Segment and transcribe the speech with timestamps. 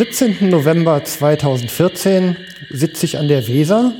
[0.00, 0.48] Am 17.
[0.48, 2.34] November 2014
[2.70, 3.92] sitze ich an der Weser.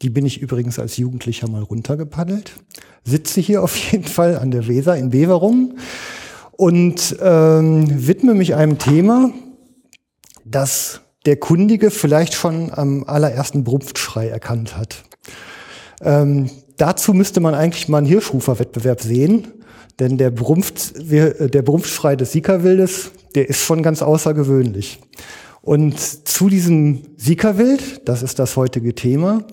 [0.00, 2.52] Die bin ich übrigens als Jugendlicher mal runtergepaddelt.
[3.02, 5.74] Sitze hier auf jeden Fall an der Weser in Beverung
[6.52, 9.32] und ähm, widme mich einem Thema,
[10.44, 15.02] das der Kundige vielleicht schon am allerersten Brumpfschrei erkannt hat.
[16.00, 19.48] Ähm, dazu müsste man eigentlich mal einen Hirschrufer-Wettbewerb sehen,
[20.00, 25.00] denn der, Brumpf, der Brumpfschrei des Siegerwildes, der ist schon ganz außergewöhnlich.
[25.62, 29.44] Und zu diesem Siegerwild, das ist das heutige Thema,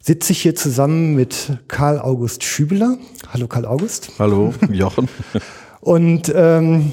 [0.00, 2.98] sitze ich hier zusammen mit Karl August Schübeler.
[3.32, 4.12] Hallo Karl August.
[4.18, 5.08] Hallo Jochen.
[5.80, 6.92] Und ähm,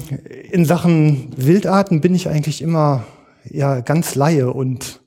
[0.50, 3.04] in Sachen Wildarten bin ich eigentlich immer
[3.48, 5.00] ja ganz Laie und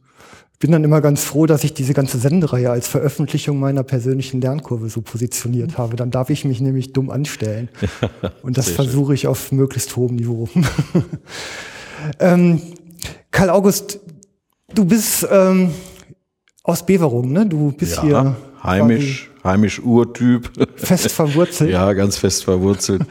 [0.60, 4.90] bin dann immer ganz froh, dass ich diese ganze Sendereihe als Veröffentlichung meiner persönlichen Lernkurve
[4.90, 5.96] so positioniert habe.
[5.96, 7.70] Dann darf ich mich nämlich dumm anstellen.
[8.42, 10.48] Und das versuche ich auf möglichst hohem Niveau.
[12.20, 12.62] ähm,
[13.32, 14.00] Karl August,
[14.74, 15.72] du bist ähm,
[16.64, 17.46] aus Beverung, ne?
[17.46, 20.50] Du bist ja, hier heimisch, heimisch Urtyp.
[20.78, 21.70] Fest verwurzelt.
[21.72, 23.02] ja, ganz fest verwurzelt.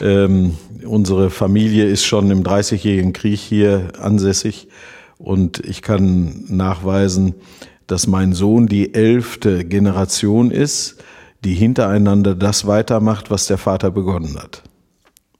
[0.00, 4.68] ähm, unsere Familie ist schon im Dreißigjährigen Krieg hier ansässig
[5.22, 7.34] und ich kann nachweisen,
[7.86, 10.96] dass mein Sohn die elfte Generation ist,
[11.44, 14.62] die hintereinander das weitermacht, was der Vater begonnen hat.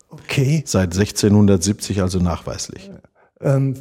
[0.09, 0.63] Okay.
[0.67, 2.91] Seit 1670 also nachweislich.
[3.41, 3.75] Ähm,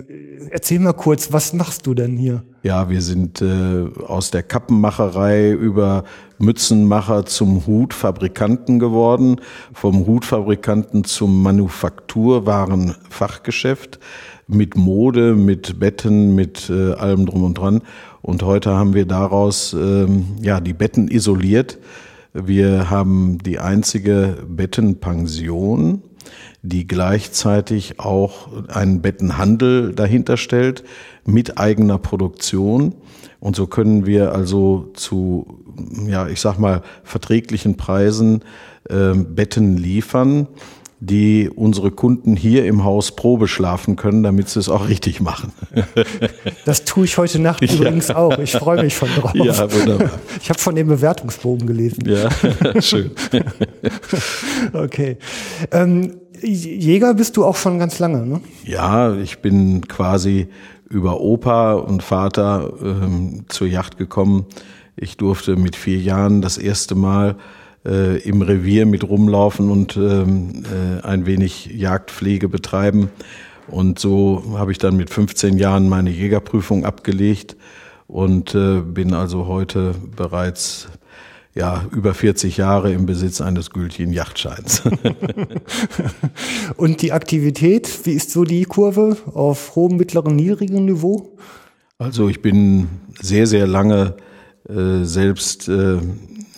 [0.49, 2.41] erzähl mal kurz, was machst du denn hier?
[2.63, 6.03] Ja, wir sind äh, aus der Kappenmacherei über
[6.39, 9.39] Mützenmacher zum Hutfabrikanten geworden,
[9.73, 13.99] vom Hutfabrikanten zum Manufakturwarenfachgeschäft
[14.51, 17.81] mit Mode, mit Betten, mit äh, allem drum und dran.
[18.21, 21.79] Und heute haben wir daraus ähm, ja die Betten isoliert.
[22.33, 26.03] Wir haben die einzige Bettenpension
[26.63, 30.83] die gleichzeitig auch einen Bettenhandel dahinter stellt
[31.25, 32.93] mit eigener Produktion.
[33.39, 35.63] Und so können wir also zu,
[36.07, 38.43] ja, ich sag mal, verträglichen Preisen
[38.89, 40.47] äh, Betten liefern,
[41.03, 45.51] die unsere Kunden hier im Haus Probe schlafen können, damit sie es auch richtig machen.
[46.65, 48.17] Das tue ich heute Nacht übrigens ja.
[48.17, 48.37] auch.
[48.37, 49.33] Ich freue mich schon drauf.
[49.33, 50.11] Ja, wunderbar.
[50.41, 52.03] Ich habe von dem Bewertungsbogen gelesen.
[52.05, 52.29] Ja,
[52.81, 53.11] schön.
[54.73, 55.17] Okay.
[55.71, 58.41] Ähm, Jäger bist du auch schon ganz lange, ne?
[58.63, 60.47] Ja, ich bin quasi
[60.89, 64.45] über Opa und Vater ähm, zur Yacht gekommen.
[64.95, 67.37] Ich durfte mit vier Jahren das erste Mal
[67.85, 73.09] äh, im Revier mit rumlaufen und ähm, äh, ein wenig Jagdpflege betreiben.
[73.67, 77.55] Und so habe ich dann mit 15 Jahren meine Jägerprüfung abgelegt
[78.07, 80.89] und äh, bin also heute bereits
[81.53, 84.83] ja, über 40 Jahre im Besitz eines gültigen Yachtscheins.
[86.77, 91.37] Und die Aktivität, wie ist so die Kurve auf hohem, mittleren, niedrigem Niveau?
[91.97, 92.87] Also ich bin
[93.19, 94.15] sehr, sehr lange
[94.69, 95.97] äh, selbst äh,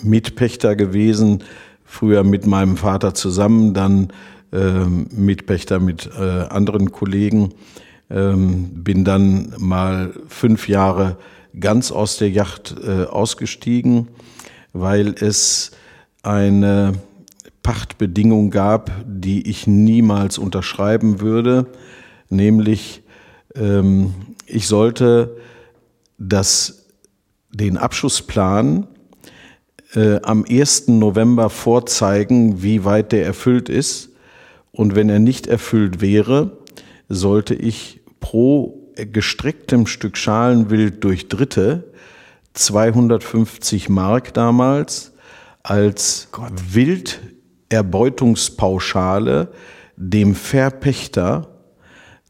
[0.04, 1.44] Mitpächter gewesen,
[1.86, 4.10] früher mit meinem Vater zusammen, dann
[4.52, 7.54] äh, Mitpächter mit äh, anderen Kollegen,
[8.10, 11.18] ähm, bin dann mal fünf Jahre
[11.60, 14.08] ganz aus der Yacht äh, ausgestiegen
[14.74, 15.72] weil es
[16.24, 16.94] eine
[17.62, 21.68] Pachtbedingung gab, die ich niemals unterschreiben würde,
[22.30, 23.04] nämlich
[23.56, 24.14] ähm,
[24.46, 25.38] ich sollte
[26.18, 26.88] das,
[27.52, 28.88] den Abschussplan
[29.96, 30.90] äh, am 1.
[30.90, 34.10] November vorzeigen, wie weit der erfüllt ist.
[34.72, 36.58] Und wenn er nicht erfüllt wäre,
[37.10, 41.92] sollte ich pro gestrecktem Stück Schalenwild durch Dritte
[42.54, 45.12] 250 Mark damals
[45.64, 46.30] als
[46.72, 49.52] Wilderbeutungspauschale
[49.96, 51.48] dem Verpächter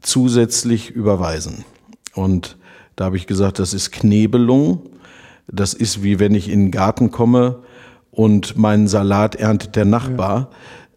[0.01, 1.65] zusätzlich überweisen.
[2.13, 2.57] Und
[2.95, 4.89] da habe ich gesagt, das ist Knebelung.
[5.48, 7.63] Das ist wie wenn ich in den Garten komme
[8.12, 10.51] und meinen Salat erntet der Nachbar.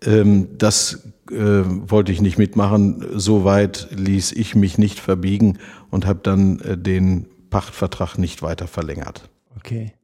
[0.04, 0.12] Ja.
[0.12, 1.34] Ähm, das äh,
[1.64, 3.04] wollte ich nicht mitmachen.
[3.14, 5.58] Soweit ließ ich mich nicht verbiegen
[5.90, 9.28] und habe dann äh, den Pachtvertrag nicht weiter verlängert.
[9.56, 9.95] Okay.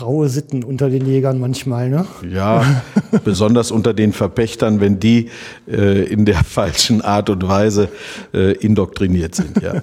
[0.00, 2.06] Raue Sitten unter den Jägern manchmal, ne?
[2.26, 2.82] Ja,
[3.24, 5.28] besonders unter den Verpächtern, wenn die
[5.68, 7.90] äh, in der falschen Art und Weise
[8.32, 9.82] äh, indoktriniert sind, ja.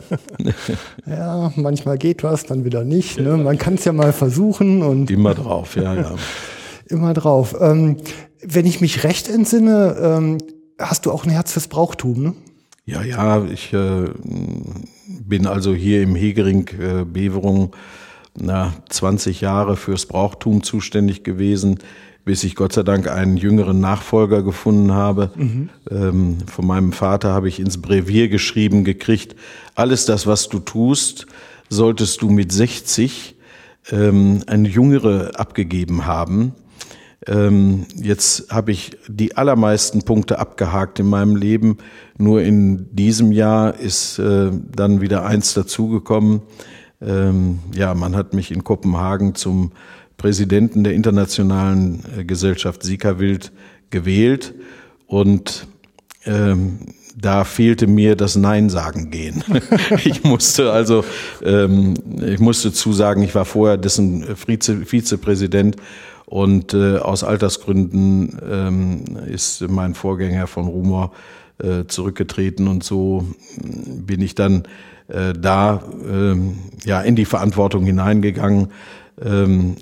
[1.06, 3.20] ja, manchmal geht was, dann wieder nicht.
[3.20, 3.38] Ne?
[3.38, 5.12] Man kann es ja mal versuchen und.
[5.12, 6.16] Immer drauf, ja, ja.
[6.88, 7.56] Immer drauf.
[7.60, 7.98] Ähm,
[8.42, 10.38] wenn ich mich recht entsinne, ähm,
[10.80, 12.34] hast du auch ein Herz fürs Brauchtum, ne?
[12.86, 14.06] Ja, ja, ich äh,
[15.24, 17.76] bin also hier im Hegering äh, Beverung
[18.40, 21.80] na, 20 Jahre fürs Brauchtum zuständig gewesen,
[22.26, 25.32] bis ich Gott sei Dank einen jüngeren Nachfolger gefunden habe.
[25.36, 25.70] Mhm.
[25.90, 29.36] Ähm, von meinem Vater habe ich ins Brevier geschrieben gekriegt,
[29.76, 31.26] alles das, was du tust,
[31.70, 33.36] solltest du mit 60
[33.92, 36.54] ähm, eine Jüngere abgegeben haben.
[37.26, 41.78] Ähm, jetzt habe ich die allermeisten Punkte abgehakt in meinem Leben.
[42.18, 46.42] Nur in diesem Jahr ist äh, dann wieder eins dazugekommen.
[47.02, 49.72] Ähm, ja, man hat mich in Kopenhagen zum
[50.18, 53.52] Präsidenten der internationalen äh, Gesellschaft Sikawild
[53.90, 54.56] gewählt
[55.06, 55.68] und
[56.26, 56.80] ähm,
[57.20, 59.44] da fehlte mir das Nein sagen gehen.
[60.06, 61.04] ich musste also,
[61.44, 65.78] ähm, ich musste zusagen, ich war vorher dessen Vize, Vizepräsident
[66.26, 71.12] und äh, aus Altersgründen ähm, ist mein Vorgänger von Rumor
[71.60, 73.26] äh, zurückgetreten und so
[73.58, 74.68] bin ich dann
[75.08, 78.70] äh, da ähm, ja in die Verantwortung hineingegangen.
[79.24, 79.76] Ähm,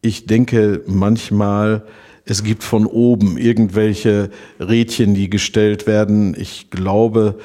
[0.00, 1.84] ich denke manchmal,
[2.24, 4.30] es gibt von oben irgendwelche
[4.60, 6.36] Rädchen, die gestellt werden.
[6.38, 7.38] Ich glaube,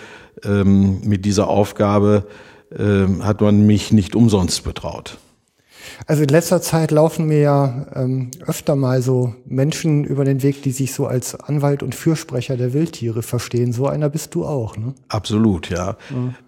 [0.44, 2.28] ähm, mit dieser Aufgabe
[2.78, 5.18] ähm, hat man mich nicht umsonst betraut.
[6.08, 10.64] Also in letzter Zeit laufen mir ja ähm, öfter mal so Menschen über den Weg,
[10.64, 13.74] die sich so als Anwalt und Fürsprecher der Wildtiere verstehen.
[13.74, 14.94] So einer bist du auch, ne?
[15.10, 15.98] Absolut, ja.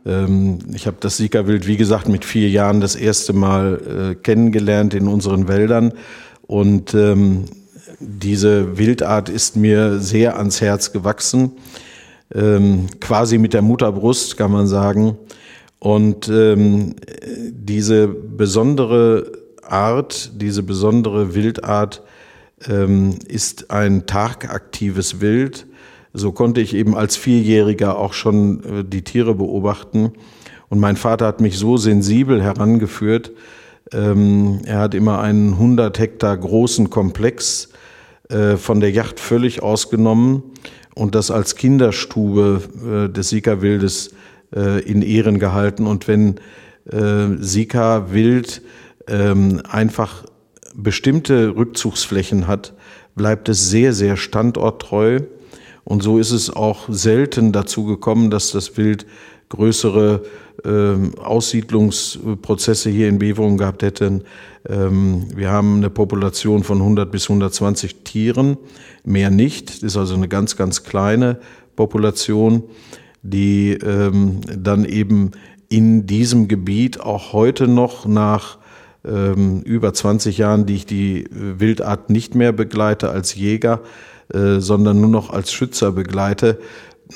[0.05, 0.23] ja.
[0.23, 4.93] Ähm, ich habe das Siegerwild, wie gesagt, mit vier Jahren das erste Mal äh, kennengelernt
[4.93, 5.93] in unseren Wäldern
[6.47, 7.45] und ähm,
[7.99, 11.53] diese Wildart ist mir sehr ans Herz gewachsen,
[12.33, 15.17] ähm, quasi mit der Mutterbrust, kann man sagen.
[15.85, 16.95] Und ähm,
[17.51, 22.01] diese besondere Art, diese besondere Wildart
[22.67, 25.67] ähm, ist ein tagaktives Wild.
[26.11, 30.13] So konnte ich eben als Vierjähriger auch schon äh, die Tiere beobachten.
[30.69, 33.33] Und mein Vater hat mich so sensibel herangeführt.
[33.93, 37.69] Ähm, er hat immer einen 100 Hektar großen Komplex
[38.30, 40.42] äh, von der Yacht völlig ausgenommen
[40.95, 42.61] und das als Kinderstube
[43.07, 44.15] äh, des Sika-Wildes
[44.54, 45.87] äh, in Ehren gehalten.
[45.87, 46.40] Und wenn
[46.87, 48.61] Sika-Wild
[49.07, 50.25] ähm, einfach
[50.75, 52.73] bestimmte Rückzugsflächen hat,
[53.16, 55.21] bleibt es sehr, sehr standorttreu.
[55.83, 59.06] Und so ist es auch selten dazu gekommen, dass das Wild
[59.49, 60.23] größere
[60.66, 64.23] ähm, Aussiedlungsprozesse hier in Beverung gehabt hätten.
[64.68, 68.57] Ähm, wir haben eine Population von 100 bis 120 Tieren,
[69.04, 69.69] mehr nicht.
[69.69, 71.40] Das ist also eine ganz, ganz kleine
[71.75, 72.64] Population,
[73.25, 75.31] die ähm, dann eben
[75.69, 78.59] in diesem Gebiet auch heute noch nach
[79.07, 83.81] über 20 Jahren, die ich die Wildart nicht mehr begleite als Jäger,
[84.33, 86.57] äh, sondern nur noch als Schützer begleite,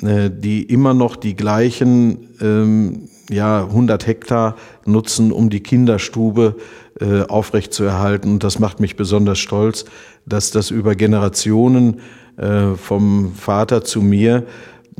[0.04, 6.56] äh, die immer noch die gleichen ähm, ja, 100 Hektar nutzen, um die Kinderstube
[7.00, 8.34] äh, aufrechtzuerhalten.
[8.34, 9.86] Und das macht mich besonders stolz,
[10.28, 12.02] dass das über Generationen
[12.38, 14.46] äh, vom Vater zu mir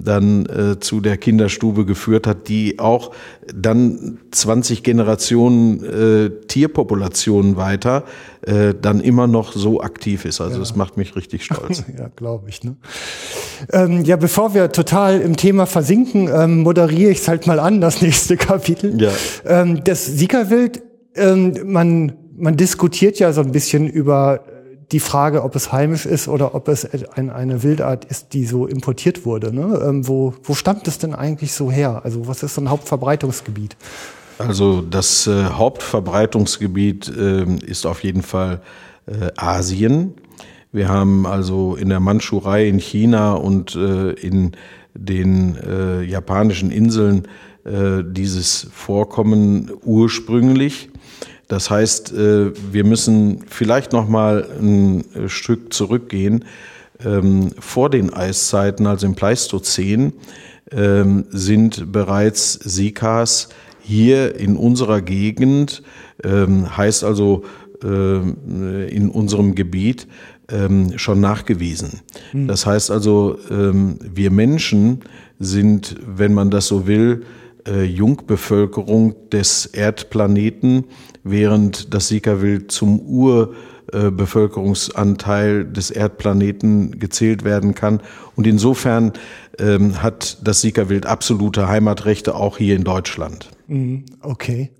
[0.04, 3.12] dann äh, zu der Kinderstube geführt hat, die auch
[3.54, 8.04] dann 20 Generationen äh, Tierpopulationen weiter
[8.42, 10.42] äh, dann immer noch so aktiv ist.
[10.42, 10.60] Also ja.
[10.60, 11.84] das macht mich richtig stolz.
[11.98, 12.64] ja, glaube ich.
[12.64, 12.76] Ne?
[13.72, 17.82] Ähm, ja, bevor wir total im Thema versinken, ähm, moderiere ich es halt mal an,
[17.82, 19.02] das nächste Kapitel.
[19.02, 19.12] Ja.
[19.46, 20.82] Ähm, das Siegerwild,
[21.16, 24.44] ähm, man, man diskutiert ja so ein bisschen über
[24.92, 28.66] die Frage, ob es heimisch ist oder ob es ein, eine Wildart ist, die so
[28.66, 29.54] importiert wurde.
[29.54, 29.80] Ne?
[29.86, 32.02] Ähm, wo, wo stammt es denn eigentlich so her?
[32.04, 33.76] Also was ist so ein Hauptverbreitungsgebiet?
[34.40, 38.62] Also das äh, Hauptverbreitungsgebiet äh, ist auf jeden Fall
[39.06, 40.14] äh, Asien.
[40.72, 44.52] Wir haben also in der Mandschurei in China und äh, in
[44.94, 47.28] den äh, japanischen Inseln
[47.66, 50.89] äh, dieses Vorkommen ursprünglich.
[51.50, 56.46] Das heißt, äh, wir müssen vielleicht noch mal ein Stück zurückgehen.
[57.04, 60.14] Ähm, vor den Eiszeiten, also im Pleistozän,
[60.72, 63.50] ähm, sind bereits Sikas
[63.82, 65.84] hier in unserer Gegend,
[66.24, 67.44] ähm, heißt also
[67.82, 70.06] in unserem Gebiet,
[70.98, 72.02] schon nachgewiesen.
[72.32, 72.50] Hm.
[72.50, 75.00] Das heißt also, wir Menschen
[75.40, 77.24] sind, wenn man das so will,
[77.70, 80.86] äh, Jungbevölkerung des Erdplaneten,
[81.32, 88.02] während das Sika-Wild zum Urbevölkerungsanteil des Erdplaneten gezählt werden kann.
[88.36, 89.14] Und insofern
[89.58, 93.50] ähm, hat das Sika-Wild absolute Heimatrechte auch hier in Deutschland.
[93.68, 94.72] Mhm, okay.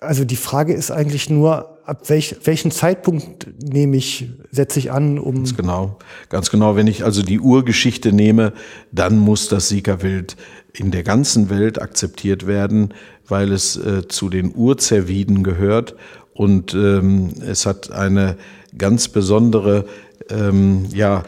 [0.00, 5.18] Also die Frage ist eigentlich nur, ab welch, welchen Zeitpunkt nehme ich, setze ich an,
[5.18, 5.36] um.
[5.36, 5.98] Ganz genau.
[6.28, 6.76] Ganz genau.
[6.76, 8.52] Wenn ich also die Urgeschichte nehme,
[8.92, 10.36] dann muss das Sika-Wild
[10.72, 12.94] in der ganzen Welt akzeptiert werden,
[13.28, 15.94] weil es äh, zu den Urzerviden gehört
[16.32, 18.36] und ähm, es hat eine
[18.76, 19.86] ganz besondere
[20.30, 21.22] ähm, ja,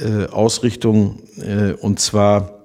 [0.00, 2.64] äh, Ausrichtung äh, und zwar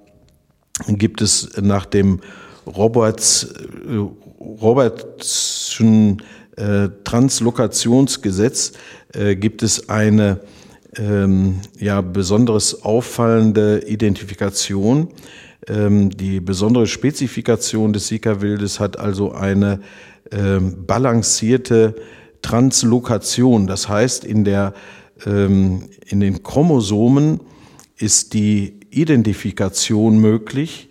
[0.88, 2.22] gibt es nach dem
[2.66, 3.98] Roberts, äh,
[4.40, 6.22] Robertschen
[6.62, 8.74] äh, Translokationsgesetz
[9.14, 10.42] äh, gibt es eine
[10.96, 15.10] ähm, ja, besonderes auffallende Identifikation.
[15.68, 19.80] Ähm, die besondere Spezifikation des Sika-Wildes hat also eine
[20.32, 21.96] ähm, balancierte
[22.44, 23.66] Translokation.
[23.66, 24.76] Das heißt, in, der,
[25.26, 27.40] ähm, in den Chromosomen
[27.98, 30.90] ist die Identifikation möglich.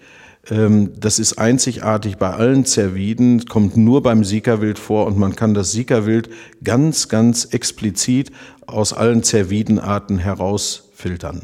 [0.51, 5.55] Ähm, das ist einzigartig bei allen Zerviden, kommt nur beim Sika-Wild vor und man kann
[5.55, 6.29] das Sika-Wild
[6.65, 8.33] ganz, ganz explizit
[8.67, 11.43] aus allen Zervidenarten herausfiltern.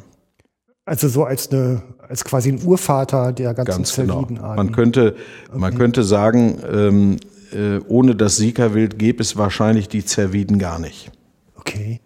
[0.84, 4.20] Also so als eine, als quasi ein Urvater der ganzen Ganz genau.
[4.20, 4.56] Zervidenarten.
[4.56, 5.16] Man könnte,
[5.52, 7.16] man könnte sagen, ähm,
[7.52, 11.10] äh, ohne das Sika-Wild gäbe es wahrscheinlich die Zerviden gar nicht.
[11.56, 12.00] Okay.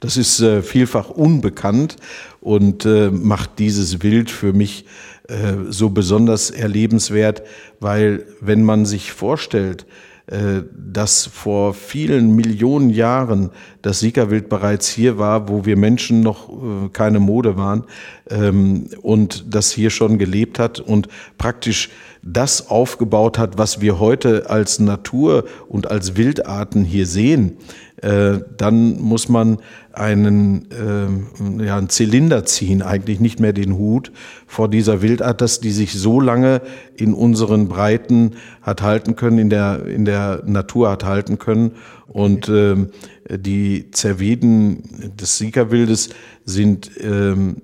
[0.00, 1.96] Das ist äh, vielfach unbekannt
[2.40, 4.84] und äh, macht dieses Wild für mich
[5.28, 7.42] äh, so besonders erlebenswert,
[7.80, 9.86] weil wenn man sich vorstellt,
[10.28, 16.48] äh, dass vor vielen Millionen Jahren das Siegerwild bereits hier war, wo wir Menschen noch
[16.48, 17.84] äh, keine Mode waren
[18.28, 21.06] ähm, und das hier schon gelebt hat und
[21.38, 21.90] praktisch
[22.22, 27.58] das aufgebaut hat, was wir heute als Natur und als Wildarten hier sehen,
[28.02, 29.58] äh, dann muss man
[29.92, 34.12] einen, äh, ja, einen Zylinder ziehen, eigentlich nicht mehr den Hut
[34.46, 36.60] vor dieser Wildart, dass die sich so lange
[36.94, 41.72] in unseren Breiten hat halten können, in der, in der Natur hat halten können.
[42.06, 42.90] Und ähm,
[43.30, 46.10] die Zerviden des Siegerwildes
[46.44, 47.62] sind ähm,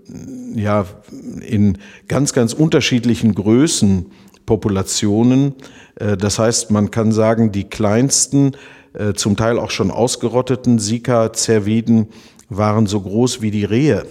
[0.55, 0.87] ja
[1.47, 4.07] in ganz, ganz unterschiedlichen Größen
[4.47, 5.55] Populationen.
[5.97, 8.53] Äh, das heißt, man kann sagen, die kleinsten
[8.95, 12.09] äh, zum Teil auch schon ausgerotteten Sika-Zerviden
[12.49, 14.05] waren so groß wie die Rehe.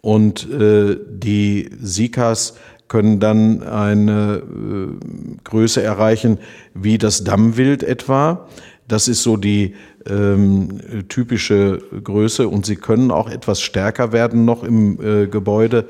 [0.00, 2.54] Und äh, die Sikas
[2.88, 6.38] können dann eine äh, Größe erreichen
[6.74, 8.48] wie das Dammwild etwa.
[8.88, 9.74] Das ist so die
[10.06, 15.86] ähm, typische Größe und sie können auch etwas stärker werden noch im äh, Gebäude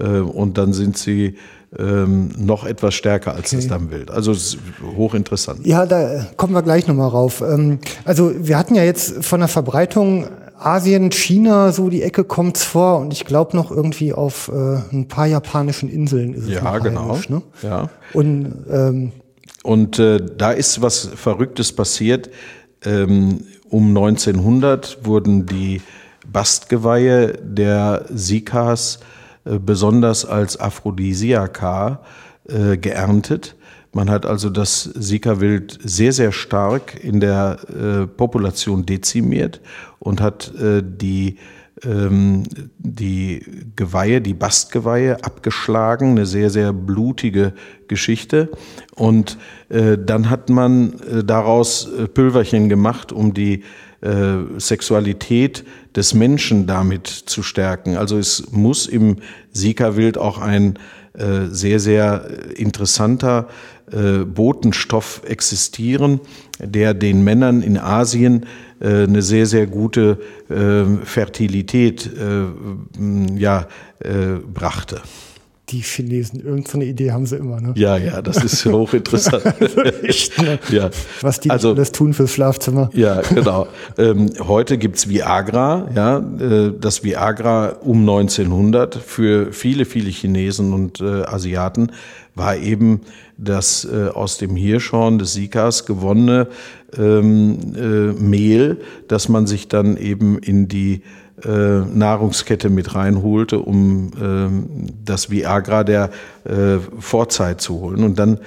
[0.00, 1.36] äh, und dann sind sie
[1.78, 3.56] ähm, noch etwas stärker als okay.
[3.56, 4.10] das Dammwild.
[4.10, 4.34] Also
[4.96, 5.66] hochinteressant.
[5.66, 7.42] Ja, da kommen wir gleich nochmal rauf.
[7.42, 10.26] Ähm, also wir hatten ja jetzt von der Verbreitung
[10.58, 15.06] Asien, China, so die Ecke kommt's vor und ich glaube noch irgendwie auf äh, ein
[15.06, 17.10] paar japanischen Inseln ist es Ja, genau.
[17.10, 17.42] Heimisch, ne?
[17.62, 17.90] Ja.
[18.14, 19.12] Und, ähm,
[19.62, 22.30] und äh, da ist was Verrücktes passiert.
[22.84, 25.82] Ähm, um 1900 wurden die
[26.26, 29.00] Bastgeweihe der Sikas
[29.58, 32.00] besonders als Aphrodisiaka
[32.48, 33.56] äh, geerntet.
[33.92, 39.60] Man hat also das Sika-Wild sehr, sehr stark in der äh, Population dezimiert
[39.98, 41.36] und hat äh, die,
[41.82, 42.42] ähm,
[42.78, 43.42] die
[43.74, 47.54] Geweihe, die Bastgeweihe abgeschlagen, eine sehr, sehr blutige
[47.88, 48.50] Geschichte.
[48.94, 49.38] Und
[49.70, 53.64] äh, dann hat man äh, daraus äh, Pülverchen gemacht, um die
[54.00, 57.96] äh, Sexualität des Menschen damit zu stärken.
[57.96, 59.16] Also es muss im
[59.52, 60.78] Sika-Wild auch ein
[61.14, 62.26] äh, sehr, sehr
[62.56, 63.48] interessanter
[63.90, 66.20] äh, Botenstoff existieren,
[66.58, 68.46] der den Männern in Asien
[68.80, 70.18] äh, eine sehr, sehr gute
[70.50, 73.68] äh, Fertilität äh, ja,
[74.00, 75.00] äh, brachte
[75.68, 76.40] die Chinesen.
[76.40, 77.60] Irgendeine Idee haben sie immer.
[77.60, 77.72] Ne?
[77.76, 79.44] Ja, ja, das ist hochinteressant.
[79.60, 80.58] also echt, ne?
[80.70, 80.90] ja.
[81.20, 82.90] Was die also, alles tun fürs Schlafzimmer.
[82.92, 83.66] Ja, genau.
[83.98, 85.88] ähm, heute gibt's Viagra.
[85.94, 91.90] Ja, äh, das Viagra um 1900 für viele, viele Chinesen und äh, Asiaten
[92.36, 93.00] war eben
[93.38, 96.48] das äh, aus dem Hirschhorn des Sikas gewonnene
[96.96, 101.02] ähm, äh, Mehl, das man sich dann eben in die
[101.44, 106.10] äh, Nahrungskette mit reinholte, um äh, das Viagra der
[106.44, 108.04] äh, Vorzeit zu holen.
[108.04, 108.38] Und dann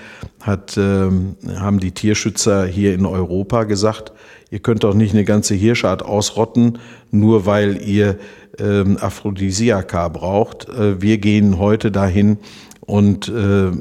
[0.42, 1.10] hat, äh,
[1.56, 4.12] haben die Tierschützer hier in Europa gesagt,
[4.50, 6.80] ihr könnt doch nicht eine ganze Hirschart ausrotten,
[7.12, 8.18] nur weil ihr
[8.58, 10.68] äh, Aphrodisiaka braucht.
[10.70, 12.38] Äh, wir gehen heute dahin
[12.82, 13.72] und äh,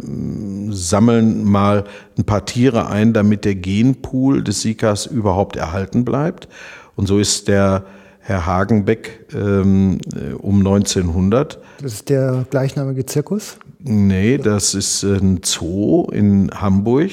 [0.71, 1.85] sammeln mal
[2.19, 6.49] ein paar Tiere ein, damit der Genpool des Sikas überhaupt erhalten bleibt.
[6.95, 7.85] Und so ist der
[8.29, 11.59] Herr Hagenbeck ähm, äh, um 1900.
[11.81, 13.57] Das ist der gleichnamige Zirkus?
[13.79, 17.11] Nee, das ist ein Zoo in Hamburg.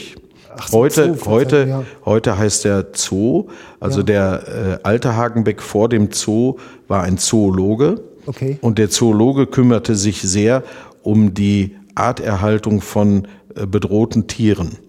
[0.58, 1.84] Ach so, heute, Zoo, heute, ja.
[2.04, 3.48] heute heißt der Zoo.
[3.80, 4.04] Also ja.
[4.04, 6.58] der äh, alte Hagenbeck vor dem Zoo
[6.90, 8.04] war ein Zoologe.
[8.26, 8.58] Okay.
[8.60, 10.64] Und der Zoologe kümmerte sich sehr
[11.02, 14.80] um die Arterhaltung von äh, bedrohten Tieren.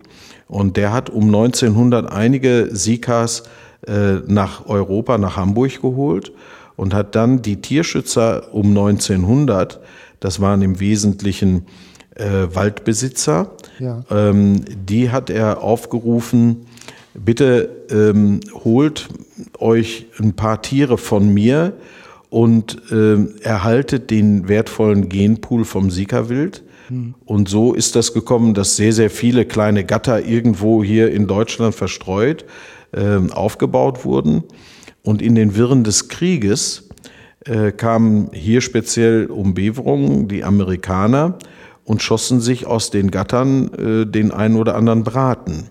[0.49, 3.45] Und der hat um 1900 einige Sikas
[3.87, 6.33] äh, nach Europa, nach Hamburg geholt
[6.77, 9.81] und hat dann die Tierschützer um 1900,
[10.21, 11.67] das waren im Wesentlichen
[12.15, 14.05] äh, Waldbesitzer, ja.
[14.11, 16.67] ähm, die hat er aufgerufen,
[17.15, 19.09] bitte ähm, holt
[19.59, 21.75] euch ein paar Tiere von mir
[22.31, 26.63] und ähm, erhaltet den wertvollen Genpool vom Sika-Wild.
[26.89, 27.15] Hm.
[27.25, 31.75] Und so ist das gekommen, dass sehr, sehr viele kleine Gatter irgendwo hier in Deutschland
[31.75, 32.45] verstreut
[32.97, 34.45] aufgebaut wurden.
[35.03, 36.89] Und in den Wirren des Krieges
[37.45, 41.39] äh, kamen hier speziell um Beverungen die Amerikaner
[41.85, 45.69] und schossen sich aus den Gattern äh, den einen oder anderen Braten.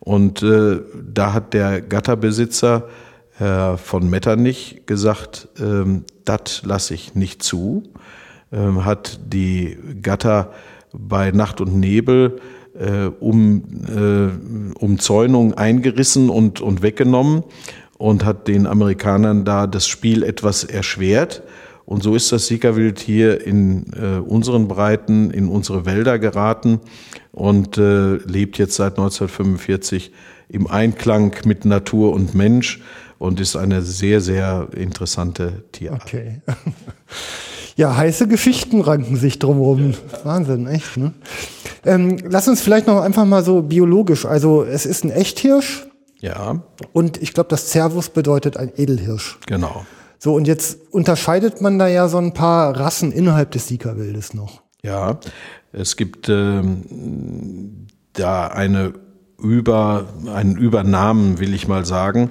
[0.00, 0.80] Und äh,
[1.12, 2.88] da hat der Gatterbesitzer
[3.36, 7.82] Herr von Metternich gesagt, ähm, das lasse ich nicht zu,
[8.52, 10.52] ähm, hat die Gatter
[10.92, 12.40] bei Nacht und Nebel
[12.78, 17.44] äh, um äh, Umzäunung eingerissen und, und weggenommen
[17.98, 21.42] und hat den Amerikanern da das Spiel etwas erschwert.
[21.86, 26.80] Und so ist das Sikawild hier in äh, unseren Breiten, in unsere Wälder geraten
[27.32, 30.12] und äh, lebt jetzt seit 1945
[30.48, 32.80] im Einklang mit Natur und Mensch
[33.18, 36.02] und ist eine sehr, sehr interessante Tierart.
[36.04, 36.40] Okay.
[37.76, 39.94] Ja, heiße Geschichten ranken sich drumherum.
[40.22, 40.96] Wahnsinn, echt.
[40.96, 41.12] Ne?
[41.84, 44.26] Ähm, lass uns vielleicht noch einfach mal so biologisch.
[44.26, 45.86] Also es ist ein Echthirsch.
[46.20, 46.62] Ja.
[46.92, 49.38] Und ich glaube, das Cervus bedeutet ein Edelhirsch.
[49.46, 49.84] Genau.
[50.18, 54.62] So, und jetzt unterscheidet man da ja so ein paar Rassen innerhalb des Sika-Wildes noch.
[54.82, 55.18] Ja,
[55.72, 58.94] es gibt ähm, da eine
[59.38, 62.30] über, einen Übernamen, will ich mal sagen.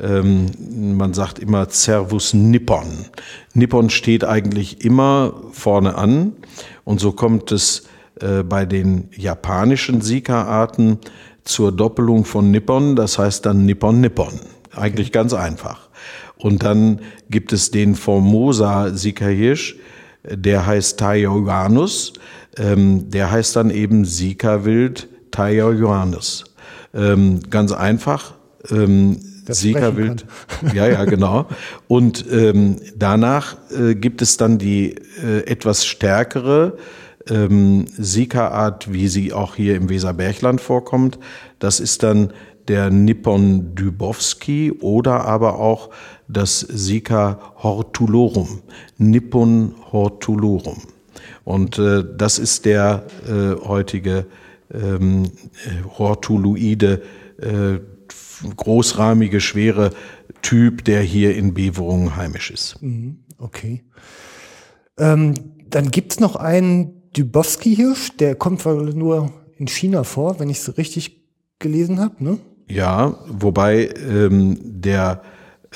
[0.00, 3.06] Ähm, man sagt immer Servus Nippon.
[3.52, 6.32] Nippon steht eigentlich immer vorne an
[6.84, 7.84] und so kommt es
[8.20, 10.98] äh, bei den japanischen Sika-Arten
[11.44, 14.40] zur Doppelung von Nippon, das heißt dann Nippon Nippon.
[14.74, 15.88] Eigentlich ganz einfach.
[16.36, 19.76] Und dann gibt es den Formosa Sika-Hirsch,
[20.24, 22.14] der heißt Taioanus,
[22.56, 26.44] ähm, der heißt dann eben Sika-Wild Taioanus.
[26.94, 28.34] Ähm, ganz einfach.
[28.70, 30.24] Ähm, Siegerwild.
[30.74, 31.46] Ja, ja, genau.
[31.88, 36.78] Und ähm, danach äh, gibt es dann die äh, etwas stärkere
[37.28, 41.18] ähm, Sika-Art, wie sie auch hier im Weserbergland vorkommt.
[41.58, 42.32] Das ist dann
[42.68, 45.90] der Nippon Dubowski oder aber auch
[46.28, 48.62] das Sika hortulorum.
[48.96, 50.82] Nippon hortulorum.
[51.44, 54.26] Und äh, das ist der äh, heutige
[54.72, 55.30] ähm,
[55.98, 57.02] Hortuloide
[57.40, 57.78] äh,
[58.56, 59.90] großrahmige, schwere
[60.42, 62.80] Typ, der hier in Beverungen heimisch ist.
[62.82, 63.84] Mhm, okay.
[64.98, 65.34] Ähm,
[65.68, 71.22] dann gibt's noch einen Dubowski-Hirsch, der kommt nur in China vor, wenn ich es richtig
[71.58, 72.38] gelesen habe, ne?
[72.68, 75.22] Ja, wobei ähm, der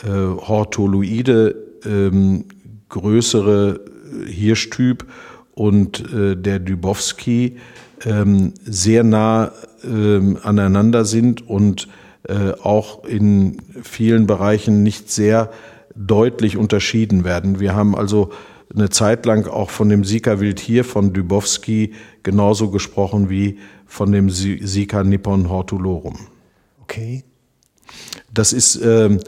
[0.05, 2.47] äh, Hortoloide ähm,
[2.89, 3.81] größere
[4.27, 5.07] Hirschtyp
[5.53, 7.59] und äh, der Dubowski
[8.05, 9.53] ähm, sehr nah
[9.85, 12.08] ähm, aneinander sind und äh,
[12.63, 15.51] auch in vielen Bereichen nicht sehr
[15.95, 17.59] deutlich unterschieden werden.
[17.59, 18.31] Wir haben also
[18.75, 24.29] eine Zeit lang auch von dem Sika-Wild hier von Dubowski genauso gesprochen wie von dem
[24.31, 26.19] Sika Nippon Hortulorum.
[26.83, 27.25] Okay.
[28.33, 29.21] Das ist ähm,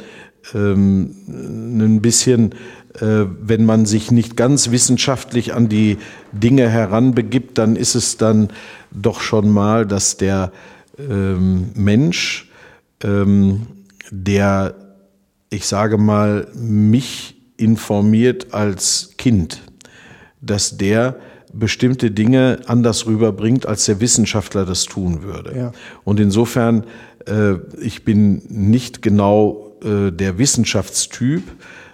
[0.55, 2.53] ähm, ein bisschen,
[2.95, 5.97] äh, wenn man sich nicht ganz wissenschaftlich an die
[6.33, 8.49] Dinge heranbegibt, dann ist es dann
[8.91, 10.53] doch schon mal, dass der
[10.99, 12.50] ähm, Mensch
[13.03, 13.67] ähm,
[14.11, 14.75] der,
[15.51, 19.63] ich sage mal, mich informiert als Kind,
[20.41, 21.17] dass der
[21.53, 25.57] bestimmte Dinge anders rüberbringt, als der Wissenschaftler das tun würde.
[25.57, 25.73] Ja.
[26.05, 26.85] Und insofern,
[27.27, 31.43] äh, ich bin nicht genau äh, der Wissenschaftstyp,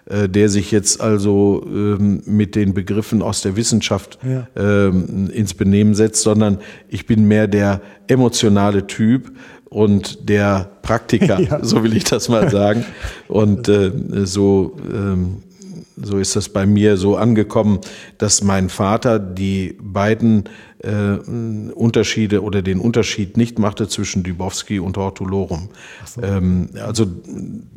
[0.08, 4.46] äh, der sich jetzt also ähm, mit den Begriffen aus der Wissenschaft ja.
[4.56, 9.32] ähm, ins Benehmen setzt, sondern ich bin mehr der emotionale Typ,
[9.70, 11.64] und der Praktiker, ja.
[11.64, 12.84] so will ich das mal sagen.
[13.28, 13.90] Und äh,
[14.24, 15.42] so, ähm,
[15.96, 17.80] so ist das bei mir so angekommen,
[18.18, 20.44] dass mein Vater die beiden
[20.82, 21.16] äh,
[21.72, 25.70] Unterschiede oder den Unterschied nicht machte zwischen Dubowski und Hortulorum.
[26.04, 26.22] So.
[26.22, 27.06] Ähm, also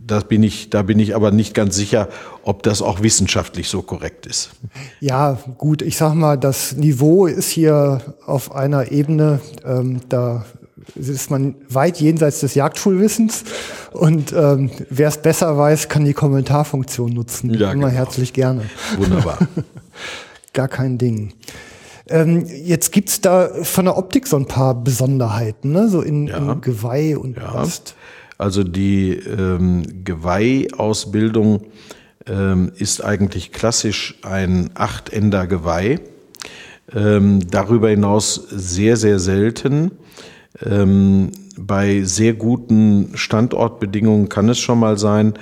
[0.06, 2.10] das bin ich, da bin ich aber nicht ganz sicher,
[2.44, 4.52] ob das auch wissenschaftlich so korrekt ist.
[5.00, 10.46] Ja, gut, ich sag mal, das Niveau ist hier auf einer Ebene, ähm, da
[10.96, 13.44] ist man weit jenseits des Jagdschulwissens.
[13.92, 17.54] Und ähm, wer es besser weiß, kann die Kommentarfunktion nutzen.
[17.54, 17.98] Ja, Immer genau.
[17.98, 18.64] herzlich gerne.
[18.98, 19.38] Wunderbar.
[20.54, 21.34] Gar kein Ding.
[22.08, 25.90] Ähm, jetzt gibt's da von der Optik so ein paar Besonderheiten, ne?
[25.90, 26.38] so in, ja.
[26.38, 27.52] in Geweih und ja.
[27.52, 27.96] Bast.
[28.40, 31.66] Also die ähm, Geweihausbildung
[32.26, 36.00] ähm, ist eigentlich klassisch ein Achtender Geweih.
[36.96, 39.92] Ähm, darüber hinaus sehr, sehr selten.
[40.66, 45.34] Ähm, bei sehr guten Standortbedingungen kann es schon mal sein,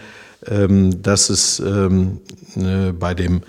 [0.46, 2.20] ähm, dass es ähm,
[2.56, 3.42] äh, bei dem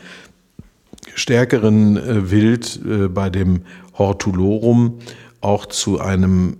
[1.14, 3.62] stärkeren äh, Wild, äh, bei dem
[3.96, 4.98] Hortulorum,
[5.40, 6.56] auch zu einem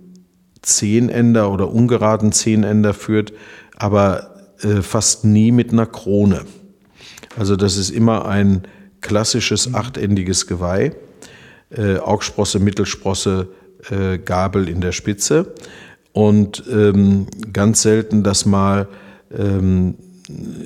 [0.61, 3.33] Zehnender oder ungeraden Zehnender führt,
[3.75, 6.41] aber äh, fast nie mit einer Krone.
[7.37, 8.63] Also das ist immer ein
[9.01, 10.91] klassisches achtendiges Geweih,
[11.69, 13.47] äh, Augsprosse, Mittelsprosse,
[13.89, 15.53] äh, Gabel in der Spitze
[16.13, 18.87] und ähm, ganz selten, dass mal
[19.37, 19.95] ähm,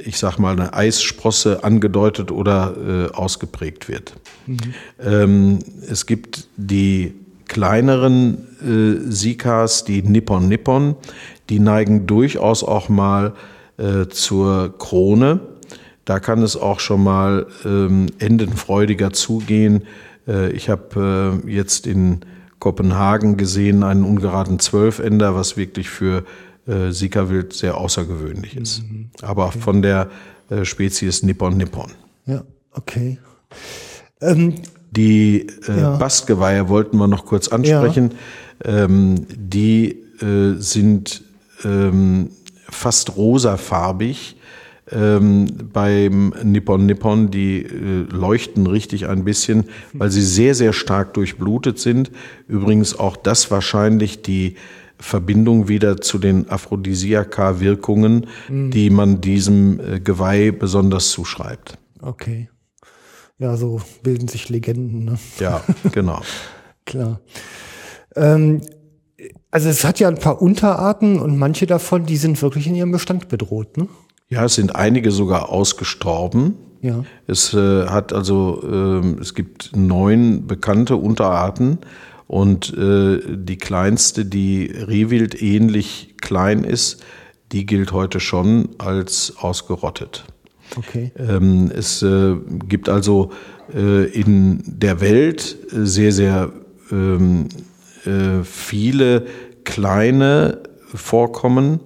[0.04, 4.14] ich sag mal, eine Eissprosse angedeutet oder äh, ausgeprägt wird.
[4.46, 4.58] Mhm.
[5.02, 7.14] Ähm, es gibt die
[7.48, 10.96] kleineren äh, Sikas, die Nippon Nippon,
[11.50, 13.34] die neigen durchaus auch mal
[13.78, 15.40] äh, zur Krone.
[16.06, 19.84] Da kann es auch schon mal ähm, endenfreudiger zugehen.
[20.28, 22.22] Äh, ich habe äh, jetzt in
[22.64, 26.24] Kopenhagen gesehen einen ungeraden Zwölfender, was wirklich für
[26.66, 28.84] äh, Sika-Wild sehr außergewöhnlich ist.
[28.84, 29.10] Mhm.
[29.22, 29.60] Aber okay.
[29.60, 30.10] von der
[30.50, 31.92] äh, Spezies Nippon Nippon.
[32.26, 33.20] Ja, okay.
[34.22, 34.56] Ähm,
[34.92, 35.98] die äh, ja.
[35.98, 38.12] Bastgeweihe wollten wir noch kurz ansprechen.
[38.66, 38.86] Ja.
[38.86, 41.22] Ähm, die äh, sind
[41.66, 42.30] ähm,
[42.70, 44.38] fast rosafarbig.
[44.92, 51.14] Ähm, beim Nippon Nippon, die äh, leuchten richtig ein bisschen, weil sie sehr, sehr stark
[51.14, 52.12] durchblutet sind.
[52.48, 54.56] Übrigens auch das wahrscheinlich die
[54.98, 58.72] Verbindung wieder zu den Aphrodisiaka-Wirkungen, mhm.
[58.72, 61.78] die man diesem äh, Geweih besonders zuschreibt.
[62.02, 62.50] Okay.
[63.38, 65.06] Ja, so bilden sich Legenden.
[65.06, 65.20] Ne?
[65.40, 66.22] Ja, genau.
[66.86, 67.22] Klar.
[68.16, 68.62] Ähm,
[69.52, 72.92] also es hat ja ein paar Unterarten und manche davon, die sind wirklich in ihrem
[72.92, 73.88] Bestand bedroht, ne?
[74.34, 76.56] Ja, es sind einige sogar ausgestorben.
[76.82, 77.06] Ja.
[77.28, 81.78] Es äh, hat also, äh, es gibt neun bekannte Unterarten
[82.28, 87.04] und äh, die kleinste, die Rehwild ähnlich klein ist,
[87.52, 90.26] die gilt heute schon als ausgerottet.
[90.76, 91.12] Okay.
[91.16, 92.36] Ähm, es äh,
[92.68, 93.32] gibt also
[93.74, 96.52] äh, in der Welt sehr, sehr
[96.92, 97.50] ähm,
[98.06, 99.28] äh, viele
[99.64, 100.64] kleine
[100.96, 101.80] Vorkommen.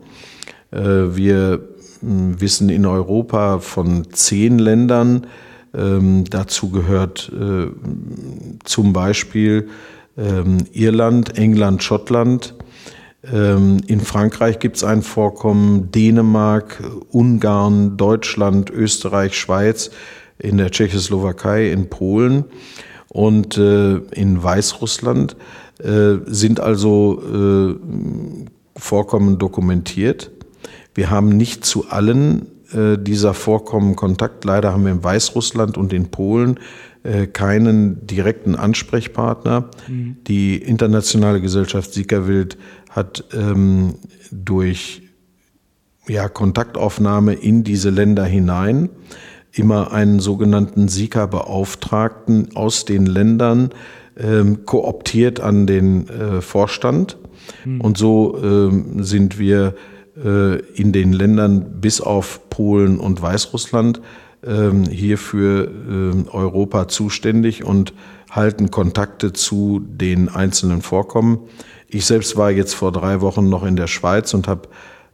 [0.69, 1.61] Wir
[2.01, 5.27] wissen in Europa von zehn Ländern.
[5.75, 7.67] Ähm, dazu gehört äh,
[8.63, 9.69] zum Beispiel
[10.17, 12.55] ähm, Irland, England, Schottland.
[13.31, 16.81] Ähm, in Frankreich gibt es ein Vorkommen, Dänemark,
[17.11, 19.91] Ungarn, Deutschland, Österreich, Schweiz,
[20.39, 22.45] in der Tschechoslowakei, in Polen
[23.09, 25.35] und äh, in Weißrussland
[25.79, 27.75] äh, sind also äh,
[28.79, 30.29] Vorkommen dokumentiert.
[30.97, 34.43] Wir haben nicht zu allen äh, dieser Vorkommen Kontakt.
[34.45, 36.59] Leider haben wir in Weißrussland und in Polen
[37.03, 39.69] äh, keinen direkten Ansprechpartner.
[39.87, 40.17] Mhm.
[40.27, 42.57] Die internationale Gesellschaft Siegerwild
[42.89, 43.93] hat ähm,
[44.31, 45.03] durch
[46.07, 48.89] ja, Kontaktaufnahme in diese Länder hinein
[49.51, 53.69] immer einen sogenannten Sika-Beauftragten aus den Ländern
[54.17, 57.17] ähm, kooptiert an den äh, Vorstand.
[57.65, 57.81] Mhm.
[57.81, 59.75] Und so ähm, sind wir
[60.23, 64.01] in den Ländern bis auf Polen und Weißrussland
[64.45, 67.93] ähm, hier für ähm, Europa zuständig und
[68.29, 71.39] halten Kontakte zu den einzelnen Vorkommen.
[71.87, 74.69] Ich selbst war jetzt vor drei Wochen noch in der Schweiz und habe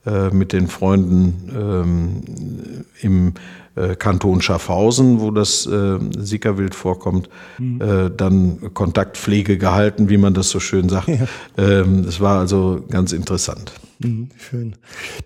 [0.06, 3.34] äh, mit den Freunden ähm, im
[3.76, 7.82] äh, Kanton Schaffhausen, wo das äh, Sickerwild vorkommt, mhm.
[7.82, 11.08] äh, dann Kontaktpflege gehalten, wie man das so schön sagt.
[11.08, 11.28] Ja.
[11.58, 13.74] Ähm, das war also ganz interessant.
[14.04, 14.76] Mhm, schön.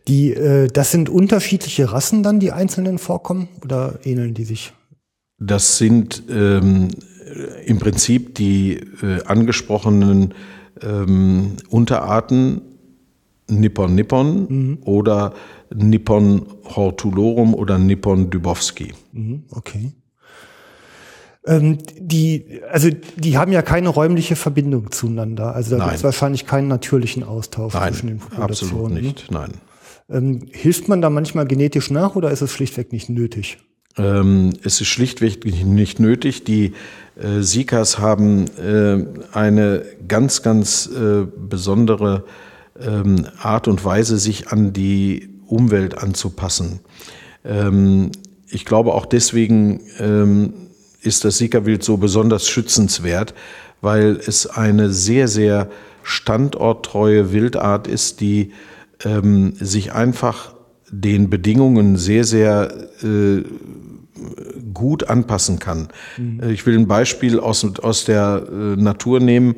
[0.07, 4.73] Die, äh, das sind unterschiedliche Rassen dann, die einzelnen vorkommen, oder ähneln die sich?
[5.39, 6.89] Das sind ähm,
[7.65, 10.33] im Prinzip die äh, angesprochenen
[10.81, 12.61] ähm, Unterarten
[13.49, 14.77] Nippon Nippon mhm.
[14.83, 15.33] oder
[15.73, 18.93] Nippon Hortulorum oder Nippon Dubowski.
[19.13, 19.93] Mhm, okay.
[21.47, 25.55] Ähm, die, also die haben ja keine räumliche Verbindung zueinander.
[25.55, 28.75] Also da gibt es wahrscheinlich keinen natürlichen Austausch nein, zwischen den Populationen.
[28.75, 29.53] Absolut nicht, nein.
[30.09, 33.57] Ähm, hilft man da manchmal genetisch nach oder ist es schlichtweg nicht nötig?
[33.97, 36.43] Ähm, es ist schlichtweg nicht nötig.
[36.43, 36.73] Die
[37.15, 42.25] äh, Sikas haben äh, eine ganz, ganz äh, besondere
[42.79, 46.81] ähm, Art und Weise, sich an die Umwelt anzupassen.
[47.43, 48.11] Ähm,
[48.49, 50.53] ich glaube auch deswegen ähm,
[51.01, 53.33] ist das Sikawild so besonders schützenswert,
[53.81, 55.69] weil es eine sehr, sehr
[56.03, 58.51] standorttreue Wildart ist, die
[59.03, 60.55] ähm, sich einfach
[60.89, 62.71] den Bedingungen sehr, sehr
[63.03, 63.43] äh,
[64.73, 65.89] gut anpassen kann.
[66.17, 66.49] Mhm.
[66.49, 69.55] Ich will ein Beispiel aus, aus der äh, Natur nehmen.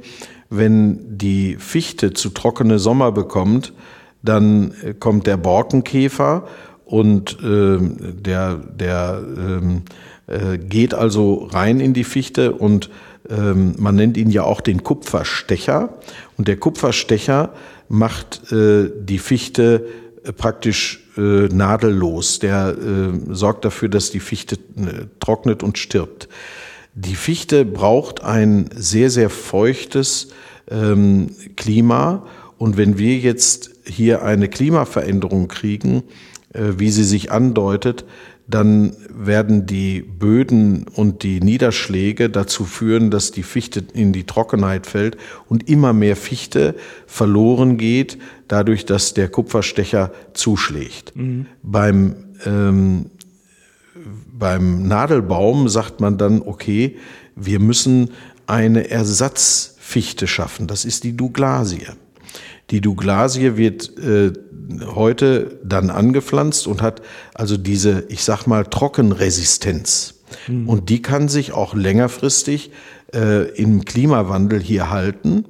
[0.50, 3.74] Wenn die Fichte zu trockene Sommer bekommt,
[4.24, 6.48] dann äh, kommt der Borkenkäfer
[6.86, 9.84] und äh, der, der ähm,
[10.30, 12.90] äh, geht also rein in die Fichte und
[13.30, 15.98] ähm, man nennt ihn ja auch den Kupferstecher.
[16.38, 17.54] Und der Kupferstecher
[17.88, 19.88] macht äh, die Fichte
[20.24, 22.40] äh, praktisch äh, nadellos.
[22.40, 22.76] Der
[23.30, 24.58] sorgt dafür, dass die Fichte
[25.20, 26.30] trocknet und stirbt.
[26.94, 30.30] Die Fichte braucht ein sehr, sehr feuchtes
[30.70, 32.26] ähm, Klima.
[32.58, 36.04] Und wenn wir jetzt hier eine Klimaveränderung kriegen,
[36.54, 38.06] äh, wie sie sich andeutet,
[38.50, 44.88] dann werden die Böden und die Niederschläge dazu führen, dass die Fichte in die Trockenheit
[44.88, 51.16] fällt und immer mehr Fichte verloren geht, dadurch, dass der Kupferstecher zuschlägt.
[51.16, 51.46] Mhm.
[51.62, 53.12] Beim, ähm,
[54.34, 56.98] beim Nadelbaum sagt man dann, okay,
[57.36, 58.12] wir müssen
[58.48, 60.66] eine Ersatzfichte schaffen.
[60.66, 61.86] Das ist die Douglasie.
[62.72, 64.32] Die Douglasie wird äh,
[64.94, 67.02] heute dann angepflanzt und hat
[67.34, 70.16] also diese, ich sag mal, Trockenresistenz.
[70.48, 70.70] Mhm.
[70.70, 72.72] Und die kann sich auch längerfristig
[73.14, 75.46] äh, im Klimawandel hier halten.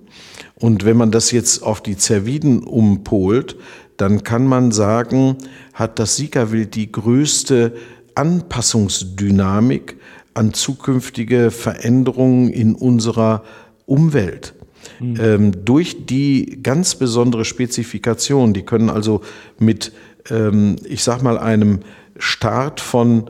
[0.55, 3.57] Und wenn man das jetzt auf die Zerviden umpolt,
[3.97, 5.37] dann kann man sagen,
[5.73, 7.73] hat das Sikawild die größte
[8.15, 9.97] Anpassungsdynamik
[10.33, 13.43] an zukünftige Veränderungen in unserer
[13.85, 14.53] Umwelt.
[14.99, 15.15] Mhm.
[15.19, 19.21] Ähm, durch die ganz besondere Spezifikation, die können also
[19.57, 19.91] mit,
[20.29, 21.79] ähm, ich sag mal, einem
[22.17, 23.29] Start von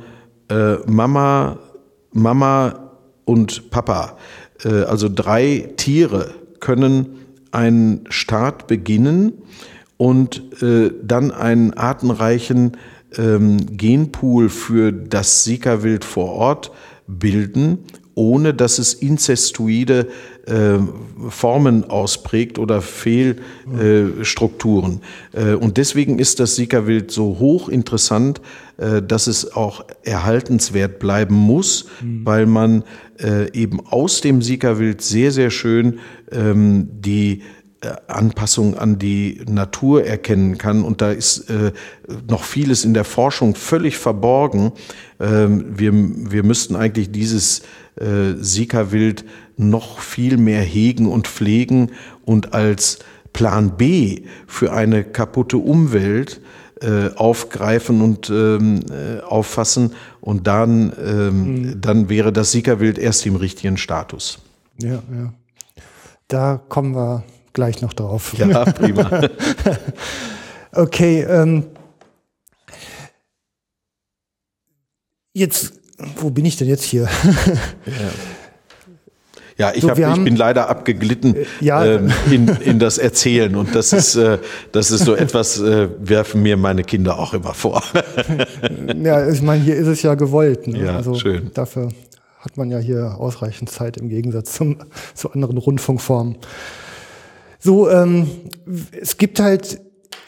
[0.49, 1.59] äh, Mama,
[2.11, 2.91] Mama
[3.25, 4.17] und Papa,
[4.63, 7.07] äh, also drei Tiere können
[7.51, 9.33] einen Start beginnen
[9.97, 12.77] und äh, dann einen artenreichen
[13.17, 16.71] ähm, Genpool für das Sika-Wild vor Ort
[17.07, 17.79] bilden,
[18.19, 20.09] ohne dass es inzestuide
[20.45, 20.77] äh,
[21.29, 24.99] Formen ausprägt oder Fehlstrukturen.
[25.31, 28.41] Äh, und deswegen ist das Sika-Wild so hochinteressant,
[28.75, 32.25] äh, dass es auch erhaltenswert bleiben muss, mhm.
[32.25, 32.83] weil man
[33.21, 37.43] äh, eben aus dem Sika-Wild sehr, sehr schön ähm, die
[37.81, 40.83] äh, Anpassung an die Natur erkennen kann.
[40.83, 41.71] Und da ist äh,
[42.27, 44.73] noch vieles in der Forschung völlig verborgen.
[45.19, 47.61] Ähm, wir, wir müssten eigentlich dieses
[47.95, 49.25] äh, Sika-Wild
[49.57, 51.91] noch viel mehr hegen und pflegen
[52.25, 52.99] und als
[53.33, 56.41] Plan B für eine kaputte Umwelt
[56.81, 59.93] äh, aufgreifen und ähm, äh, auffassen.
[60.21, 61.81] Und dann, ähm, mhm.
[61.81, 64.39] dann wäre das Sika-Wild erst im richtigen Status.
[64.81, 65.33] Ja, ja.
[66.29, 68.33] Da kommen wir gleich noch drauf.
[68.37, 69.21] Ja, prima.
[70.71, 71.65] okay, ähm,
[75.33, 75.73] jetzt,
[76.17, 77.03] wo bin ich denn jetzt hier?
[77.85, 77.93] ja.
[79.59, 82.97] Ja, ich, so, hab, ich haben, bin leider abgeglitten äh, ja, ähm, in, in das
[82.97, 84.37] Erzählen und das ist, äh,
[84.71, 87.83] das ist so etwas, äh, werfen mir meine Kinder auch immer vor.
[89.03, 90.67] ja, ich meine, hier ist es ja gewollt.
[90.67, 90.85] Ne?
[90.85, 91.51] Ja, also schön.
[91.53, 91.89] Dafür
[92.39, 94.77] hat man ja hier ausreichend Zeit im Gegensatz zum,
[95.13, 96.37] zu anderen Rundfunkformen.
[97.59, 98.29] So, ähm,
[98.97, 99.81] es gibt halt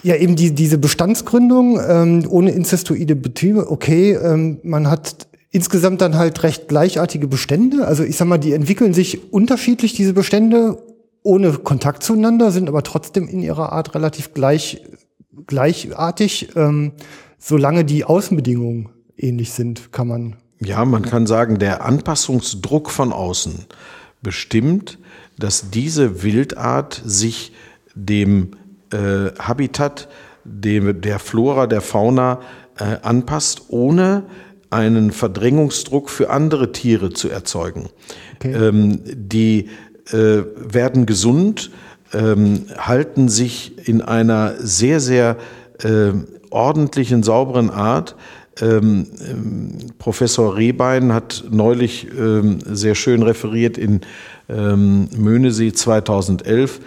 [0.04, 3.70] ja eben die, diese Bestandsgründung ähm, ohne inzestuide Betriebe.
[3.70, 7.86] Okay, ähm, man hat insgesamt dann halt recht gleichartige Bestände.
[7.86, 10.82] Also ich sag mal, die entwickeln sich unterschiedlich, diese Bestände,
[11.24, 14.82] ohne Kontakt zueinander, sind aber trotzdem in ihrer Art relativ gleich,
[15.46, 16.94] gleichartig, ähm,
[17.38, 20.36] solange die Außenbedingungen ähnlich sind, kann man.
[20.60, 23.66] Ja, man kann sagen, der Anpassungsdruck von außen
[24.22, 25.00] bestimmt,
[25.38, 27.52] dass diese Wildart sich
[27.96, 28.52] dem
[28.92, 30.08] äh, Habitat,
[30.44, 32.40] dem, der Flora, der Fauna
[32.78, 34.24] äh, anpasst, ohne
[34.70, 37.90] einen Verdrängungsdruck für andere Tiere zu erzeugen.
[38.36, 38.54] Okay.
[38.54, 39.70] Ähm, die
[40.12, 41.72] äh, werden gesund,
[42.14, 45.38] ähm, halten sich in einer sehr, sehr
[45.84, 46.14] äh,
[46.50, 48.16] ordentlichen, sauberen Art.
[48.60, 54.02] Ähm, ähm, Professor Rehbein hat neulich ähm, sehr schön referiert in
[54.50, 56.82] ähm, Möhnesee 2011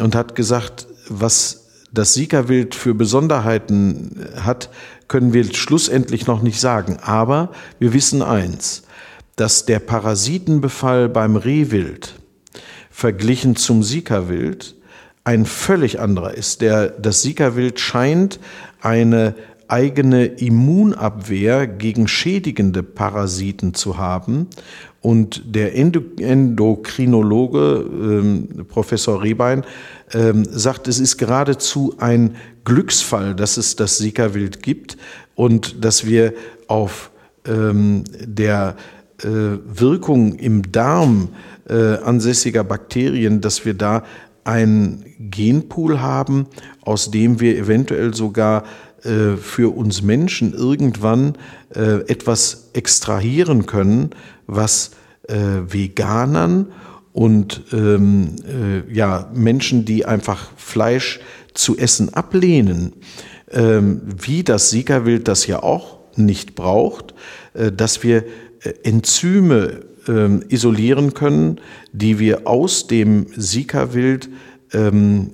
[0.00, 4.70] und hat gesagt, was das Siegerwild für Besonderheiten hat,
[5.08, 6.98] können wir schlussendlich noch nicht sagen.
[7.02, 8.82] Aber wir wissen eins,
[9.36, 12.14] dass der Parasitenbefall beim Rehwild
[12.90, 14.74] verglichen zum Sika-Wild
[15.24, 16.60] ein völlig anderer ist.
[16.60, 18.40] Der, das Sika-Wild scheint
[18.80, 19.34] eine
[19.68, 24.48] eigene Immunabwehr gegen schädigende Parasiten zu haben.
[25.00, 29.62] Und der Endokrinologe ähm, Professor Rehbein
[30.12, 32.34] ähm, sagt, es ist geradezu ein
[32.64, 34.96] Glücksfall, dass es das Sika-Wild gibt
[35.36, 36.34] und dass wir
[36.66, 37.12] auf
[37.46, 38.74] ähm, der
[39.22, 41.28] äh, Wirkung im Darm
[41.68, 44.02] äh, ansässiger Bakterien, dass wir da
[44.44, 46.46] einen Genpool haben,
[46.82, 48.64] aus dem wir eventuell sogar
[49.04, 51.34] äh, für uns Menschen irgendwann
[51.74, 54.10] äh, etwas extrahieren können,
[54.48, 54.90] was
[55.28, 55.36] äh,
[55.68, 56.72] Veganern
[57.12, 61.20] und ähm, äh, ja, Menschen, die einfach Fleisch
[61.54, 62.94] zu essen ablehnen,
[63.50, 67.14] ähm, wie das Siegerwild das ja auch nicht braucht,
[67.54, 68.24] äh, dass wir
[68.62, 71.60] äh, Enzyme ähm, isolieren können,
[71.92, 74.28] die wir aus dem Sika-Wild
[74.72, 75.32] ähm,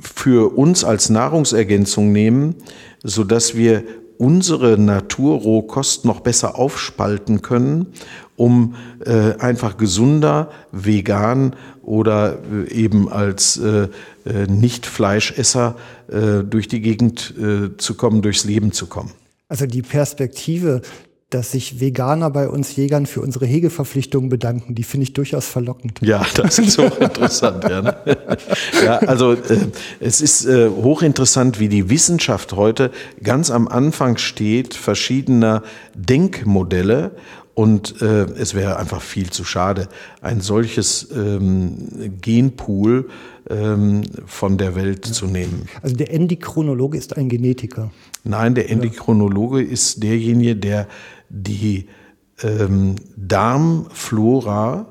[0.00, 2.56] für uns als Nahrungsergänzung nehmen,
[3.02, 3.84] so dass wir
[4.18, 7.88] unsere Naturrohkost noch besser aufspalten können,
[8.36, 13.88] um äh, einfach gesunder, vegan oder äh, eben als äh,
[14.24, 15.76] äh Nicht-Fleischesser
[16.08, 19.10] äh, durch die Gegend äh, zu kommen, durchs Leben zu kommen.
[19.48, 20.80] Also die Perspektive,
[21.32, 24.74] dass sich Veganer bei uns Jägern für unsere Hegeverpflichtungen bedanken.
[24.74, 25.98] Die finde ich durchaus verlockend.
[26.02, 27.64] Ja, das ist hochinteressant.
[27.64, 27.96] ja, ne?
[28.84, 29.38] ja, also äh,
[30.00, 32.90] es ist äh, hochinteressant, wie die Wissenschaft heute
[33.22, 35.62] ganz am Anfang steht, verschiedener
[35.94, 37.12] Denkmodelle.
[37.54, 39.88] Und äh, es wäre einfach viel zu schade,
[40.22, 43.10] ein solches ähm, Genpool
[43.50, 45.12] ähm, von der Welt ja.
[45.12, 45.66] zu nehmen.
[45.82, 47.90] Also der Endokrinologe ist ein Genetiker.
[48.24, 49.70] Nein, der Endokrinologe ja.
[49.70, 50.88] ist derjenige, der
[51.28, 51.88] die
[52.42, 54.86] ähm, Darmflora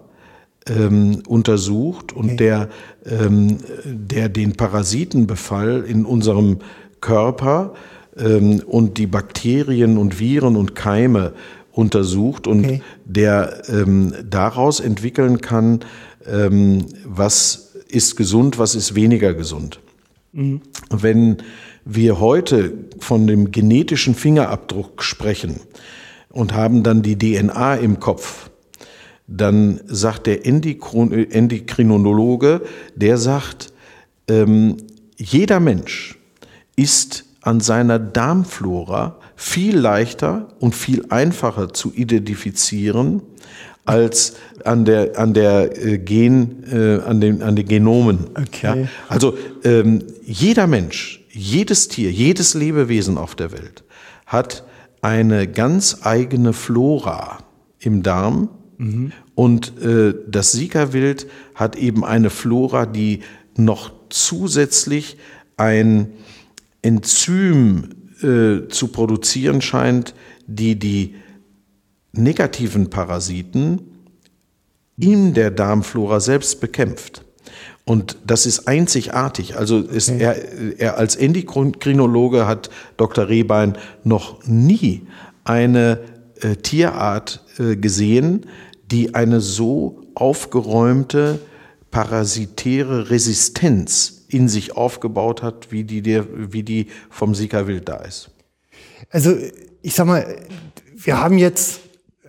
[0.67, 2.35] ähm, untersucht und okay.
[2.37, 2.69] der,
[3.05, 6.59] ähm, der den Parasitenbefall in unserem
[6.99, 7.73] Körper
[8.17, 11.33] ähm, und die Bakterien und Viren und Keime
[11.71, 12.81] untersucht und okay.
[13.05, 15.81] der ähm, daraus entwickeln kann,
[16.25, 19.79] ähm, was ist gesund, was ist weniger gesund.
[20.33, 20.61] Mhm.
[20.89, 21.37] Wenn
[21.83, 25.59] wir heute von dem genetischen Fingerabdruck sprechen,
[26.31, 28.49] und haben dann die DNA im Kopf,
[29.27, 32.61] dann sagt der Endokrinologe,
[32.95, 33.73] der sagt,
[34.27, 34.77] ähm,
[35.17, 36.17] jeder Mensch
[36.75, 43.23] ist an seiner Darmflora viel leichter und viel einfacher zu identifizieren
[43.85, 48.27] als an der an der äh, Gen äh, an den an den Genomen.
[48.35, 48.83] Okay.
[48.83, 48.87] Ja?
[49.09, 53.83] Also ähm, jeder Mensch, jedes Tier, jedes Lebewesen auf der Welt
[54.27, 54.63] hat
[55.01, 57.39] eine ganz eigene Flora
[57.79, 58.49] im Darm.
[58.77, 59.11] Mhm.
[59.33, 61.25] Und äh, das Sika-Wild
[61.55, 63.21] hat eben eine Flora, die
[63.57, 65.17] noch zusätzlich
[65.57, 66.09] ein
[66.83, 70.13] Enzym äh, zu produzieren scheint,
[70.47, 71.15] die die
[72.13, 73.81] negativen Parasiten
[74.97, 77.23] in der Darmflora selbst bekämpft.
[77.85, 79.57] Und das ist einzigartig.
[79.57, 80.21] Also ist okay.
[80.21, 83.27] er, er als Endokrinologe hat Dr.
[83.27, 85.07] Rehbein noch nie
[85.43, 85.99] eine
[86.41, 88.45] äh, Tierart äh, gesehen,
[88.91, 91.39] die eine so aufgeräumte
[91.89, 98.31] parasitäre Resistenz in sich aufgebaut hat, wie die, der, wie die vom Sika-Wild da ist.
[99.09, 99.35] Also
[99.81, 100.25] ich sag mal,
[100.95, 101.81] wir haben jetzt,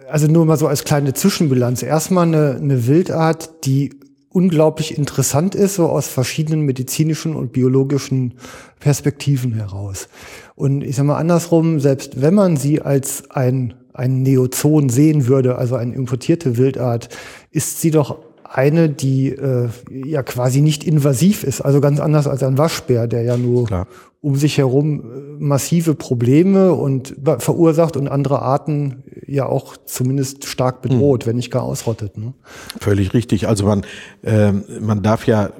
[0.09, 3.91] also nur mal so als kleine Zwischenbilanz, erstmal eine, eine Wildart, die
[4.31, 8.35] unglaublich interessant ist, so aus verschiedenen medizinischen und biologischen
[8.81, 10.09] Perspektiven heraus.
[10.55, 15.57] Und ich sage mal andersrum, selbst wenn man sie als ein, ein Neozon sehen würde,
[15.57, 17.11] also eine importierte Wildart,
[17.51, 18.19] ist sie doch
[18.53, 23.23] eine, die äh, ja quasi nicht invasiv ist, also ganz anders als ein Waschbär, der
[23.23, 23.87] ja nur Klar.
[24.21, 30.83] um sich herum äh, massive Probleme und verursacht und andere Arten ja auch zumindest stark
[30.83, 31.31] bedroht, hm.
[31.31, 32.19] wenn nicht gar ausrottet.
[32.19, 32.35] Ne?
[32.81, 33.49] Völlig richtig.
[33.49, 33.85] Also man,
[34.23, 35.51] äh, man darf ja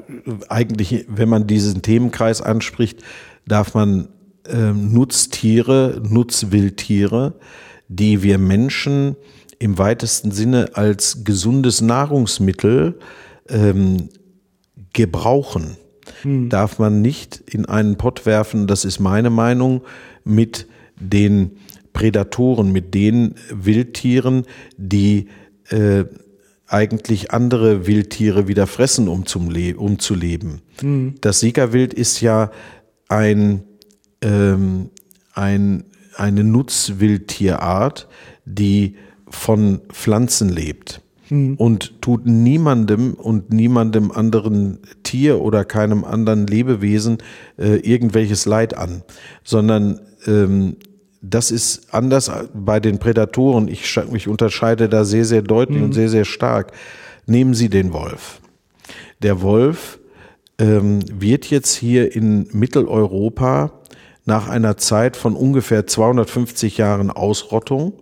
[0.49, 3.03] eigentlich, wenn man diesen Themenkreis anspricht,
[3.47, 4.09] darf man
[4.47, 7.35] äh, Nutztiere, Nutzwildtiere,
[7.89, 9.17] die wir Menschen
[9.63, 12.99] im weitesten Sinne als gesundes Nahrungsmittel
[13.49, 14.09] ähm,
[14.93, 15.77] gebrauchen,
[16.23, 16.49] hm.
[16.49, 19.83] darf man nicht in einen Pott werfen, das ist meine Meinung,
[20.25, 20.67] mit
[20.99, 21.53] den
[21.93, 24.47] Prädatoren, mit den Wildtieren,
[24.77, 25.29] die
[25.69, 26.07] äh,
[26.67, 30.63] eigentlich andere Wildtiere wieder fressen, um, zum Le um zu leben.
[30.83, 31.15] Mhm.
[31.21, 32.51] Das Siegerwild ist ja
[33.09, 33.63] ein,
[34.23, 34.91] ähm,
[35.35, 35.85] ein
[36.17, 38.09] eine Nutzwildtierart,
[38.45, 38.97] die
[39.33, 41.55] von Pflanzen lebt mhm.
[41.57, 47.19] und tut niemandem und niemandem anderen Tier oder keinem anderen Lebewesen
[47.59, 49.03] äh, irgendwelches Leid an,
[49.43, 50.77] sondern ähm,
[51.23, 53.69] das ist anders bei den Prädatoren.
[53.69, 55.85] Ich, ich unterscheide da sehr, sehr deutlich mhm.
[55.85, 56.73] und sehr, sehr stark.
[57.27, 58.41] Nehmen Sie den Wolf.
[59.23, 60.01] Der Wolf
[60.59, 63.82] ähm, wird jetzt hier in Mitteleuropa
[64.25, 67.93] nach einer Zeit von ungefähr 250 Jahren Ausrottung,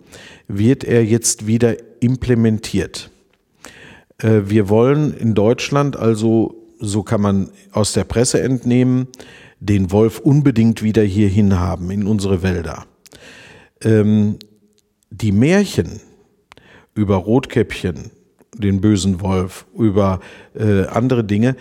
[0.47, 3.09] wird er jetzt wieder implementiert.
[4.17, 9.07] Äh, wir wollen in Deutschland also, so kann man aus der Presse entnehmen,
[9.59, 12.85] den Wolf unbedingt wieder hierhin haben, in unsere Wälder.
[13.83, 14.37] Ähm,
[15.09, 16.01] die Märchen
[16.95, 18.11] über Rotkäppchen,
[18.55, 20.19] den bösen Wolf, über
[20.55, 21.55] äh, andere Dinge,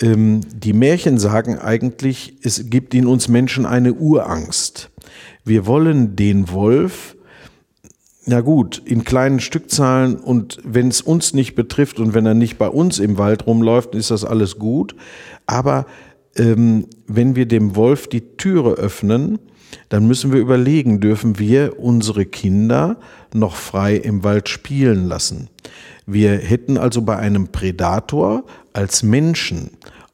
[0.00, 4.90] ähm, die Märchen sagen eigentlich, es gibt in uns Menschen eine Urangst.
[5.44, 7.16] Wir wollen den Wolf
[8.26, 12.58] na gut, in kleinen Stückzahlen und wenn es uns nicht betrifft und wenn er nicht
[12.58, 14.96] bei uns im Wald rumläuft, ist das alles gut.
[15.46, 15.86] Aber
[16.36, 19.38] ähm, wenn wir dem Wolf die Türe öffnen,
[19.88, 22.96] dann müssen wir überlegen, dürfen wir unsere Kinder
[23.32, 25.48] noch frei im Wald spielen lassen.
[26.06, 29.70] Wir hätten also bei einem Predator als Menschen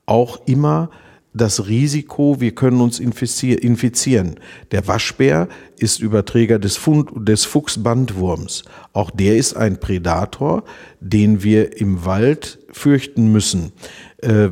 [0.06, 0.90] auch immer
[1.34, 4.34] das Risiko, wir können uns infizieren.
[4.70, 5.48] Der Waschbär
[5.78, 6.78] ist Überträger des,
[7.16, 8.64] des Fuchsbandwurms.
[8.92, 10.64] Auch der ist ein Predator,
[11.00, 13.72] den wir im Wald fürchten müssen.
[14.18, 14.50] Äh,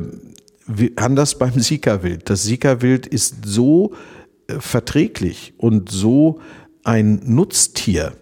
[0.95, 2.29] anders beim Sika-Wild.
[2.29, 3.93] Das Sika-Wild ist so
[4.59, 6.39] verträglich und so
[6.83, 8.13] ein Nutztier,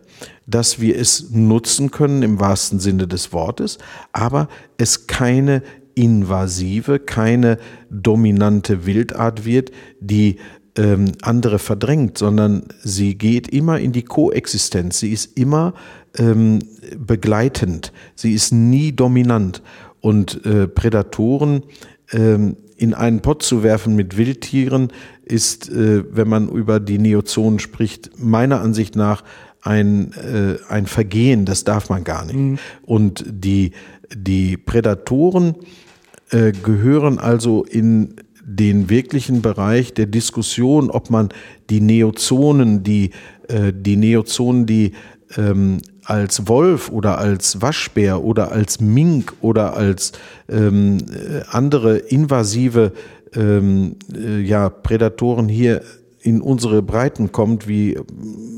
[0.45, 3.77] dass wir es nutzen können im wahrsten Sinne des Wortes,
[4.11, 5.63] aber es keine
[5.95, 7.57] invasive, keine
[7.89, 10.37] dominante Wildart wird, die
[10.75, 14.99] ähm, andere verdrängt, sondern sie geht immer in die Koexistenz.
[14.99, 15.73] Sie ist immer
[16.17, 16.59] ähm,
[16.97, 17.91] begleitend.
[18.15, 19.61] Sie ist nie dominant.
[19.99, 21.63] Und äh, Prädatoren
[22.13, 24.93] ähm, in einen Pott zu werfen mit Wildtieren
[25.29, 29.23] ist, äh, wenn man über die Neozonen spricht, meiner Ansicht nach
[29.61, 31.45] ein, äh, ein Vergehen.
[31.45, 32.35] Das darf man gar nicht.
[32.35, 32.59] Mhm.
[32.83, 33.71] Und die,
[34.13, 35.55] die Prädatoren
[36.31, 41.29] äh, gehören also in den wirklichen Bereich der Diskussion, ob man
[41.69, 43.11] die Neozonen, die,
[43.47, 44.93] äh, die Neozonen, die
[45.37, 50.13] ähm, als Wolf oder als Waschbär oder als Mink oder als
[50.49, 52.93] ähm, äh, andere invasive
[53.35, 55.81] ähm, äh, ja, Prädatoren hier
[56.21, 57.97] in unsere Breiten kommt, wie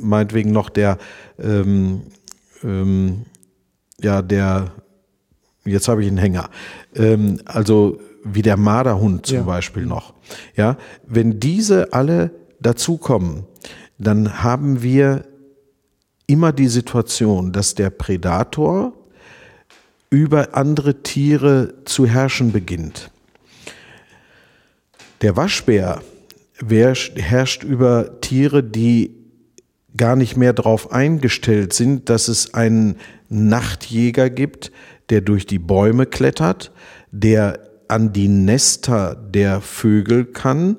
[0.01, 0.97] meinetwegen noch der,
[1.39, 2.01] ähm,
[2.63, 3.25] ähm,
[4.01, 4.71] ja, der
[5.65, 6.49] jetzt habe ich einen Hänger.
[6.95, 9.43] Ähm, also wie der Marderhund zum ja.
[9.43, 10.13] Beispiel noch.
[10.55, 13.43] Ja, wenn diese alle dazukommen,
[13.97, 15.25] dann haben wir
[16.27, 18.93] immer die Situation, dass der Predator
[20.09, 23.11] über andere Tiere zu herrschen beginnt.
[25.21, 26.01] Der Waschbär
[26.67, 29.15] herrscht über Tiere, die
[29.95, 32.97] gar nicht mehr darauf eingestellt sind, dass es einen
[33.29, 34.71] Nachtjäger gibt,
[35.09, 36.71] der durch die Bäume klettert,
[37.11, 40.77] der an die Nester der Vögel kann,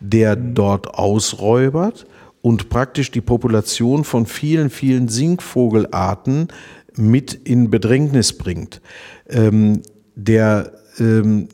[0.00, 2.06] der dort ausräubert
[2.40, 6.48] und praktisch die Population von vielen, vielen Singvogelarten
[6.96, 8.80] mit in Bedrängnis bringt.
[9.28, 9.82] Ähm,
[10.14, 11.48] der, ähm,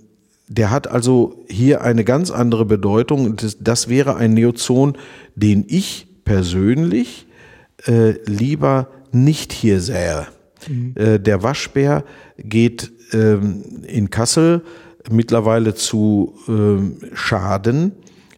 [0.50, 3.36] der hat also hier eine ganz andere Bedeutung.
[3.36, 4.98] Das, das wäre ein Neozon,
[5.36, 7.26] den ich persönlich
[7.86, 10.26] äh, lieber nicht hier sähe.
[10.68, 10.94] Mhm.
[10.96, 12.04] Äh, der Waschbär
[12.36, 14.62] geht ähm, in Kassel
[15.08, 17.92] mittlerweile zu ähm, Schaden.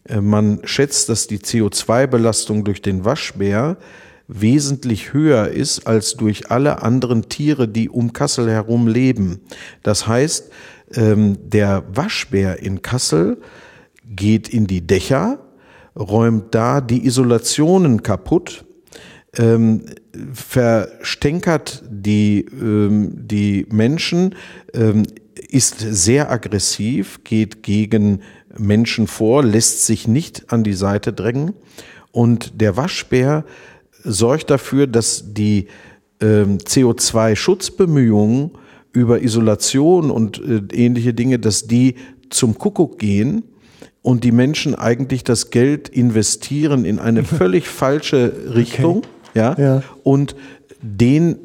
[0.07, 3.77] Äh, man schätzt, dass die CO2-Belastung durch den Waschbär
[4.27, 9.41] wesentlich höher ist als durch alle anderen Tiere, die um Kassel herum leben.
[9.81, 10.51] Das heißt,
[10.95, 13.37] ähm, der Waschbär in Kassel
[14.05, 15.39] geht in die Dächer,
[15.95, 18.65] räumt da die Isolationen kaputt,
[19.37, 19.85] ähm,
[20.33, 24.35] verstänkert die, ähm, die Menschen,
[24.73, 25.03] ähm,
[25.49, 28.21] ist sehr aggressiv, geht gegen
[28.57, 31.53] Menschen vor, lässt sich nicht an die Seite drängen.
[32.11, 33.45] Und der Waschbär
[34.03, 35.67] sorgt dafür, dass die
[36.21, 38.51] ähm, CO2-Schutzbemühungen
[38.93, 41.95] über Isolation und äh, ähnliche Dinge, dass die
[42.29, 43.43] zum Kuckuck gehen
[44.01, 48.99] und die Menschen eigentlich das Geld investieren in eine völlig falsche Richtung.
[48.99, 49.83] Okay ja, ja.
[50.03, 50.35] und
[50.81, 51.37] den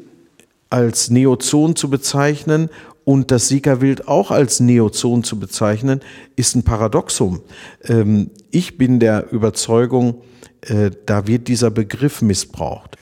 [0.69, 2.69] als Neozon zu bezeichnen
[3.03, 6.01] und das Sika-Wild auch als Neozon zu bezeichnen,
[6.35, 7.41] ist ein Paradoxum.
[7.83, 10.21] Ähm, ich bin der Überzeugung,
[10.61, 12.97] äh, da wird dieser Begriff missbraucht.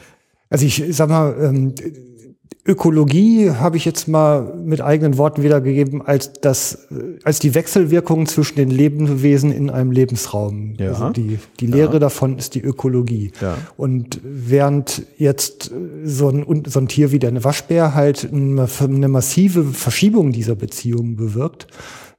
[0.49, 1.75] Also ich sag mal, ähm,
[2.67, 6.87] Ökologie habe ich jetzt mal mit eigenen Worten wiedergegeben als das,
[7.23, 10.73] als die Wechselwirkung zwischen den Lebewesen in einem Lebensraum.
[10.77, 10.89] Ja.
[10.89, 11.99] Also die, die Lehre ja.
[11.99, 13.31] davon ist die Ökologie.
[13.39, 13.57] Ja.
[13.77, 15.71] Und während jetzt
[16.03, 21.15] so ein, so ein Tier wie der Waschbär halt eine, eine massive Verschiebung dieser Beziehungen
[21.15, 21.67] bewirkt,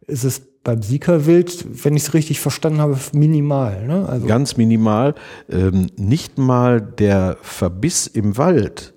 [0.06, 3.86] ist es beim Siegerwild, wenn ich es richtig verstanden habe, minimal.
[3.86, 4.08] Ne?
[4.08, 5.14] Also Ganz minimal.
[5.50, 8.94] Ähm, nicht mal der Verbiss im Wald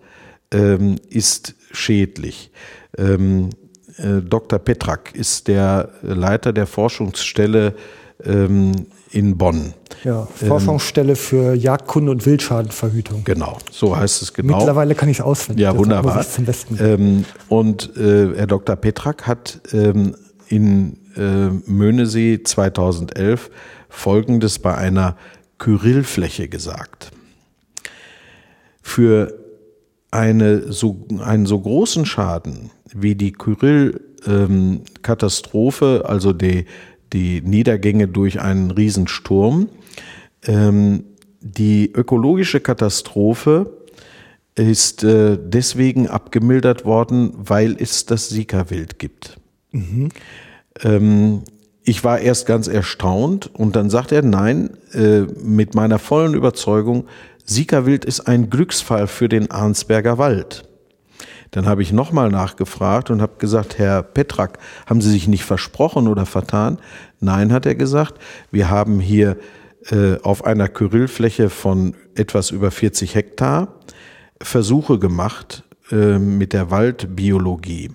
[0.54, 2.52] ähm, ist schädlich.
[2.98, 3.50] Ähm,
[3.98, 4.60] äh, Dr.
[4.60, 7.76] Petrak ist der Leiter der Forschungsstelle
[8.24, 9.74] ähm, in Bonn.
[10.04, 13.24] Ja, Forschungsstelle für Jagdkunde und Wildschadenverhütung.
[13.24, 14.58] Genau, so heißt es genau.
[14.58, 15.64] Mittlerweile kann ich es auswendig.
[15.64, 16.26] Ja, wunderbar.
[16.80, 18.76] Ähm, und äh, Herr Dr.
[18.76, 20.16] Petrak hat ähm,
[20.48, 23.52] in äh, Möhnesee 2011
[23.90, 25.18] Folgendes bei einer
[25.60, 27.12] Kyrillfläche gesagt.
[28.82, 29.41] Für
[30.12, 36.66] eine so, einen so großen Schaden wie die Kyrill-Katastrophe, ähm, also die,
[37.14, 39.70] die Niedergänge durch einen Riesensturm,
[40.46, 41.06] ähm,
[41.40, 43.78] die ökologische Katastrophe
[44.56, 49.38] ist äh, deswegen abgemildert worden, weil es das Sika-Wild gibt.
[49.72, 50.10] Mhm.
[50.82, 51.44] Ähm,
[51.84, 57.06] ich war erst ganz erstaunt und dann sagt er, nein, äh, mit meiner vollen Überzeugung,
[57.52, 60.64] Siegerwild ist ein Glücksfall für den Arnsberger Wald.
[61.52, 66.08] Dann habe ich nochmal nachgefragt und habe gesagt, Herr Petrak, haben Sie sich nicht versprochen
[66.08, 66.80] oder vertan?
[67.20, 68.22] Nein, hat er gesagt,
[68.52, 69.36] wir haben hier
[69.90, 73.76] äh, auf einer Kyrillfläche von etwas über 40 Hektar
[74.42, 77.92] Versuche gemacht äh, mit der Waldbiologie.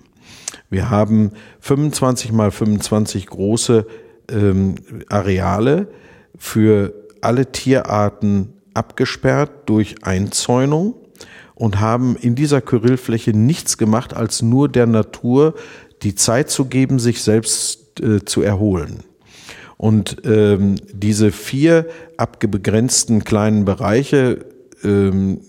[0.69, 1.31] Wir haben
[1.61, 3.87] 25 mal 25 große
[4.29, 4.75] ähm,
[5.09, 5.87] Areale
[6.37, 10.95] für alle Tierarten abgesperrt durch Einzäunung
[11.55, 15.55] und haben in dieser Kyrillfläche nichts gemacht, als nur der Natur
[16.03, 19.03] die Zeit zu geben, sich selbst äh, zu erholen.
[19.77, 24.45] Und ähm, diese vier abgebegrenzten kleinen Bereiche,
[24.83, 25.41] ähm,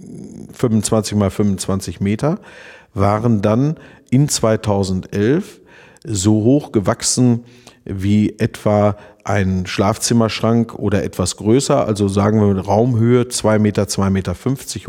[0.53, 2.41] 25 mal 25 Meter,
[2.95, 3.77] waren dann
[4.11, 5.61] in 2011
[6.05, 7.45] so hoch gewachsen
[7.89, 14.11] wie etwa ein Schlafzimmerschrank oder etwas größer, also sagen wir mit Raumhöhe 2 Meter, 2,50
[14.11, 14.35] Meter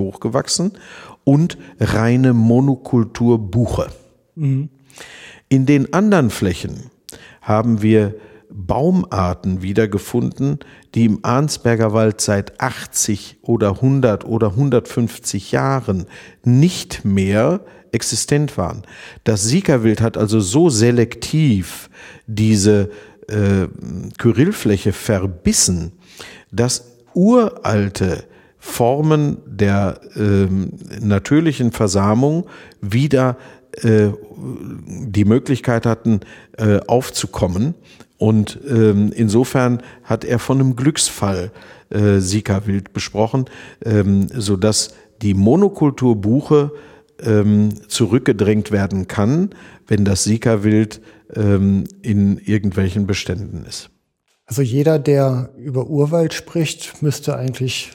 [0.03, 0.73] hochgewachsen
[1.23, 3.87] und reine Monokultur Buche.
[4.35, 4.69] Mhm.
[5.49, 6.91] In den anderen Flächen
[7.41, 8.15] haben wir
[8.51, 10.59] Baumarten wiedergefunden,
[10.95, 16.05] die im Arnsberger Wald seit 80 oder 100 oder 150 Jahren
[16.43, 18.83] nicht mehr existent waren.
[19.23, 21.89] Das Siegerwild hat also so selektiv
[22.29, 22.89] diese
[23.27, 23.67] äh,
[24.17, 25.91] Kyrillfläche verbissen,
[26.51, 28.23] dass uralte
[28.57, 30.47] Formen der äh,
[30.99, 32.45] natürlichen Versamung
[32.81, 33.37] wieder
[33.83, 36.21] äh, die Möglichkeit hatten,
[36.57, 37.73] äh, aufzukommen.
[38.17, 41.51] Und ähm, insofern hat er von einem Glücksfall
[41.89, 43.45] äh, Sika-Wild besprochen,
[43.85, 46.71] ähm, sodass die Monokultur Buche
[47.23, 49.49] ähm, zurückgedrängt werden kann,
[49.87, 51.01] wenn das Sika-Wild
[51.35, 53.89] ähm, in irgendwelchen Beständen ist.
[54.45, 57.91] Also jeder, der über Urwald spricht, müsste eigentlich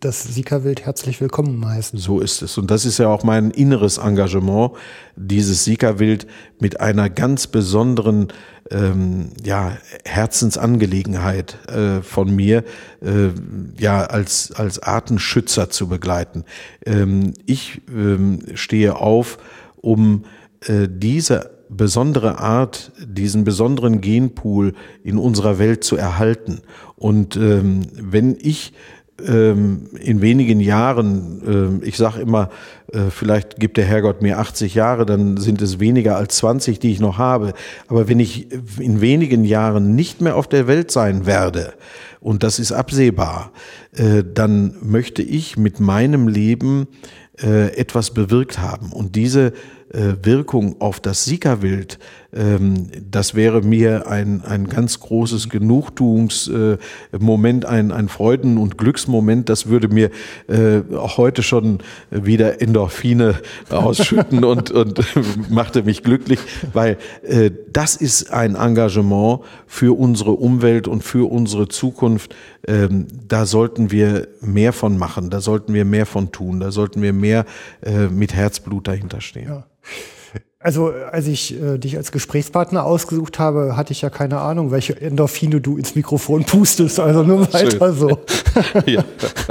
[0.00, 1.98] das Sika-Wild herzlich willkommen heißen.
[1.98, 2.58] So ist es.
[2.58, 4.72] Und das ist ja auch mein inneres Engagement,
[5.16, 6.26] dieses Sika-Wild
[6.60, 8.28] mit einer ganz besonderen
[8.70, 12.64] ähm, ja, Herzensangelegenheit äh, von mir,
[13.00, 13.30] äh,
[13.78, 16.44] ja, als, als Artenschützer zu begleiten.
[16.84, 19.38] Ähm, ich ähm, stehe auf,
[19.76, 20.24] um
[20.66, 26.60] äh, diese besondere Art, diesen besonderen Genpool in unserer Welt zu erhalten.
[26.96, 28.72] Und ähm, wenn ich
[29.26, 32.50] ähm, in wenigen Jahren, äh, ich sage immer,
[32.92, 36.92] äh, vielleicht gibt der Herrgott mir 80 Jahre, dann sind es weniger als 20, die
[36.92, 37.52] ich noch habe.
[37.88, 38.48] Aber wenn ich
[38.78, 41.74] in wenigen Jahren nicht mehr auf der Welt sein werde,
[42.20, 43.52] und das ist absehbar,
[43.92, 46.88] äh, dann möchte ich mit meinem Leben
[47.40, 48.92] äh, etwas bewirkt haben.
[48.92, 49.52] Und diese
[49.90, 51.98] Wirkung auf das Siegerwild,
[52.30, 59.48] ähm, das wäre mir ein, ein ganz großes Genugtuungsmoment, ein, ein Freuden- und Glücksmoment.
[59.48, 60.10] Das würde mir
[60.46, 61.78] äh, heute schon
[62.10, 63.36] wieder Endorphine
[63.70, 65.00] ausschütten und, und
[65.50, 66.38] machte mich glücklich,
[66.74, 72.36] weil äh, das ist ein Engagement für unsere Umwelt und für unsere Zukunft.
[72.66, 77.00] Ähm, da sollten wir mehr von machen, da sollten wir mehr von tun, da sollten
[77.00, 77.46] wir mehr
[78.10, 79.48] mit Herzblut dahinter stehen.
[79.48, 79.64] Ja.
[80.60, 85.00] Also, als ich äh, dich als Gesprächspartner ausgesucht habe, hatte ich ja keine Ahnung, welche
[85.00, 86.98] Endorphine du ins Mikrofon pustest.
[86.98, 88.18] Also nur weiter so.
[88.86, 89.04] ja.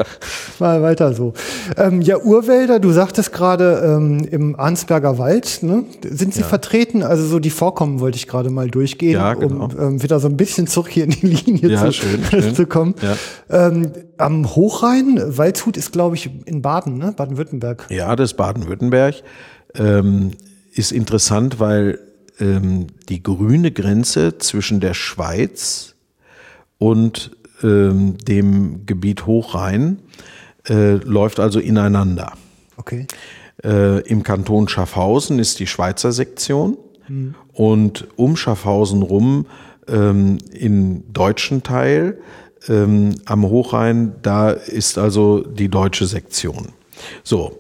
[0.60, 1.32] Mal weiter so.
[1.78, 5.86] Ähm, ja, Urwälder, du sagtest gerade ähm, im Arnsberger Wald, ne?
[6.04, 6.46] sind sie ja.
[6.46, 7.04] vertreten?
[7.04, 9.66] Also so die Vorkommen wollte ich gerade mal durchgehen, ja, genau.
[9.66, 12.54] um ähm, wieder so ein bisschen zurück hier in die Linie ja, zu, schön, schön.
[12.54, 12.96] zu kommen.
[13.50, 17.14] Ähm, am Hochrhein, Waldshut ist, glaube ich, in Baden, ne?
[17.16, 17.86] Baden-Württemberg.
[17.90, 19.24] Ja, das ist Baden-Württemberg.
[19.78, 20.32] Ähm,
[20.74, 22.00] ist interessant, weil
[22.40, 25.96] ähm, die grüne Grenze zwischen der Schweiz
[26.78, 27.32] und
[27.64, 30.00] ähm, dem Gebiet Hochrhein
[30.70, 32.34] äh, läuft also ineinander.
[32.78, 33.08] Okay.
[33.64, 37.36] Äh, Im Kanton Schaffhausen ist die Schweizer Sektion mhm.
[37.54, 39.48] und um Schaffhausen rum
[39.88, 42.20] ähm, im deutschen Teil
[42.68, 46.70] ähm, am Hochrhein, da ist also die deutsche Sektion.
[47.24, 47.60] So,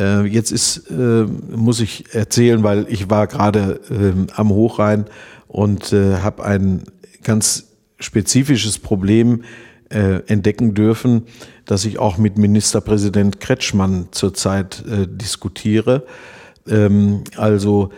[0.00, 5.04] äh, jetzt ist, äh, muss ich erzählen, weil ich war gerade äh, am Hochrhein
[5.46, 6.82] und äh, habe ein
[7.22, 7.68] ganz
[8.00, 9.44] spezifisches Problem
[9.90, 11.22] äh, entdecken dürfen,
[11.64, 16.04] das ich auch mit Ministerpräsident Kretschmann zurzeit äh, diskutiere.
[16.66, 17.90] Ähm, also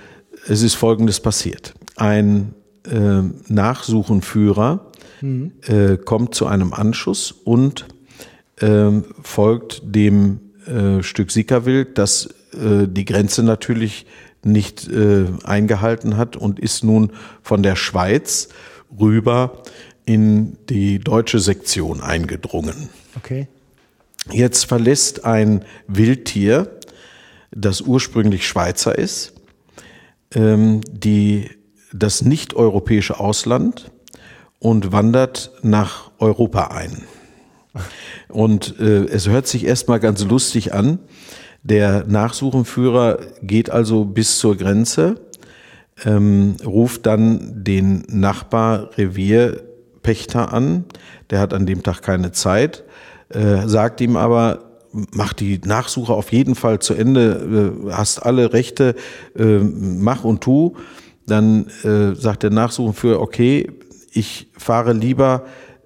[0.47, 1.75] es ist Folgendes passiert.
[1.97, 2.53] Ein
[3.49, 5.51] Nachsuchenführer mhm.
[6.05, 7.85] kommt zu einem Anschuss und
[8.61, 14.07] äh, folgt dem äh, Stück Sickerwild, das äh, die Grenze natürlich
[14.43, 17.13] nicht äh, eingehalten hat und ist nun
[17.43, 18.49] von der Schweiz
[18.99, 19.63] rüber
[20.05, 22.89] in die deutsche Sektion eingedrungen.
[23.17, 23.49] Okay.
[24.31, 26.71] Jetzt verlässt ein Wildtier,
[27.51, 29.35] das ursprünglich Schweizer ist,
[30.35, 31.51] ähm, die,
[31.93, 33.91] das nicht-europäische Ausland
[34.59, 37.05] und wandert nach Europa ein.
[38.29, 40.99] Und äh, es hört sich erstmal ganz lustig an.
[41.63, 45.21] Der Nachsuchenführer geht also bis zur Grenze,
[46.05, 50.85] ähm, ruft dann den Nachbarrevierpächter an.
[51.31, 52.85] Der hat an dem Tag keine Zeit,
[53.31, 54.61] äh, sagt ihm aber,
[55.13, 58.95] mach die Nachsuche auf jeden Fall zu Ende, äh, hast alle Rechte,
[59.37, 60.77] äh, mach und tu.
[61.27, 63.69] Dann äh, sagt der Nachsuchenführer, okay,
[64.13, 65.45] ich fahre lieber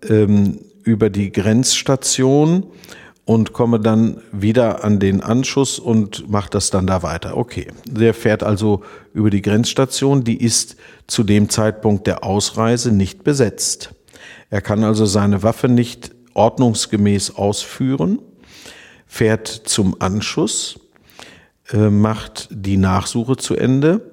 [0.08, 2.66] ähm, über die Grenzstation
[3.24, 7.36] und komme dann wieder an den Anschuss und mache das dann da weiter.
[7.36, 8.82] Okay, der fährt also
[9.14, 10.76] über die Grenzstation, die ist
[11.06, 13.94] zu dem Zeitpunkt der Ausreise nicht besetzt.
[14.50, 18.18] Er kann also seine Waffe nicht ordnungsgemäß ausführen,
[19.06, 20.80] fährt zum Anschuss,
[21.72, 24.09] äh, macht die Nachsuche zu Ende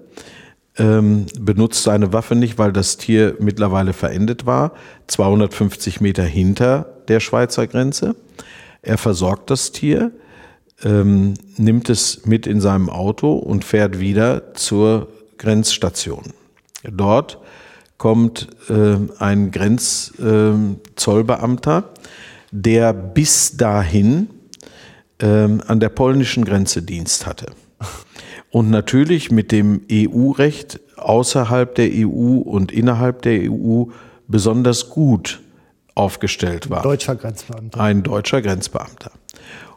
[0.77, 4.73] ähm, benutzt seine Waffe nicht, weil das Tier mittlerweile verendet war,
[5.07, 8.15] 250 Meter hinter der Schweizer Grenze.
[8.81, 10.11] Er versorgt das Tier,
[10.83, 16.33] ähm, nimmt es mit in seinem Auto und fährt wieder zur Grenzstation.
[16.83, 17.39] Dort
[17.97, 21.83] kommt äh, ein Grenzzollbeamter, äh,
[22.51, 24.29] der bis dahin
[25.19, 27.47] äh, an der polnischen Grenze Dienst hatte
[28.57, 33.83] und natürlich mit dem EU-Recht außerhalb der EU und innerhalb der EU
[34.27, 35.43] besonders gut
[35.93, 36.81] aufgestellt war.
[36.81, 37.79] Deutscher Grenzbeamter.
[37.79, 39.11] Ein deutscher Grenzbeamter.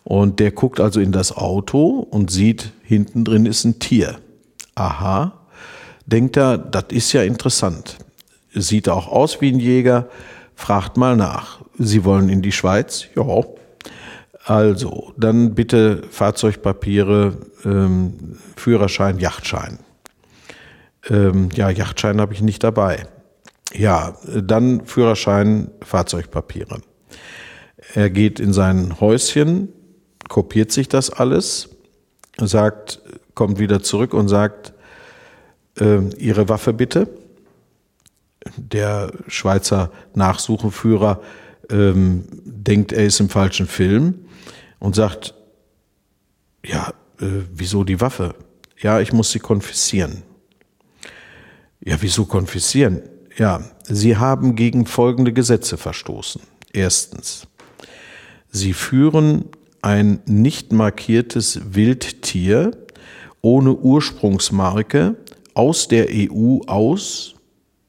[0.03, 4.19] Und der guckt also in das Auto und sieht, hinten drin ist ein Tier.
[4.77, 5.35] Aha,
[6.07, 7.99] denkt er, das ist ja interessant.
[8.55, 10.09] Sieht auch aus wie ein Jäger,
[10.55, 11.61] fragt mal nach.
[11.79, 13.05] Sie wollen in die Schweiz?
[13.15, 13.45] Ja,
[14.45, 19.79] also, dann bitte Fahrzeugpapiere, ähm, Führerschein, Yachtschein.
[21.09, 23.07] Ähm, ja, Yachtschein habe ich nicht dabei.
[23.73, 26.81] Ja, dann Führerschein, Fahrzeugpapiere.
[27.95, 29.69] Er geht in sein Häuschen,
[30.29, 31.69] kopiert sich das alles,
[32.39, 33.01] sagt,
[33.35, 34.73] kommt wieder zurück und sagt,
[35.79, 37.09] äh, Ihre Waffe bitte.
[38.57, 41.21] Der Schweizer Nachsucheführer
[41.69, 44.25] ähm, denkt, er ist im falschen Film
[44.81, 45.35] und sagt,
[46.65, 48.35] ja, äh, wieso die Waffe?
[48.79, 50.25] Ja, ich muss sie konfiszieren.
[51.81, 53.03] Ja, wieso konfiszieren?
[53.37, 56.43] Ja, Sie haben gegen folgende Gesetze verstoßen.
[56.73, 57.47] Erstens,
[58.51, 59.47] Sie führen
[59.81, 62.73] ein nicht markiertes Wildtier
[63.41, 65.17] ohne Ursprungsmarke
[65.55, 67.35] aus der EU aus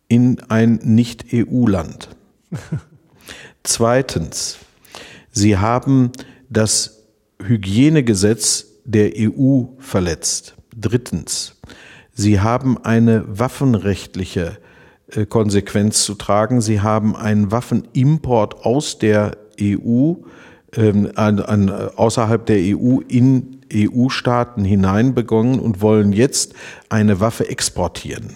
[0.08, 2.10] in ein Nicht-EU-Land.
[3.64, 4.58] Zweitens,
[5.32, 6.12] Sie haben
[6.52, 7.04] das
[7.42, 10.56] Hygienegesetz der EU verletzt.
[10.76, 11.56] Drittens,
[12.14, 14.58] Sie haben eine waffenrechtliche
[15.12, 16.62] äh, Konsequenz zu tragen.
[16.62, 20.14] Sie haben einen Waffenimport aus der EU,
[20.76, 26.54] ähm, an, an, außerhalb der EU in EU-Staaten hinein begonnen und wollen jetzt
[26.90, 28.36] eine Waffe exportieren.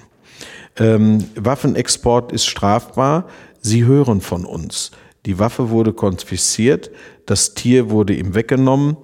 [0.77, 3.27] Ähm, Waffenexport ist strafbar.
[3.61, 4.91] Sie hören von uns.
[5.25, 6.91] Die Waffe wurde konfisziert,
[7.25, 8.97] das Tier wurde ihm weggenommen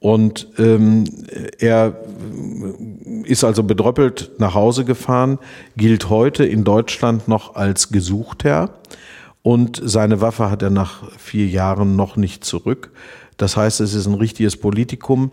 [0.00, 1.04] und ähm,
[1.58, 2.00] er
[3.24, 5.38] ist also bedröppelt nach Hause gefahren,
[5.76, 8.80] gilt heute in Deutschland noch als Gesuchter
[9.42, 12.90] und seine Waffe hat er nach vier Jahren noch nicht zurück.
[13.36, 15.30] Das heißt, es ist ein richtiges Politikum.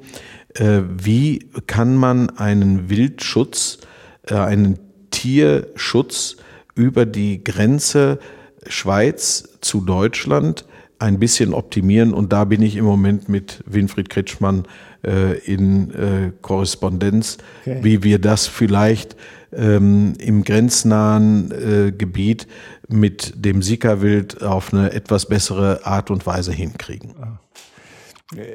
[0.54, 3.80] Äh, wie kann man einen Wildschutz,
[4.28, 4.80] äh, einen
[5.10, 6.38] Tierschutz
[6.76, 8.20] über die Grenze
[8.68, 10.66] Schweiz zu Deutschland
[11.00, 12.14] ein bisschen optimieren.
[12.14, 14.66] Und da bin ich im Moment mit Winfried Kretschmann
[15.04, 17.80] äh, in äh, Korrespondenz, okay.
[17.82, 19.16] wie wir das vielleicht
[19.54, 22.48] ähm, im grenznahen äh, Gebiet
[22.88, 27.14] mit dem Sika-Wild auf eine etwas bessere Art und Weise hinkriegen.
[27.22, 27.40] Ah.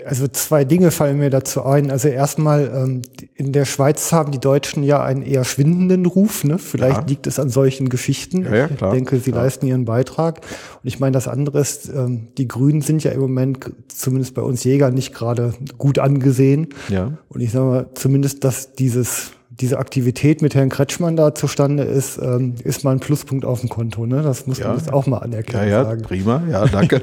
[0.04, 1.92] Also zwei Dinge fallen mir dazu ein.
[1.92, 3.02] Also erstmal, ähm,
[3.34, 6.42] in der Schweiz haben die Deutschen ja einen eher schwindenden Ruf.
[6.42, 6.58] Ne?
[6.58, 7.06] Vielleicht ja.
[7.06, 8.42] liegt es an solchen Geschichten.
[8.44, 10.40] Ja, ja, ich denke, sie leisten ihren Beitrag.
[10.82, 14.42] Und ich meine, das andere ist, ähm, die Grünen sind ja im Moment, zumindest bei
[14.42, 16.68] uns Jäger, nicht gerade gut angesehen.
[16.88, 17.18] Ja.
[17.28, 19.30] Und ich sage mal, zumindest, dass dieses
[19.60, 23.68] diese Aktivität mit Herrn Kretschmann da zustande ist, ähm, ist mal ein Pluspunkt auf dem
[23.68, 24.06] Konto.
[24.06, 24.22] Ne?
[24.22, 24.68] Das muss ja.
[24.68, 25.68] man jetzt auch mal anerkennen.
[25.68, 26.02] Ja, ja, sagen.
[26.02, 26.42] prima.
[26.50, 27.00] Ja, danke.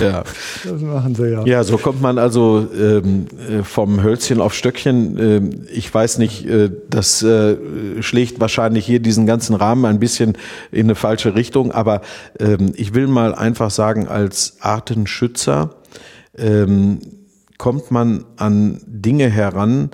[0.00, 0.24] ja.
[0.64, 1.44] Das machen sie ja.
[1.46, 5.16] Ja, so kommt man also ähm, äh, vom Hölzchen auf Stöckchen.
[5.18, 7.56] Ähm, ich weiß nicht, äh, das äh,
[8.00, 10.36] schlägt wahrscheinlich hier diesen ganzen Rahmen ein bisschen
[10.72, 11.70] in eine falsche Richtung.
[11.70, 12.00] Aber
[12.40, 15.70] ähm, ich will mal einfach sagen, als Artenschützer
[16.36, 16.98] ähm,
[17.58, 19.90] kommt man an Dinge heran,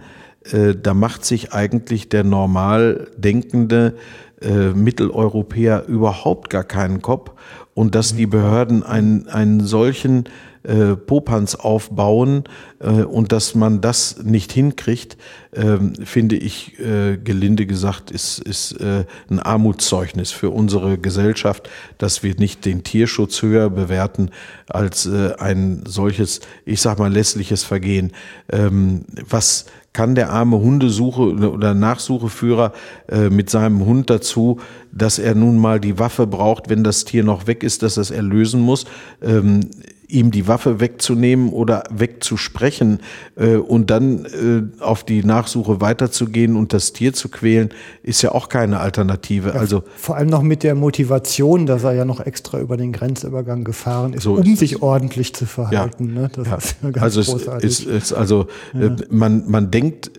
[0.53, 3.95] äh, da macht sich eigentlich der normal denkende
[4.41, 7.33] äh, Mitteleuropäer überhaupt gar keinen Kopf.
[7.75, 10.25] Und dass die Behörden einen, einen solchen
[10.69, 12.45] äh, Popanz aufbauen
[12.79, 15.17] äh, und dass man das nicht hinkriegt,
[15.53, 22.23] äh, finde ich, äh, gelinde gesagt, ist, ist äh, ein Armutszeugnis für unsere Gesellschaft, dass
[22.23, 24.31] wir nicht den Tierschutz höher bewerten
[24.69, 28.13] als äh, ein solches, ich sag mal, lässliches Vergehen.
[28.51, 29.65] Ähm, was
[29.95, 32.73] kann der arme Hundesuche oder Nachsucheführer
[33.09, 34.61] äh, mit seinem Hund dazu,
[34.93, 38.03] dass er nun mal die Waffe braucht, wenn das Tier noch weg ist, dass er
[38.03, 38.85] es erlösen muss.
[39.23, 39.71] Ähm,
[40.09, 43.01] ihm die Waffe wegzunehmen oder wegzusprechen
[43.37, 47.69] äh, und dann äh, auf die Nachsuche weiterzugehen und das Tier zu quälen,
[48.03, 49.51] ist ja auch keine Alternative.
[49.51, 52.93] Ja, also vor allem noch mit der Motivation, dass er ja noch extra über den
[52.93, 54.83] Grenzübergang gefahren ist, so um ist sich es.
[54.83, 56.15] ordentlich zu verhalten.
[56.15, 56.31] Ja, ne?
[56.35, 56.57] Das ja.
[56.57, 57.69] ist ja ganz also großartig.
[57.69, 60.11] Ist, ist also äh, man man denkt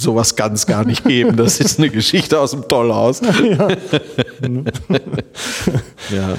[0.00, 1.36] sowas kann es gar nicht geben.
[1.36, 3.20] Das ist eine Geschichte aus dem Tollhaus.
[3.42, 3.68] ja.
[6.10, 6.36] ja.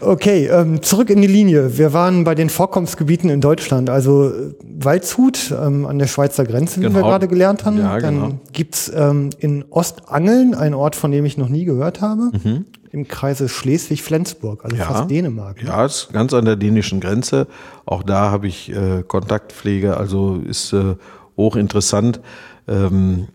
[0.00, 1.78] Okay, ähm, zurück in die Linie.
[1.78, 6.84] Wir waren bei den Vorkommensgebieten in Deutschland, also Waldshut ähm, an der Schweizer Grenze, wie
[6.84, 6.96] genau.
[6.96, 7.78] wir gerade gelernt haben.
[7.78, 8.40] Ja, Dann genau.
[8.52, 12.64] gibt's ähm, in Ostangeln, ein Ort, von dem ich noch nie gehört habe, mhm.
[12.92, 14.84] im Kreise Schleswig-Flensburg, also ja.
[14.84, 15.62] fast Dänemark.
[15.62, 15.68] Ne?
[15.68, 17.46] Ja, ist ganz an der dänischen Grenze.
[17.84, 20.96] Auch da habe ich äh, Kontaktpflege, also ist äh,
[21.36, 22.20] hochinteressant.
[22.68, 23.28] Ähm,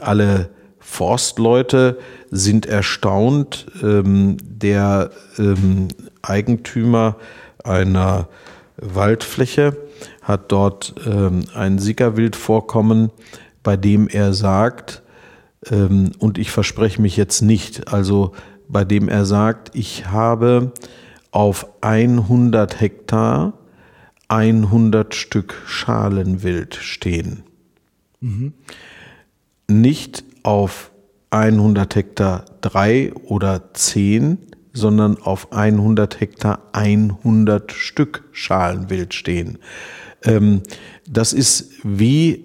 [0.00, 0.50] alle
[0.90, 1.98] Forstleute
[2.32, 3.66] sind erstaunt.
[3.80, 5.88] Ähm, der ähm,
[6.20, 7.16] Eigentümer
[7.62, 8.28] einer
[8.76, 9.76] Waldfläche
[10.20, 13.10] hat dort ähm, ein Sickerwildvorkommen,
[13.62, 15.02] bei dem er sagt,
[15.70, 18.32] ähm, und ich verspreche mich jetzt nicht, also
[18.68, 20.72] bei dem er sagt, ich habe
[21.30, 23.52] auf 100 Hektar
[24.26, 27.44] 100 Stück Schalenwild stehen.
[28.20, 28.54] Mhm.
[29.68, 30.90] Nicht auf
[31.30, 34.38] 100 Hektar drei oder zehn,
[34.72, 39.58] sondern auf 100 Hektar 100 Stück Schalenwild stehen.
[40.24, 40.62] Ähm,
[41.08, 42.44] das ist wie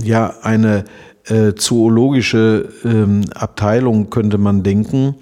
[0.00, 0.84] ja eine
[1.24, 5.16] äh, zoologische ähm, Abteilung könnte man denken.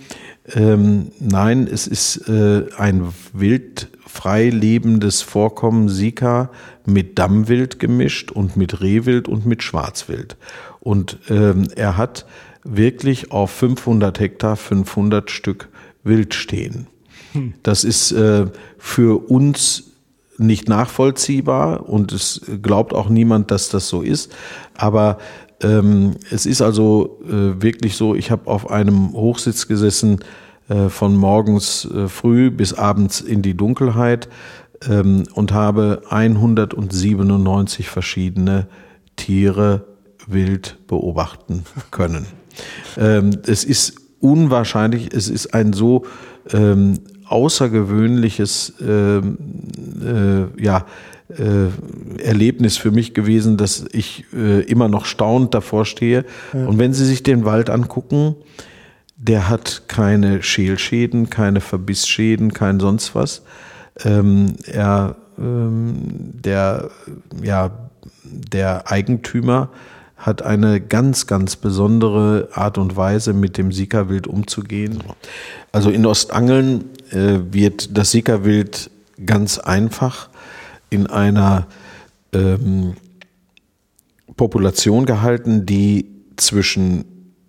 [0.55, 6.51] Ähm, nein, es ist äh, ein wild frei lebendes Vorkommen Sika
[6.86, 10.36] mit Dammwild gemischt und mit Rehwild und mit Schwarzwild.
[10.80, 12.24] Und ähm, er hat
[12.64, 15.68] wirklich auf 500 Hektar 500 Stück
[16.03, 16.86] Wild stehen.
[17.32, 17.55] Hm.
[17.62, 18.46] Das ist äh,
[18.78, 19.84] für uns
[20.38, 24.32] nicht nachvollziehbar und es glaubt auch niemand, dass das so ist.
[24.74, 25.18] Aber
[25.62, 30.20] ähm, es ist also äh, wirklich so, ich habe auf einem Hochsitz gesessen
[30.68, 34.28] äh, von morgens äh, früh bis abends in die Dunkelheit
[34.88, 38.68] ähm, und habe 197 verschiedene
[39.16, 39.84] Tiere
[40.26, 42.26] wild beobachten können.
[42.96, 46.04] ähm, es ist unwahrscheinlich, es ist ein so
[46.52, 49.22] ähm, außergewöhnliches äh, äh,
[50.59, 50.86] ja,
[51.29, 56.24] äh, Erlebnis für mich gewesen, dass ich äh, immer noch staunend davor stehe.
[56.53, 56.66] Ja.
[56.66, 58.35] Und wenn Sie sich den Wald angucken,
[59.16, 63.43] der hat keine Schälschäden, keine Verbissschäden, kein sonst was.
[64.05, 66.03] Ähm, er, ähm,
[66.33, 66.91] der,
[67.43, 67.72] ja,
[68.24, 69.70] der Eigentümer
[70.16, 75.03] hat eine ganz, ganz besondere Art und Weise, mit dem Sikawild umzugehen.
[75.72, 78.91] Also in Ostangeln äh, wird das Sikawild
[79.24, 80.29] ganz einfach
[80.91, 81.66] in einer
[82.32, 82.95] ähm,
[84.36, 87.05] Population gehalten, die zwischen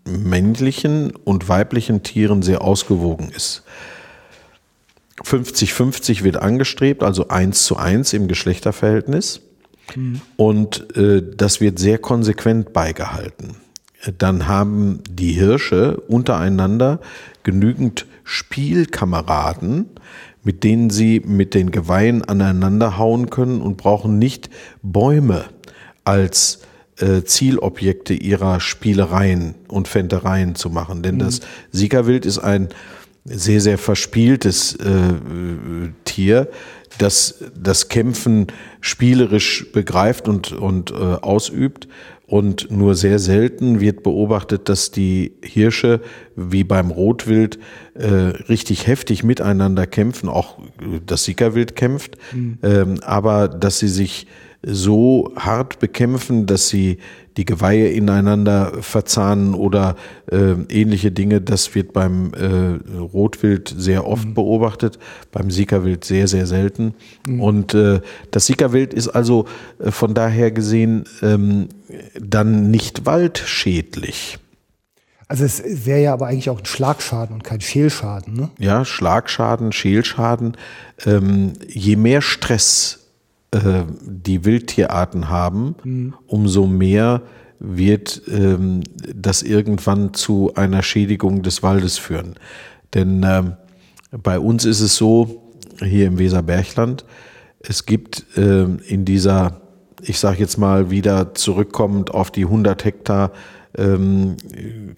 [0.06, 3.64] männlichen und weiblichen Tieren sehr ausgewogen ist.
[5.24, 9.42] 50-50 wird angestrebt, also 1 zu 1 im Geschlechterverhältnis.
[9.96, 10.22] Mhm.
[10.38, 13.58] Und äh, das wird sehr konsequent beigehalten.
[14.18, 17.02] Dann haben die Hirsche untereinander
[17.44, 19.90] genügend Spielkameraden,
[20.50, 24.50] mit denen sie mit den Geweihen aneinander hauen können und brauchen nicht
[24.82, 25.46] Bäume
[26.06, 26.62] als
[26.98, 31.04] äh, Zielobjekte ihrer Spielereien und Fändereien zu machen.
[31.04, 31.20] Denn mhm.
[31.20, 31.42] das
[31.72, 32.70] Siegerwild ist ein
[33.26, 35.14] sehr, sehr verspieltes äh,
[36.06, 36.48] Tier,
[36.98, 38.48] das das Kämpfen
[38.82, 41.88] spielerisch begreift und, und äh, ausübt.
[42.30, 46.00] Und nur sehr selten wird beobachtet, dass die Hirsche
[46.36, 47.58] wie beim Rotwild
[47.96, 48.08] äh,
[48.48, 50.30] richtig heftig miteinander kämpfen.
[50.30, 50.60] Auch
[51.08, 52.60] das Sickerwild kämpft, mhm.
[52.62, 54.28] ähm, aber dass sie sich
[54.62, 57.00] so hart bekämpfen, dass sie
[57.40, 59.96] die Geweihe ineinander verzahnen oder
[60.30, 61.40] äh, ähnliche Dinge.
[61.40, 64.34] Das wird beim äh, Rotwild sehr oft mhm.
[64.34, 65.00] beobachtet,
[65.32, 66.96] beim Siegerwild sehr, sehr selten.
[67.26, 67.42] Mhm.
[67.42, 69.46] Und äh, das Siegerwild ist also
[69.80, 71.70] äh, von daher gesehen ähm,
[72.20, 74.38] dann nicht waldschädlich.
[75.30, 78.50] Also es wäre ja aber eigentlich auch ein Schlagschaden und kein Schälschaden, ne?
[78.60, 80.58] Ja, Schlagschaden, Schälschaden.
[81.06, 82.99] Ähm, je mehr Stress
[83.52, 86.14] äh, die Wildtierarten haben, mhm.
[86.28, 87.22] umso mehr
[87.60, 88.82] wird ähm,
[89.14, 92.36] das irgendwann zu einer Schädigung des Waldes führen.
[92.94, 93.54] Denn ähm,
[94.12, 95.44] bei uns ist es so,
[95.84, 97.06] hier im Weserbergland,
[97.60, 99.62] es gibt ähm, in dieser,
[100.02, 103.32] ich sage jetzt mal wieder zurückkommend auf die 100 Hektar
[103.78, 104.36] ähm,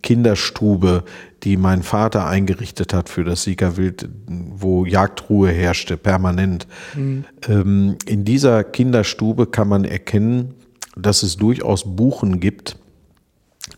[0.01, 1.03] Kinderstube,
[1.43, 6.67] die mein Vater eingerichtet hat für das Siegerwild, wo Jagdruhe herrschte, permanent.
[6.95, 7.25] Mhm.
[7.47, 10.53] Ähm, in dieser Kinderstube kann man erkennen,
[10.95, 12.77] dass es durchaus Buchen gibt,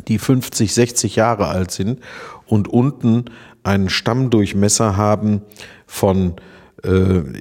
[0.08, 2.00] die 50, 60 Jahre alt sind
[2.46, 3.26] und unten
[3.64, 5.42] einen Stammdurchmesser haben
[5.86, 6.36] von,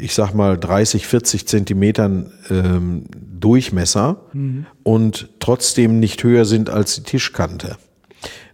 [0.00, 3.06] ich sag mal, 30, 40 Zentimetern ähm,
[3.40, 4.66] Durchmesser mhm.
[4.84, 7.76] und trotzdem nicht höher sind als die Tischkante.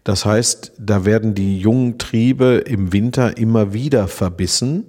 [0.05, 4.86] Das heißt, da werden die jungen Triebe im Winter immer wieder verbissen.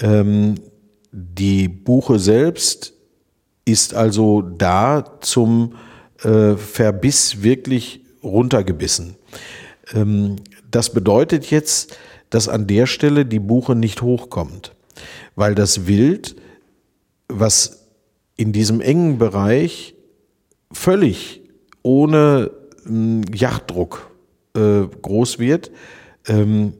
[0.00, 0.56] Ähm,
[1.12, 2.94] die Buche selbst
[3.64, 5.74] ist also da zum
[6.22, 9.16] äh, Verbiss wirklich runtergebissen.
[9.94, 10.36] Ähm,
[10.70, 11.96] das bedeutet jetzt,
[12.30, 14.74] dass an der Stelle die Buche nicht hochkommt,
[15.36, 16.34] weil das Wild,
[17.28, 17.86] was
[18.36, 19.94] in diesem engen Bereich
[20.72, 21.42] völlig
[21.82, 22.50] ohne
[22.84, 24.10] äh, Yachtdruck
[24.56, 25.70] äh, groß wird,
[26.26, 26.72] ähm,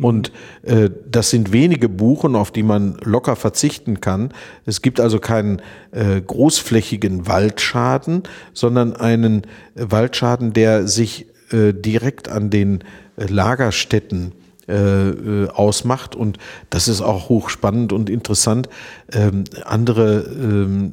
[0.00, 0.30] Und
[0.62, 4.32] äh, das sind wenige Buchen, auf die man locker verzichten kann.
[4.64, 9.42] Es gibt also keinen äh, großflächigen Waldschaden, sondern einen
[9.74, 12.84] Waldschaden, der sich äh, direkt an den äh,
[13.26, 14.32] Lagerstätten
[14.68, 16.36] äh, äh, ausmacht und
[16.68, 18.68] das ist auch hochspannend und interessant.
[19.10, 20.92] Ähm, andere ähm,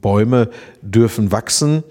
[0.00, 0.50] Bäume
[0.82, 1.84] dürfen wachsen.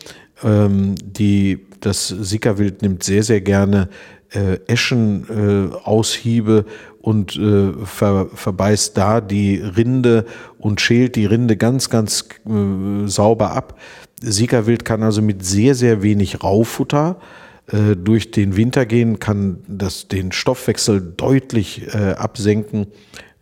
[0.44, 3.88] Ähm, die, das Sickerwild nimmt sehr, sehr gerne
[4.32, 6.72] äh, Eschen-Aushiebe äh,
[7.02, 10.26] und äh, ver, verbeißt da die Rinde
[10.58, 13.80] und schält die Rinde ganz, ganz äh, sauber ab.
[14.20, 20.10] Siegerwild kann also mit sehr, sehr wenig Raufutter äh, durch den Winter gehen, kann das
[20.10, 22.88] den Stoffwechsel deutlich äh, absenken.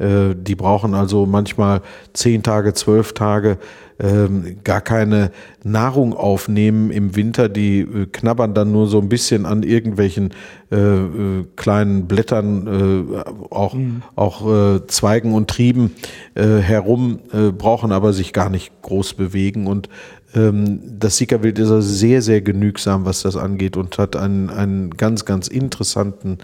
[0.01, 1.81] Äh, die brauchen also manchmal
[2.13, 3.57] zehn Tage, zwölf Tage
[4.01, 5.31] ähm, gar keine
[5.63, 7.49] Nahrung aufnehmen im Winter.
[7.49, 10.33] Die äh, knabbern dann nur so ein bisschen an irgendwelchen
[10.71, 14.01] äh, äh, kleinen Blättern, äh, auch, mhm.
[14.15, 15.91] auch äh, Zweigen und Trieben
[16.33, 19.67] äh, herum, äh, brauchen aber sich gar nicht groß bewegen.
[19.67, 19.87] Und
[20.33, 25.25] das Siegerwild ist also sehr, sehr genügsam, was das angeht und hat einen, einen ganz,
[25.25, 26.37] ganz interessanten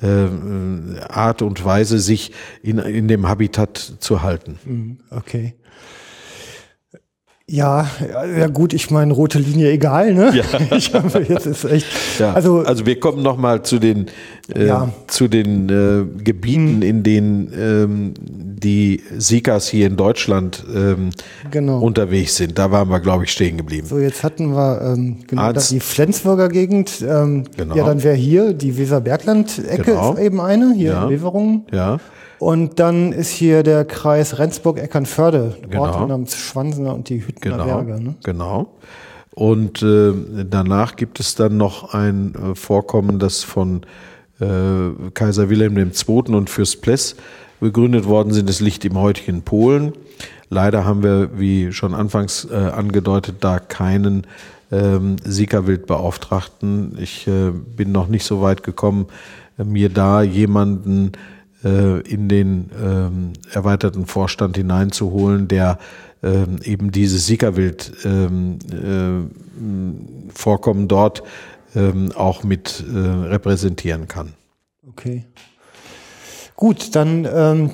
[0.00, 0.26] äh,
[1.08, 2.32] Art und Weise, sich
[2.62, 4.58] in, in dem Habitat zu halten.
[4.64, 5.54] Mhm, okay.
[7.48, 7.90] Ja,
[8.38, 10.32] ja gut, ich meine rote Linie egal, ne?
[10.34, 10.44] Ja.
[10.76, 11.86] Ich habe jetzt ist echt.
[12.18, 12.32] Ja.
[12.32, 14.06] Also, also wir kommen noch mal zu den
[14.54, 14.90] äh, ja.
[15.06, 16.82] zu den äh, Gebieten, hm.
[16.82, 21.10] in denen ähm, die Sikas hier in Deutschland ähm,
[21.50, 21.80] genau.
[21.80, 22.58] unterwegs sind.
[22.58, 23.86] Da waren wir, glaube ich, stehen geblieben.
[23.86, 27.02] So, jetzt hatten wir ähm, genau das, die Flensburger Gegend.
[27.06, 27.74] Ähm, genau.
[27.74, 30.16] Ja, dann wäre hier die Weserbergland-Ecke genau.
[30.16, 31.04] eben eine, hier ja.
[31.04, 31.66] in Weverungen.
[31.72, 31.98] Ja.
[32.42, 35.82] Und dann ist hier der Kreis Rendsburg-Eckernförde, genau.
[35.82, 37.82] Orte namens Schwansener und die Hüttener genau.
[37.82, 38.02] Berge.
[38.02, 38.14] Ne?
[38.24, 38.74] Genau.
[39.30, 40.12] Und äh,
[40.50, 43.82] danach gibt es dann noch ein äh, Vorkommen, das von
[44.40, 44.46] äh,
[45.14, 46.34] Kaiser Wilhelm II.
[46.34, 47.14] und Fürst Pless
[47.60, 48.48] begründet worden sind.
[48.48, 49.92] Das liegt im heutigen Polen.
[50.50, 54.26] Leider haben wir, wie schon anfangs äh, angedeutet, da keinen
[54.72, 56.98] ähm, Siegerwildbeauftragten.
[57.00, 59.06] Ich äh, bin noch nicht so weit gekommen,
[59.58, 61.12] mir da jemanden
[61.64, 65.78] äh, in den ähm, erweiterten Vorstand hineinzuholen, der
[66.22, 71.22] ähm, eben diese Siegerwild ähm, äh, Vorkommen dort
[71.74, 74.34] ähm, auch mit äh, repräsentieren kann.
[74.88, 75.24] Okay.
[76.56, 77.70] Gut, dann ähm,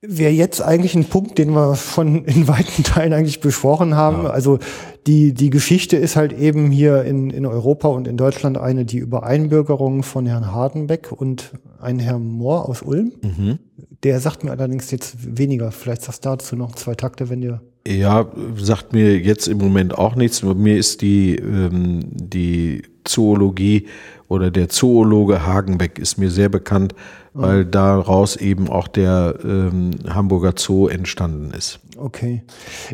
[0.00, 4.24] wäre jetzt eigentlich ein Punkt, den wir schon in weiten Teilen eigentlich besprochen haben.
[4.24, 4.30] Ja.
[4.30, 4.58] Also
[5.06, 8.98] die, die Geschichte ist halt eben hier in, in Europa und in Deutschland eine, die
[8.98, 13.12] Übereinbürgerung von Herrn Hardenbeck und ein Herr Mohr aus Ulm.
[13.22, 13.58] Mhm.
[14.02, 15.70] Der sagt mir allerdings jetzt weniger.
[15.72, 17.60] Vielleicht sagst du dazu noch zwei Takte, wenn dir.
[17.86, 18.26] Ja,
[18.56, 20.42] sagt mir jetzt im Moment auch nichts.
[20.42, 23.86] Mir ist die, ähm, die Zoologie
[24.28, 26.94] oder der Zoologe Hagenbeck ist mir sehr bekannt,
[27.34, 31.80] weil daraus eben auch der ähm, Hamburger Zoo entstanden ist.
[31.96, 32.42] Okay.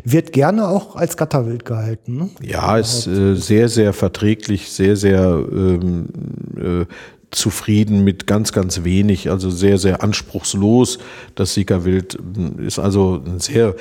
[0.03, 2.17] Wird gerne auch als Gatterwild gehalten.
[2.17, 2.31] Ne?
[2.43, 6.09] Ja, ist äh, sehr, sehr verträglich, sehr, sehr ähm,
[6.57, 6.87] äh,
[7.31, 10.99] zufrieden mit ganz, ganz wenig, also sehr, sehr anspruchslos.
[11.35, 12.19] Das Siegerwild
[12.59, 13.75] äh, ist also ein sehr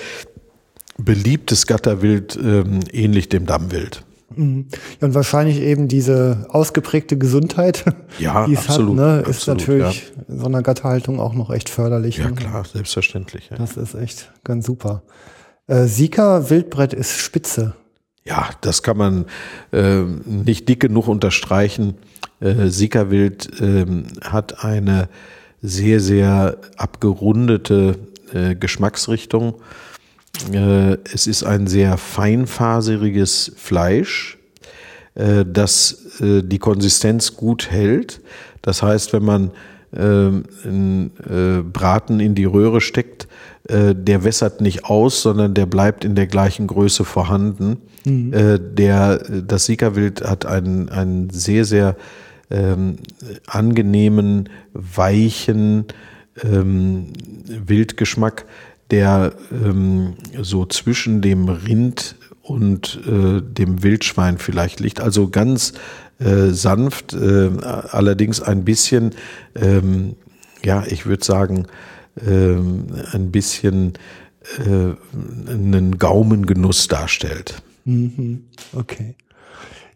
[0.97, 4.03] beliebtes Gatterwild, ähm, ähnlich dem Dammwild.
[4.35, 4.67] Mhm.
[5.01, 7.83] Ja, und wahrscheinlich eben diese ausgeprägte Gesundheit,
[8.19, 10.23] ja, die es absolut, hat, ne, ist natürlich ja.
[10.27, 12.17] in so einer Gatterhaltung auch noch echt förderlich.
[12.17, 12.35] Ja, ne?
[12.35, 13.49] klar, selbstverständlich.
[13.49, 13.57] Ja.
[13.57, 15.03] Das ist echt ganz super.
[15.67, 17.75] Äh, Sika Wildbrett ist spitze.
[18.25, 19.25] Ja, das kann man
[19.71, 21.95] äh, nicht dick genug unterstreichen.
[22.39, 23.85] Äh, Sika Wild äh,
[24.21, 25.09] hat eine
[25.61, 27.97] sehr, sehr abgerundete
[28.33, 29.55] äh, Geschmacksrichtung
[31.13, 34.37] es ist ein sehr feinfaseriges Fleisch,
[35.15, 38.21] äh, das äh, die Konsistenz gut hält.
[38.61, 39.51] Das heißt, wenn man
[39.91, 41.11] einen
[41.73, 43.27] Braten in die Röhre steckt,
[43.67, 47.77] der wässert nicht aus, sondern der bleibt in der gleichen Größe vorhanden.
[48.05, 48.31] Mhm.
[48.75, 51.95] Der, das Siegerwild hat einen, einen sehr, sehr
[52.51, 52.97] ähm,
[53.47, 55.85] angenehmen, weichen
[56.43, 57.07] ähm,
[57.45, 58.45] Wildgeschmack,
[58.91, 65.01] der ähm, so zwischen dem Rind und äh, dem Wildschwein vielleicht liegt.
[65.01, 65.73] Also ganz
[66.19, 69.11] äh, sanft, äh, allerdings ein bisschen,
[69.55, 70.15] ähm,
[70.63, 71.67] ja, ich würde sagen,
[72.25, 73.93] ähm, ein bisschen
[74.57, 74.95] äh,
[75.51, 77.61] einen Gaumengenuss darstellt.
[77.85, 78.45] Mhm.
[78.73, 79.15] Okay.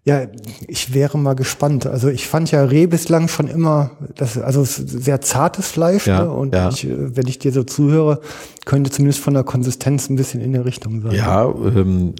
[0.05, 0.27] Ja,
[0.67, 1.85] ich wäre mal gespannt.
[1.85, 6.07] Also ich fand ja Reh bislang schon immer, das, also sehr zartes Fleisch.
[6.07, 6.31] Ja, ne?
[6.31, 6.67] Und ja.
[6.69, 8.19] Ich, wenn ich dir so zuhöre,
[8.65, 11.13] könnte zumindest von der Konsistenz ein bisschen in der Richtung sein.
[11.13, 12.15] Ja, ähm,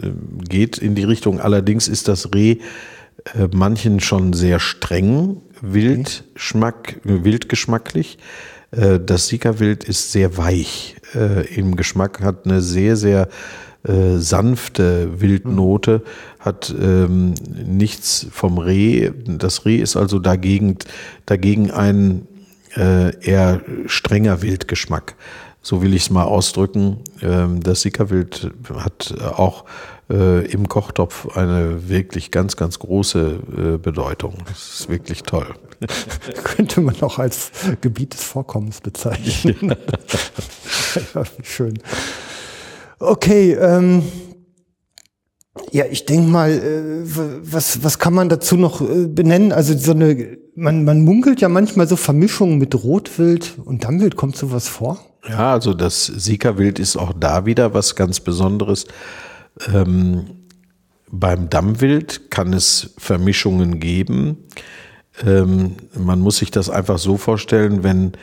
[0.48, 1.42] geht in die Richtung.
[1.42, 2.60] Allerdings ist das Reh
[3.36, 7.24] äh, manchen schon sehr streng, wildschmack, okay.
[7.24, 8.18] wildgeschmacklich.
[8.72, 13.28] Äh, das Sika-Wild ist sehr weich äh, im Geschmack, hat eine sehr, sehr
[13.88, 16.04] äh, sanfte Wildnote,
[16.44, 17.34] hat ähm,
[17.66, 19.12] nichts vom Reh.
[19.26, 20.78] Das Reh ist also dagegen,
[21.26, 22.28] dagegen ein
[22.76, 25.16] äh, eher strenger Wildgeschmack.
[25.62, 26.98] So will ich es mal ausdrücken.
[27.22, 29.64] Ähm, das Sickerwild hat auch
[30.10, 34.36] äh, im Kochtopf eine wirklich ganz, ganz große äh, Bedeutung.
[34.46, 35.48] Das ist wirklich toll.
[36.44, 39.56] Könnte man auch als Gebiet des Vorkommens bezeichnen.
[41.16, 41.80] ja, schön.
[43.00, 44.04] Okay, ähm,
[45.72, 49.52] ja, ich denke mal, äh, was, was kann man dazu noch äh, benennen?
[49.52, 54.16] Also so eine, man, man munkelt ja manchmal so Vermischungen mit Rotwild und Dammwild.
[54.16, 55.00] Kommt sowas vor?
[55.28, 58.86] Ja, also das Sika-Wild ist auch da wieder was ganz Besonderes,
[59.72, 60.26] Ähm,
[61.12, 64.38] beim Dammwild kann es Vermischungen geben.
[65.24, 68.14] Ähm, man muss sich das einfach so vorstellen, wenn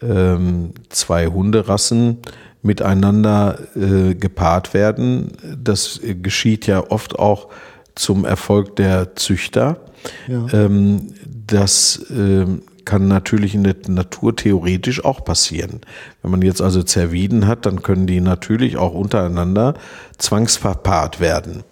[0.00, 2.18] ähm, zwei Hunderassen
[2.62, 5.32] miteinander äh, gepaart werden.
[5.62, 7.48] Das geschieht ja oft auch
[7.94, 9.80] zum Erfolg der Züchter.
[10.26, 10.46] Ja.
[10.52, 11.08] Ähm,
[11.46, 15.80] das ähm, kann natürlich in der Natur theoretisch auch passieren.
[16.22, 19.74] Wenn man jetzt also Zerviden hat, dann können die natürlich auch untereinander
[20.16, 21.64] zwangsverpaart werden.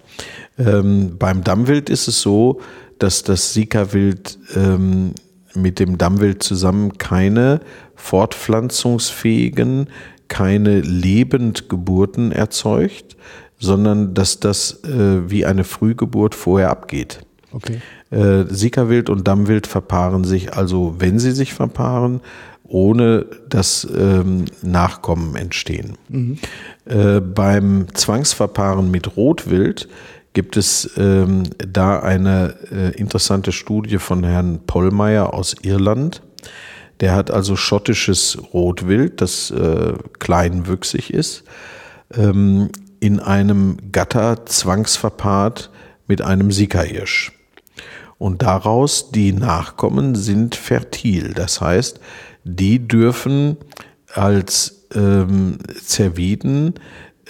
[0.58, 2.60] Ähm, beim Dammwild ist es so,
[2.98, 5.14] dass das Sika-Wild ähm,
[5.54, 7.60] mit dem Dammwild zusammen keine
[7.94, 9.88] fortpflanzungsfähigen,
[10.28, 13.16] keine Lebendgeburten erzeugt,
[13.58, 17.20] sondern dass das äh, wie eine Frühgeburt vorher abgeht.
[17.52, 17.80] Okay.
[18.10, 22.20] Äh, Sikawild und Dammwild verpaaren sich also, wenn sie sich verpaaren,
[22.64, 25.96] ohne dass ähm, Nachkommen entstehen.
[26.08, 26.38] Mhm.
[26.84, 29.88] Äh, beim Zwangsverpaaren mit Rotwild
[30.32, 36.22] gibt es ähm, da eine äh, interessante Studie von Herrn Pollmeier aus Irland.
[37.00, 41.44] Der hat also schottisches Rotwild, das äh, kleinwüchsig ist,
[42.14, 42.70] ähm,
[43.00, 45.70] in einem Gatter zwangsverpaart
[46.06, 47.32] mit einem Sikahirsch.
[48.18, 51.34] Und daraus die Nachkommen sind fertil.
[51.34, 52.00] Das heißt,
[52.44, 53.58] die dürfen
[54.14, 56.74] als ähm, Zerviden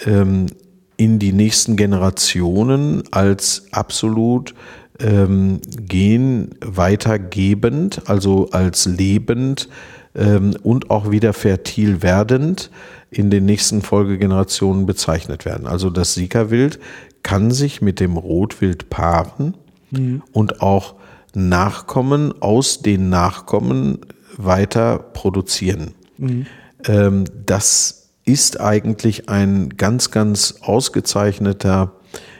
[0.05, 0.47] ähm,
[0.95, 4.53] in die nächsten Generationen als absolut
[4.99, 9.69] ähm, gen weitergebend, also als lebend
[10.15, 12.71] ähm, und auch wieder fertil werdend
[13.09, 15.67] in den nächsten Folgegenerationen bezeichnet werden.
[15.67, 16.79] Also das Sika-Wild
[17.23, 19.55] kann sich mit dem Rotwild paaren
[19.91, 20.23] mhm.
[20.31, 20.95] und auch
[21.33, 23.99] Nachkommen aus den Nachkommen
[24.37, 25.93] weiter produzieren.
[26.17, 26.47] Mhm.
[26.85, 31.93] Ähm, das ist eigentlich ein ganz, ganz ausgezeichneter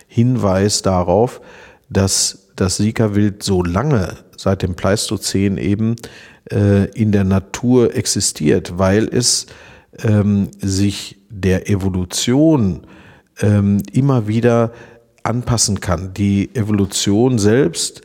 [0.07, 1.41] Hinweis darauf,
[1.89, 5.95] dass das Sika-Wild so lange seit dem Pleistozän eben
[6.51, 9.47] äh, in der Natur existiert, weil es
[10.03, 12.81] ähm, sich der Evolution
[13.41, 14.71] ähm, immer wieder
[15.23, 16.13] anpassen kann.
[16.13, 18.01] Die Evolution selbst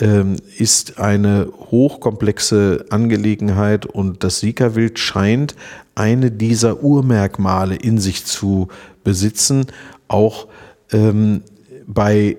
[0.00, 5.54] ähm, ist eine hochkomplexe Angelegenheit und das Sika-Wild scheint
[5.94, 8.68] eine dieser Urmerkmale in sich zu
[9.04, 9.66] besitzen,
[10.08, 10.48] auch
[10.92, 11.42] ähm,
[11.86, 12.36] bei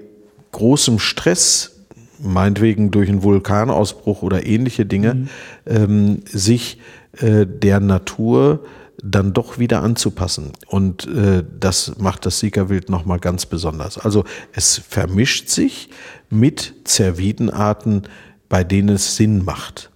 [0.51, 1.83] großem Stress,
[2.19, 5.29] meinetwegen durch einen Vulkanausbruch oder ähnliche Dinge, mhm.
[5.65, 6.79] ähm, sich
[7.19, 8.65] äh, der Natur
[9.03, 10.53] dann doch wieder anzupassen.
[10.67, 13.97] Und äh, das macht das Siegerwild nochmal ganz besonders.
[13.97, 14.23] Also
[14.53, 15.89] es vermischt sich
[16.29, 18.03] mit Zervidenarten,
[18.49, 19.91] bei denen es Sinn macht.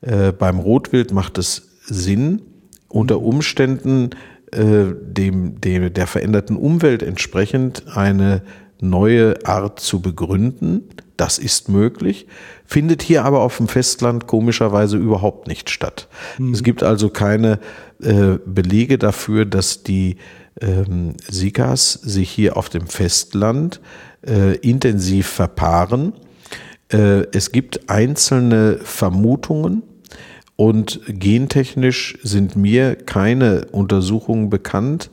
[0.00, 2.42] Äh, beim Rotwild macht es Sinn,
[2.88, 4.10] unter Umständen
[4.50, 8.42] äh, dem, dem, der veränderten Umwelt entsprechend eine
[8.82, 10.88] neue Art zu begründen.
[11.16, 12.26] Das ist möglich,
[12.66, 16.08] findet hier aber auf dem Festland komischerweise überhaupt nicht statt.
[16.38, 16.52] Mhm.
[16.52, 17.60] Es gibt also keine
[18.02, 20.16] äh, Belege dafür, dass die
[20.60, 23.80] ähm, Sikas sich hier auf dem Festland
[24.26, 26.14] äh, intensiv verpaaren.
[26.92, 29.82] Äh, es gibt einzelne Vermutungen
[30.56, 35.10] und gentechnisch sind mir keine Untersuchungen bekannt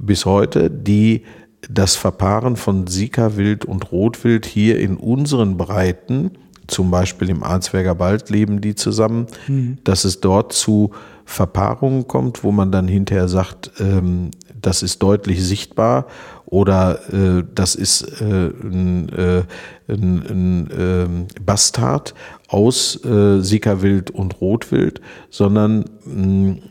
[0.00, 1.22] bis heute, die
[1.68, 6.32] das Verpaaren von Sika-Wild und Rotwild hier in unseren Breiten,
[6.66, 9.78] zum Beispiel im Arnsberger Wald leben die zusammen, mhm.
[9.84, 10.90] dass es dort zu
[11.24, 14.30] Verpaarungen kommt, wo man dann hinterher sagt, ähm,
[14.60, 16.06] das ist deutlich sichtbar
[16.46, 19.42] oder äh, das ist äh, ein, äh,
[19.88, 22.14] ein, ein äh, Bastard
[22.48, 25.00] aus äh, Sika-Wild und Rotwild,
[25.30, 26.62] sondern mh, mm,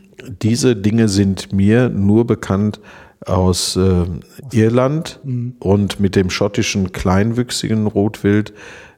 [0.42, 2.80] diese Dinge sind mir nur bekannt
[3.26, 4.04] aus äh,
[4.52, 5.56] Irland mhm.
[5.58, 8.52] und mit dem schottischen kleinwüchsigen Rotwild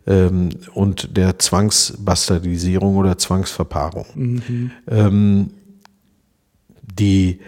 [0.07, 4.07] ähm, und der Zwangsbastardisierung oder Zwangsverpaarung.
[4.15, 4.71] Mhm.
[4.89, 5.51] Ähm,
[6.99, 7.41] die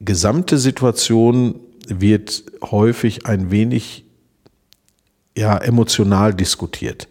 [0.00, 4.04] gesamte Situation wird häufig ein wenig
[5.36, 7.08] ja, emotional diskutiert.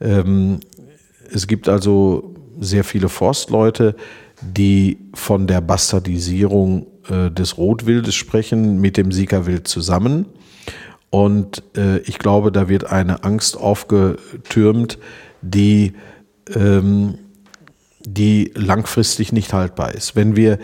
[0.00, 0.60] Ähm,
[1.30, 3.96] es gibt also sehr viele Forstleute,
[4.40, 10.26] die von der Bastardisierung äh, des Rotwildes sprechen mit dem Siegerwild zusammen.
[11.10, 14.98] Und äh, ich glaube, da wird eine Angst aufgetürmt,
[15.42, 15.92] die,
[16.54, 17.18] ähm,
[18.00, 20.16] die langfristig nicht haltbar ist.
[20.16, 20.58] Wenn wir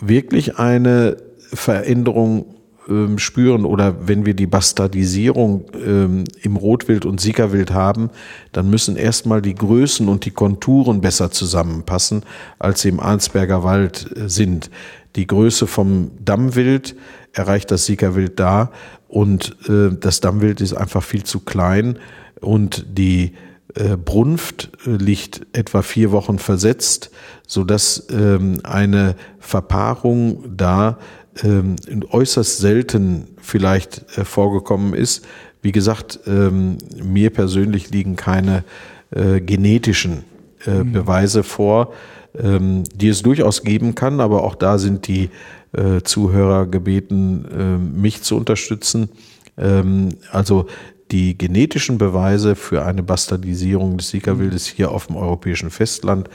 [0.00, 1.16] wirklich eine
[1.52, 2.56] Veränderung
[2.90, 8.10] ähm, spüren oder wenn wir die Bastardisierung ähm, im Rotwild und Siegerwild haben,
[8.52, 12.24] dann müssen erstmal die Größen und die Konturen besser zusammenpassen,
[12.58, 14.70] als sie im Arnsberger Wald äh, sind.
[15.16, 16.96] Die Größe vom Dammwild
[17.32, 18.70] erreicht das Siegerwild da
[19.08, 21.98] und äh, das Dammwild ist einfach viel zu klein
[22.40, 23.32] und die
[23.74, 27.10] äh, Brunft äh, liegt etwa vier Wochen versetzt,
[27.46, 30.98] so dass ähm, eine Verpaarung da
[31.42, 31.76] ähm,
[32.10, 35.26] äußerst selten vielleicht äh, vorgekommen ist.
[35.62, 38.64] Wie gesagt, ähm, mir persönlich liegen keine
[39.10, 40.24] äh, genetischen
[40.66, 40.92] äh, mhm.
[40.92, 41.92] Beweise vor,
[42.38, 45.30] ähm, die es durchaus geben kann, aber auch da sind die
[45.72, 49.08] äh, Zuhörer gebeten, äh, mich zu unterstützen.
[49.56, 50.66] Ähm, also
[51.10, 56.28] die genetischen Beweise für eine Bastardisierung des Siegerwildes hier auf dem europäischen Festland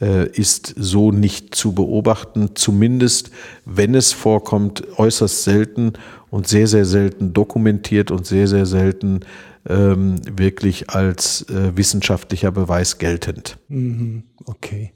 [0.00, 3.30] äh, ist so nicht zu beobachten, zumindest
[3.64, 5.92] wenn es vorkommt, äußerst selten
[6.30, 9.20] und sehr, sehr selten dokumentiert und sehr, sehr selten
[9.68, 13.58] ähm, wirklich als äh, wissenschaftlicher Beweis geltend.
[13.68, 14.24] Mhm.
[14.46, 14.92] Okay.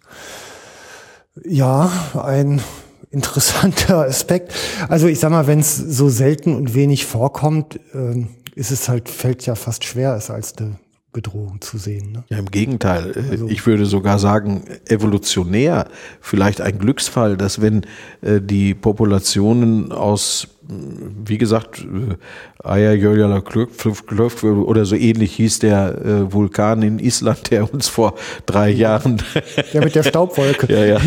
[1.45, 2.61] Ja, ein
[3.11, 4.53] interessanter Aspekt.
[4.89, 9.09] Also ich sag mal, wenn es so selten und wenig vorkommt, äh, ist es halt,
[9.09, 10.79] fällt ja fast schwer, es als eine
[11.17, 12.13] Bedrohung zu sehen.
[12.13, 12.25] Ne?
[12.29, 13.15] Ja, im Gegenteil.
[13.31, 15.89] Also, ich würde sogar sagen, evolutionär
[16.21, 17.87] vielleicht ein Glücksfall, dass wenn
[18.21, 22.17] äh, die Populationen aus wie gesagt, äh,
[22.63, 28.15] Ayajolala Klöf oder so ähnlich hieß der äh, Vulkan in Island, der uns vor
[28.47, 29.23] drei Jahren.
[29.73, 30.73] Der mit der Staubwolke.
[30.73, 31.01] ja, ja.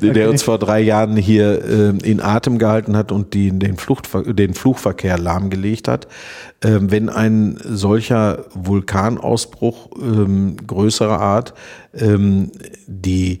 [0.00, 4.08] Der uns vor drei Jahren hier äh, in Atem gehalten hat und die, den, Flucht,
[4.26, 6.08] den Flugverkehr lahmgelegt hat.
[6.62, 11.54] Ähm, wenn ein solcher Vulkanausbruch ähm, größerer Art
[11.94, 12.50] ähm,
[12.86, 13.40] die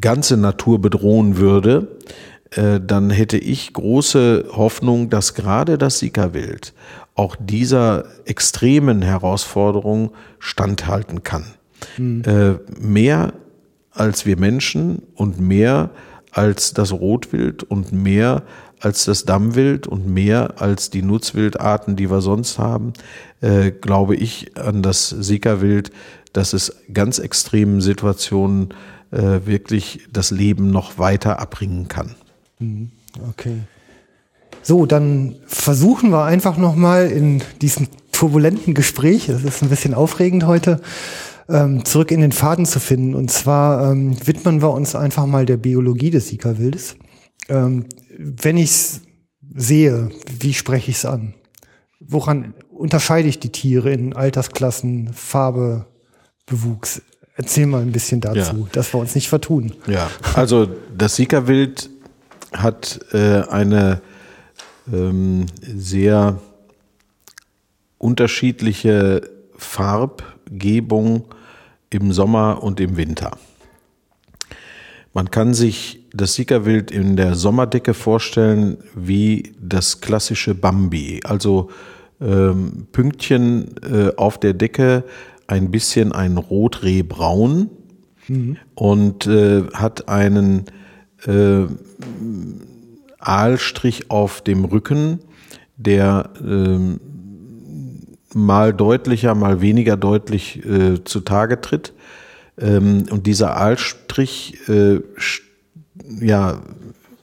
[0.00, 2.10] ganze Natur bedrohen würde, äh,
[2.52, 6.74] dann hätte ich große Hoffnung, dass gerade das Sika-Wild
[7.14, 11.44] auch dieser extremen Herausforderung standhalten kann.
[11.98, 12.22] Mhm.
[12.24, 13.34] Äh, mehr
[13.90, 15.90] als wir Menschen und mehr
[16.32, 18.42] als das Rotwild und mehr
[18.78, 22.94] als das Dammwild und mehr als die Nutzwildarten, die wir sonst haben,
[23.42, 25.90] äh, glaube ich an das Sika-Wild,
[26.32, 28.72] dass es ganz extremen Situationen
[29.10, 32.14] äh, wirklich das Leben noch weiter abbringen kann.
[32.60, 32.90] Mhm.
[33.30, 33.56] Okay.
[34.62, 40.46] So, dann versuchen wir einfach nochmal in diesem turbulenten Gespräch, das ist ein bisschen aufregend
[40.46, 40.80] heute,
[41.48, 43.14] ähm, zurück in den Faden zu finden.
[43.14, 46.96] Und zwar ähm, widmen wir uns einfach mal der Biologie des Sika-Wildes.
[47.48, 47.86] Ähm,
[48.18, 49.00] wenn ich es
[49.54, 51.34] sehe, wie spreche ich es an?
[51.98, 55.86] Woran unterscheide ich die Tiere in Altersklassen, Farbe,
[56.46, 57.02] Bewuchs?
[57.36, 58.66] Erzähl mal ein bisschen dazu, ja.
[58.72, 59.72] dass wir uns nicht vertun.
[59.86, 61.88] Ja, also das Sika-Wild
[62.52, 64.00] hat äh, eine
[64.92, 66.40] ähm, sehr
[67.98, 69.22] unterschiedliche
[69.56, 71.26] Farbgebung
[71.90, 73.32] im Sommer und im Winter.
[75.12, 81.70] Man kann sich das Siegerwild in der Sommerdecke vorstellen wie das klassische Bambi, also
[82.20, 85.04] ähm, Pünktchen äh, auf der Decke,
[85.46, 87.70] ein bisschen ein Rotrehbraun
[88.28, 88.56] mhm.
[88.74, 90.64] und äh, hat einen
[91.26, 91.66] äh,
[93.18, 95.20] Aalstrich auf dem Rücken,
[95.76, 96.78] der äh,
[98.34, 101.92] mal deutlicher, mal weniger deutlich äh, zutage tritt.
[102.58, 105.00] Ähm, und dieser Aalstrich äh,
[106.20, 106.60] ja,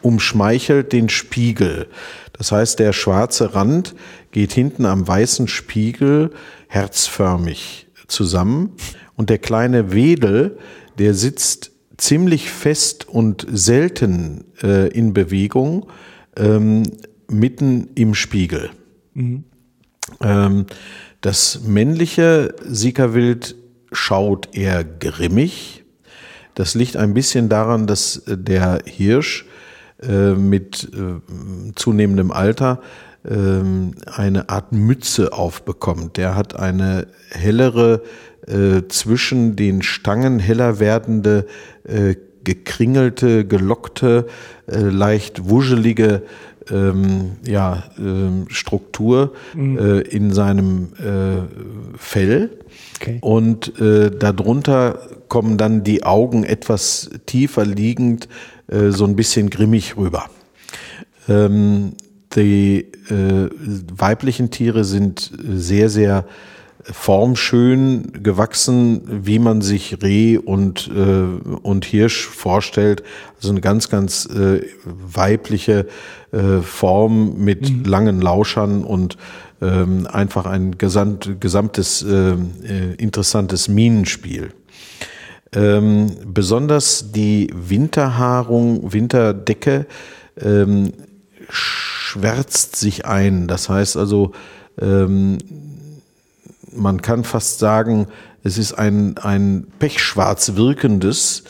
[0.02, 1.88] umschmeichelt den Spiegel.
[2.34, 3.96] Das heißt, der schwarze Rand
[4.32, 6.32] geht hinten am weißen Spiegel
[6.68, 8.74] herzförmig zusammen
[9.16, 10.58] und der kleine Wedel,
[11.00, 15.88] der sitzt ziemlich fest und selten äh, in Bewegung
[16.36, 16.84] ähm,
[17.30, 18.70] mitten im Spiegel.
[19.14, 19.44] Mhm.
[20.22, 20.66] Ähm,
[21.22, 23.56] das männliche Sikawild
[23.92, 25.84] schaut eher grimmig.
[26.54, 29.46] Das liegt ein bisschen daran, dass der Hirsch
[30.02, 32.82] äh, mit äh, zunehmendem Alter
[33.24, 33.34] äh,
[34.06, 36.18] eine Art Mütze aufbekommt.
[36.18, 38.04] Der hat eine hellere
[38.48, 41.46] äh, zwischen den Stangen heller werdende,
[41.84, 44.28] äh, gekringelte, gelockte,
[44.68, 46.24] äh, leicht wuschelige
[46.72, 49.78] ähm, ja, äh, Struktur mhm.
[49.78, 52.52] äh, in seinem äh, Fell.
[52.96, 53.18] Okay.
[53.22, 58.30] Und äh, darunter kommen dann die Augen etwas tiefer liegend,
[58.68, 60.30] äh, so ein bisschen grimmig rüber.
[61.28, 61.94] Ähm,
[62.36, 62.80] die
[63.10, 63.50] äh,
[63.94, 66.26] weiblichen Tiere sind sehr, sehr
[66.84, 73.04] formschön gewachsen, wie man sich Reh und, äh, und Hirsch vorstellt.
[73.38, 75.88] Also eine ganz, ganz äh, weibliche
[76.32, 77.84] äh, Form mit mhm.
[77.84, 79.18] langen Lauschern und
[79.62, 82.36] ähm, einfach ein gesamt, gesamtes äh, äh,
[82.98, 84.52] interessantes Minenspiel.
[85.54, 89.88] Ähm, besonders die Winterhaarung, Winterdecke
[90.40, 90.92] ähm,
[91.50, 93.48] schwärzt sich ein.
[93.48, 94.34] Das heißt also,
[94.80, 95.38] ähm,
[96.78, 98.08] man kann fast sagen,
[98.44, 101.44] es ist ein, ein pechschwarz wirkendes,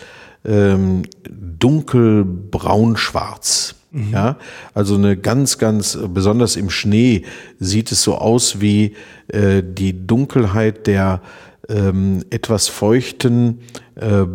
[0.46, 3.76] ähm, dunkelbraunschwarz.
[3.92, 4.12] Mhm.
[4.12, 4.38] Ja,
[4.74, 7.24] also eine ganz, ganz, besonders im Schnee
[7.60, 8.96] sieht es so aus wie
[9.28, 11.22] äh, die Dunkelheit der
[11.70, 13.62] ähm, etwas feuchten
[13.96, 14.26] äh,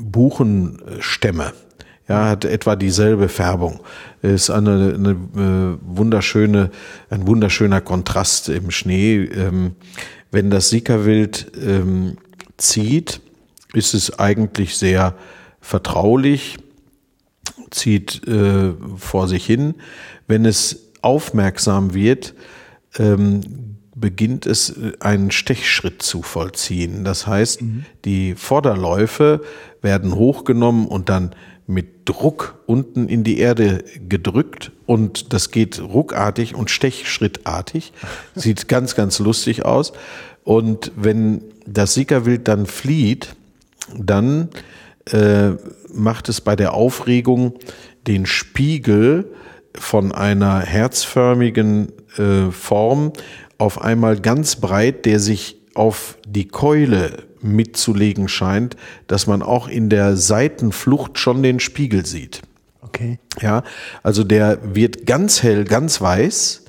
[0.00, 1.52] Buchenstämme.
[2.08, 3.80] Ja, hat etwa dieselbe Färbung.
[4.22, 6.70] Ist eine, eine äh, wunderschöne,
[7.10, 9.24] ein wunderschöner Kontrast im Schnee.
[9.24, 9.76] Ähm,
[10.30, 12.16] wenn das Sikawild ähm,
[12.56, 13.20] zieht,
[13.74, 15.14] ist es eigentlich sehr
[15.60, 16.56] vertraulich,
[17.70, 19.74] zieht äh, vor sich hin.
[20.26, 22.34] Wenn es aufmerksam wird,
[22.98, 27.04] ähm, beginnt es äh, einen Stechschritt zu vollziehen.
[27.04, 27.84] Das heißt, mhm.
[28.04, 29.42] die Vorderläufe
[29.82, 31.34] werden hochgenommen und dann
[31.68, 37.92] mit Druck unten in die Erde gedrückt und das geht ruckartig und stechschrittartig.
[38.34, 39.92] Sieht ganz, ganz lustig aus.
[40.44, 43.36] Und wenn das Siegerwild dann flieht,
[43.96, 44.48] dann
[45.12, 45.50] äh,
[45.92, 47.58] macht es bei der Aufregung
[48.06, 49.30] den Spiegel
[49.74, 53.12] von einer herzförmigen äh, Form
[53.58, 59.88] auf einmal ganz breit, der sich auf die Keule mitzulegen scheint, dass man auch in
[59.88, 62.42] der Seitenflucht schon den Spiegel sieht.
[62.82, 63.18] Okay.
[63.40, 63.64] Ja,
[64.02, 66.64] also der wird ganz hell, ganz weiß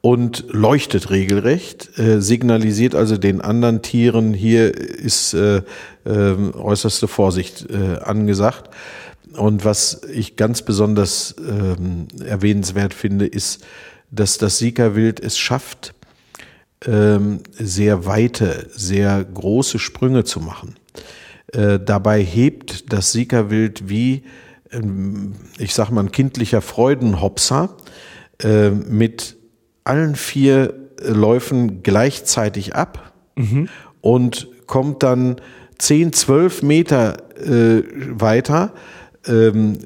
[0.00, 5.62] und leuchtet regelrecht, äh, signalisiert also den anderen Tieren, hier ist äh,
[6.04, 8.70] äh, äußerste Vorsicht äh, angesagt.
[9.36, 13.64] Und was ich ganz besonders ähm, erwähnenswert finde, ist,
[14.10, 15.94] dass das Sika-Wild es schafft,
[16.86, 20.76] ähm, sehr weite, sehr große Sprünge zu machen.
[21.52, 24.22] Äh, dabei hebt das Sika-Wild wie,
[24.72, 27.76] ähm, ich sag mal, ein kindlicher Freudenhopser
[28.42, 29.36] äh, mit
[29.84, 33.68] allen vier Läufen gleichzeitig ab mhm.
[34.00, 35.36] und kommt dann
[35.78, 38.72] 10, 12 Meter äh, weiter,
[39.26, 39.78] ähm,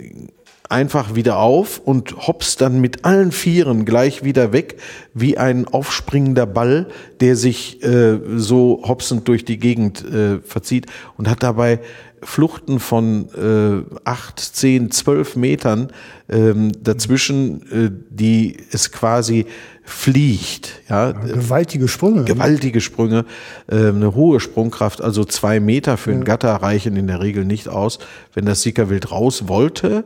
[0.68, 4.80] einfach wieder auf und hops dann mit allen Vieren gleich wieder weg,
[5.12, 6.88] wie ein aufspringender Ball,
[7.20, 10.86] der sich äh, so hopsend durch die Gegend äh, verzieht
[11.16, 11.80] und hat dabei
[12.24, 15.88] Fluchten von äh, acht, zehn, zwölf Metern
[16.28, 19.46] ähm, dazwischen, äh, die es quasi
[19.82, 20.80] fliegt.
[20.88, 22.24] Ja, ja gewaltige Sprünge.
[22.24, 23.26] Gewaltige Sprünge,
[23.70, 26.16] äh, eine hohe Sprungkraft, also zwei Meter für ja.
[26.16, 27.98] einen Gatter reichen in der Regel nicht aus.
[28.32, 30.04] Wenn das Sickerwild raus wollte,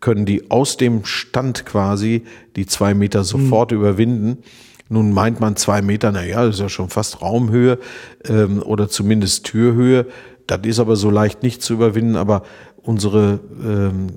[0.00, 2.24] können die aus dem Stand quasi
[2.56, 3.78] die zwei Meter sofort mhm.
[3.78, 4.38] überwinden.
[4.88, 7.78] Nun meint man zwei Meter, na ja, das ist ja schon fast Raumhöhe
[8.28, 10.06] ähm, oder zumindest Türhöhe.
[10.46, 12.42] Das ist aber so leicht nicht zu überwinden, aber
[12.82, 14.08] unsere ähm,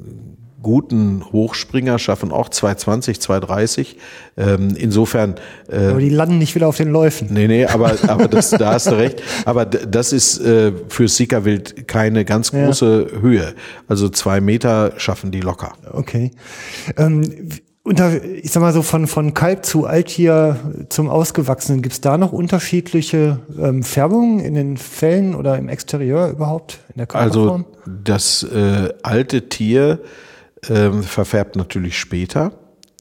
[0.62, 3.98] guten Hochspringer schaffen auch 220, 230.
[4.38, 5.36] Ähm, insofern.
[5.70, 7.28] Äh, aber die landen nicht wieder auf den Läufen.
[7.32, 9.22] Nee, nee, aber, aber das, da hast du recht.
[9.46, 13.22] Aber das ist äh, für Sickerwild keine ganz große ja.
[13.22, 13.54] Höhe.
[13.88, 15.74] Also zwei Meter schaffen die locker.
[15.94, 16.32] Okay.
[16.98, 17.24] Ähm,
[17.88, 20.58] unter, ich sag mal so von, von Kalb zu Alttier
[20.90, 26.80] zum Ausgewachsenen, gibt's da noch unterschiedliche ähm, Färbungen in den Fällen oder im Exterieur überhaupt?
[26.90, 27.66] In der Körperform?
[27.86, 30.00] Also das äh, alte Tier
[30.70, 32.54] ähm, verfärbt natürlich später.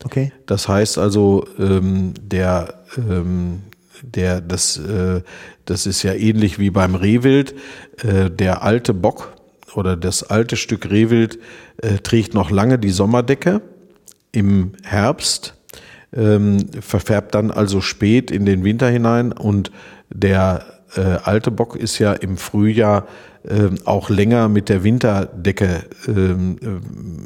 [0.04, 0.32] Okay.
[0.46, 3.62] Das heißt also, ähm, der, ähm,
[4.02, 5.22] der, das, äh,
[5.64, 7.54] das ist ja ähnlich wie beim Rehwild.
[8.02, 9.32] Äh, der alte Bock
[9.74, 11.38] oder das alte Stück Rehwild
[11.78, 13.62] äh, trägt noch lange die Sommerdecke
[14.32, 15.54] im Herbst,
[16.14, 19.70] ähm, verfärbt dann also spät in den Winter hinein und
[20.10, 23.06] der äh, alte Bock ist ja im Frühjahr
[23.44, 26.58] äh, auch länger mit der Winterdecke, ähm,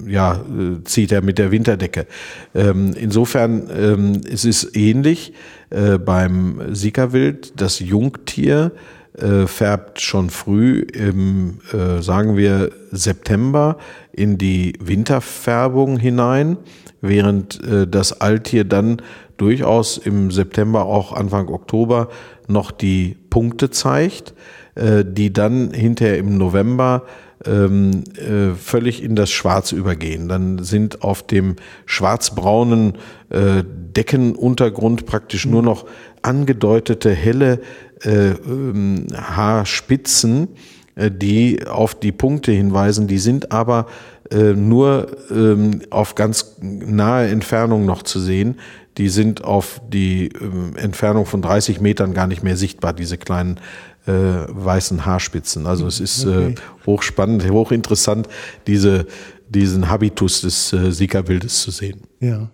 [0.06, 0.40] äh, ja,
[0.84, 2.06] zieht er mit der Winterdecke.
[2.54, 5.32] Ähm, insofern ähm, es ist ähnlich
[5.70, 7.60] äh, beim Sikawild.
[7.60, 8.72] Das Jungtier
[9.18, 13.78] äh, färbt schon früh im, äh, sagen wir, September
[14.12, 16.58] in die Winterfärbung hinein
[17.00, 19.02] während äh, das Alttier dann
[19.40, 22.08] durchaus im September, auch Anfang Oktober
[22.46, 24.34] noch die Punkte zeigt,
[24.74, 27.04] äh, die dann hinterher im November
[27.46, 30.28] ähm, äh, völlig in das Schwarz übergehen.
[30.28, 31.56] Dann sind auf dem
[31.86, 32.94] schwarzbraunen
[33.30, 35.86] äh, Deckenuntergrund praktisch nur noch
[36.22, 37.60] angedeutete helle
[38.02, 40.48] äh, ähm, Haarspitzen,
[40.96, 43.06] die auf die Punkte hinweisen.
[43.06, 43.86] Die sind aber
[44.32, 48.56] nur ähm, auf ganz nahe Entfernung noch zu sehen.
[49.00, 53.58] Die sind auf die ähm, Entfernung von 30 Metern gar nicht mehr sichtbar, diese kleinen
[54.06, 55.66] äh, weißen Haarspitzen.
[55.66, 56.50] Also es ist okay.
[56.50, 56.54] äh,
[56.84, 58.28] hochspannend, hochinteressant,
[58.66, 59.06] diese,
[59.48, 62.02] diesen Habitus des äh, Sika-Wildes zu sehen.
[62.20, 62.50] Ja.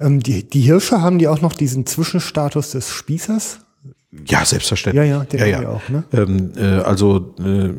[0.00, 3.60] Ähm, die, die Hirsche haben die auch noch diesen Zwischenstatus des Spießers?
[4.26, 5.08] Ja, selbstverständlich.
[5.08, 5.68] Ja, ja, den ja, ja.
[5.68, 5.88] auch.
[5.88, 6.02] Ne?
[6.12, 7.70] Ähm, äh, also äh,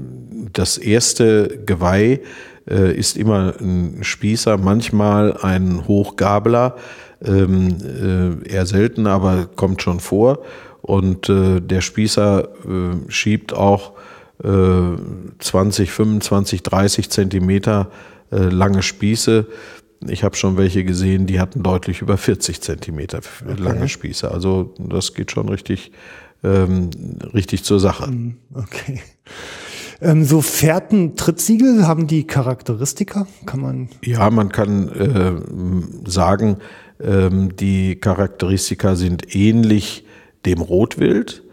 [0.53, 2.22] das erste Geweih
[2.69, 6.77] äh, ist immer ein Spießer, manchmal ein Hochgabler,
[7.23, 7.77] ähm,
[8.45, 10.39] äh, eher selten, aber kommt schon vor.
[10.81, 13.93] Und äh, der Spießer äh, schiebt auch
[14.43, 14.98] äh,
[15.39, 17.91] 20, 25, 30 Zentimeter
[18.31, 19.45] äh, lange Spieße.
[20.07, 23.61] Ich habe schon welche gesehen, die hatten deutlich über 40 Zentimeter okay.
[23.61, 24.31] lange Spieße.
[24.31, 25.91] Also das geht schon richtig,
[26.43, 26.89] ähm,
[27.34, 28.07] richtig zur Sache.
[28.07, 29.02] Hm, okay.
[30.02, 33.27] Ähm, so Fährten, Trittsiegel haben die Charakteristika?
[33.45, 33.89] Kann man?
[34.03, 36.57] Ja, man kann äh, sagen,
[37.03, 40.06] ähm, die Charakteristika sind ähnlich
[40.45, 41.44] dem Rotwild,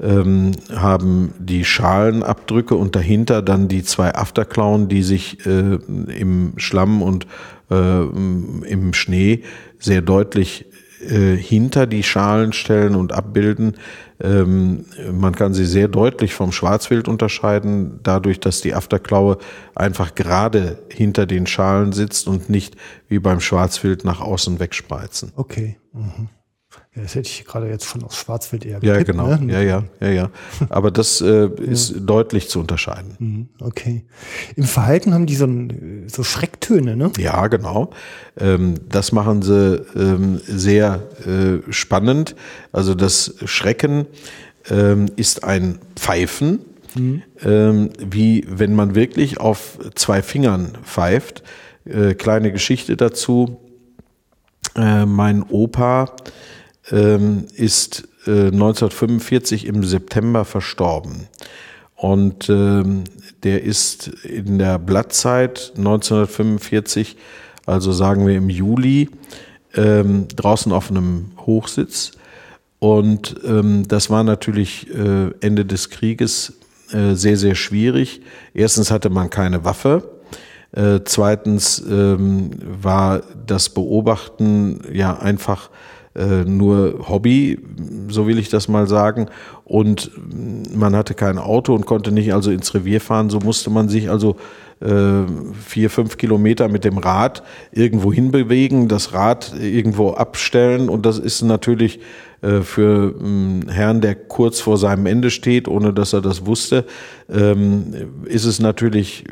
[0.00, 7.02] ähm, haben die Schalenabdrücke und dahinter dann die zwei Afterklauen, die sich äh, im Schlamm
[7.02, 7.26] und
[7.70, 9.42] äh, im Schnee
[9.78, 10.66] sehr deutlich
[11.00, 13.76] äh, hinter die Schalen stellen und abbilden.
[14.20, 19.38] Ähm, man kann sie sehr deutlich vom Schwarzwild unterscheiden, dadurch, dass die Afterklaue
[19.74, 22.76] einfach gerade hinter den Schalen sitzt und nicht
[23.08, 25.32] wie beim Schwarzwild nach außen wegspreizen.
[25.36, 25.76] Okay.
[25.92, 26.28] Mhm.
[27.02, 29.36] Das hätte ich gerade jetzt schon aus Schwarzwild eher getippt, Ja, genau.
[29.36, 29.52] Ne?
[29.52, 30.30] Ja, ja, ja, ja.
[30.68, 32.00] Aber das äh, ist ja.
[32.00, 33.16] deutlich zu unterscheiden.
[33.18, 34.04] Mhm, okay.
[34.56, 35.48] Im Verhalten haben die so,
[36.06, 37.12] so Schrecktöne, ne?
[37.18, 37.90] Ja, genau.
[38.38, 42.34] Ähm, das machen sie ähm, sehr äh, spannend.
[42.72, 44.06] Also das Schrecken
[44.70, 46.60] ähm, ist ein Pfeifen,
[46.94, 47.22] mhm.
[47.42, 51.42] ähm, wie wenn man wirklich auf zwei Fingern pfeift.
[51.84, 53.58] Äh, kleine Geschichte dazu.
[54.76, 56.14] Äh, mein Opa
[56.90, 61.28] ähm, ist äh, 1945 im September verstorben.
[61.94, 63.04] Und ähm,
[63.42, 67.16] der ist in der Blattzeit 1945,
[67.66, 69.10] also sagen wir im Juli,
[69.74, 72.12] ähm, draußen auf einem Hochsitz.
[72.78, 76.54] Und ähm, das war natürlich äh, Ende des Krieges
[76.92, 78.22] äh, sehr, sehr schwierig.
[78.54, 80.08] Erstens hatte man keine Waffe.
[80.72, 85.70] Äh, zweitens ähm, war das Beobachten ja einfach
[86.18, 87.58] äh, nur Hobby,
[88.08, 89.26] so will ich das mal sagen.
[89.64, 90.10] Und
[90.74, 93.30] man hatte kein Auto und konnte nicht also ins Revier fahren.
[93.30, 94.36] So musste man sich also
[94.80, 95.22] äh,
[95.64, 97.42] vier, fünf Kilometer mit dem Rad
[97.72, 100.88] irgendwo hinbewegen, das Rad irgendwo abstellen.
[100.88, 102.00] Und das ist natürlich
[102.40, 106.46] äh, für einen ähm, Herrn, der kurz vor seinem Ende steht, ohne dass er das
[106.46, 106.84] wusste,
[107.28, 107.94] ähm,
[108.24, 109.24] ist es natürlich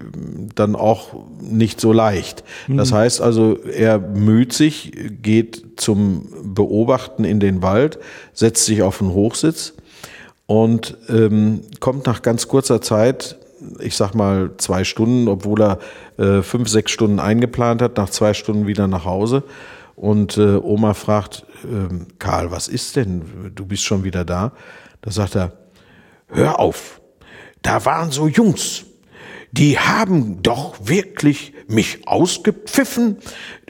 [0.55, 2.43] dann auch nicht so leicht.
[2.69, 2.97] Das mhm.
[2.97, 4.93] heißt also, er müht sich,
[5.23, 7.99] geht zum Beobachten in den Wald,
[8.33, 9.75] setzt sich auf einen Hochsitz
[10.47, 13.37] und ähm, kommt nach ganz kurzer Zeit
[13.81, 15.79] ich sag mal zwei Stunden, obwohl er
[16.19, 19.43] äh, fünf, sechs Stunden eingeplant hat, nach zwei Stunden wieder nach Hause.
[19.97, 23.53] Und äh, Oma fragt, ähm, Karl, was ist denn?
[23.55, 24.53] Du bist schon wieder da.
[25.01, 25.53] Da sagt er,
[26.29, 27.01] hör auf,
[27.63, 28.85] da waren so Jungs,
[29.53, 33.19] die haben doch wirklich mich ausgepfiffen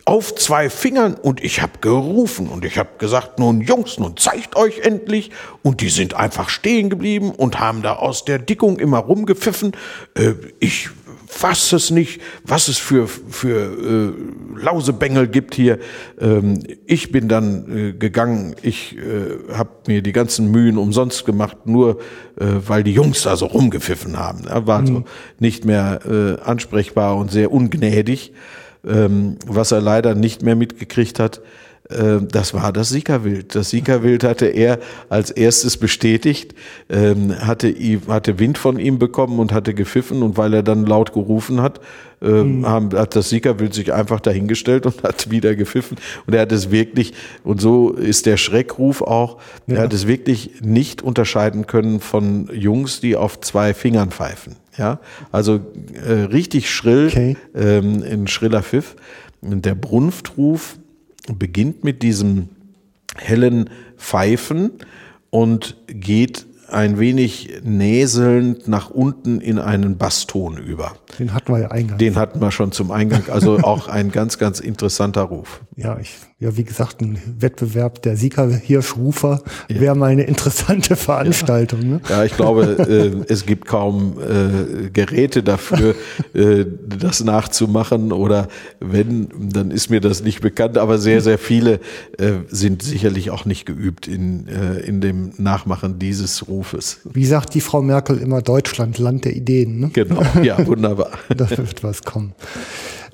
[0.04, 4.56] auf zwei Fingern und ich habe gerufen und ich habe gesagt, nun Jungs, nun zeigt
[4.56, 5.30] euch endlich.
[5.62, 9.72] Und die sind einfach stehen geblieben und haben da aus der Dickung immer rumgepfiffen.
[10.14, 10.90] Äh, ich
[11.26, 14.14] fass es nicht, was es für, für
[14.56, 15.78] äh, Lausebengel gibt hier.
[16.20, 21.66] Ähm, ich bin dann äh, gegangen, ich äh, habe mir die ganzen Mühen umsonst gemacht,
[21.66, 22.00] nur
[22.38, 24.46] äh, weil die Jungs da so rumgepfiffen haben.
[24.46, 24.86] Er war mhm.
[24.86, 25.04] also
[25.38, 28.32] nicht mehr äh, ansprechbar und sehr ungnädig,
[28.86, 31.40] ähm, was er leider nicht mehr mitgekriegt hat
[31.88, 33.54] das war das Siegerwild.
[33.54, 36.54] Das Siegerwild hatte er als erstes bestätigt,
[36.88, 37.72] ähm, hatte,
[38.08, 41.80] hatte Wind von ihm bekommen und hatte gepfiffen und weil er dann laut gerufen hat,
[42.20, 42.66] mhm.
[42.66, 45.96] hat das Siegerwild sich einfach dahingestellt und hat wieder gepfiffen
[46.26, 47.14] und er hat es wirklich,
[47.44, 49.76] und so ist der Schreckruf auch, ja.
[49.76, 54.56] er hat es wirklich nicht unterscheiden können von Jungs, die auf zwei Fingern pfeifen.
[54.78, 55.00] Ja,
[55.32, 55.60] also
[56.06, 57.36] äh, richtig schrill, okay.
[57.54, 58.94] ähm, ein schriller Pfiff.
[59.40, 60.76] Der Brunftruf
[61.34, 62.48] beginnt mit diesem
[63.16, 64.72] hellen Pfeifen
[65.30, 70.96] und geht ein wenig näselnd nach unten in einen Basston über.
[71.18, 71.98] Den hatten wir ja eingangs.
[71.98, 73.28] Den hatten wir schon zum Eingang.
[73.30, 75.60] Also auch ein ganz, ganz interessanter Ruf.
[75.76, 79.80] Ja, ich, ja, wie gesagt, ein Wettbewerb der Sieger-Hirschrufer ja.
[79.80, 81.80] wäre mal eine interessante Veranstaltung.
[81.80, 82.00] Ja, ne?
[82.10, 85.94] ja ich glaube, äh, es gibt kaum äh, Geräte dafür,
[86.34, 88.12] äh, das nachzumachen.
[88.12, 88.48] Oder
[88.80, 90.76] wenn, dann ist mir das nicht bekannt.
[90.76, 91.80] Aber sehr, sehr viele
[92.18, 97.00] äh, sind sicherlich auch nicht geübt in, äh, in dem Nachmachen dieses Rufes.
[97.04, 99.80] Wie sagt die Frau Merkel immer, Deutschland, Land der Ideen.
[99.80, 99.90] Ne?
[99.94, 101.12] Genau, ja, wunderbar.
[101.34, 102.34] da wird was kommen.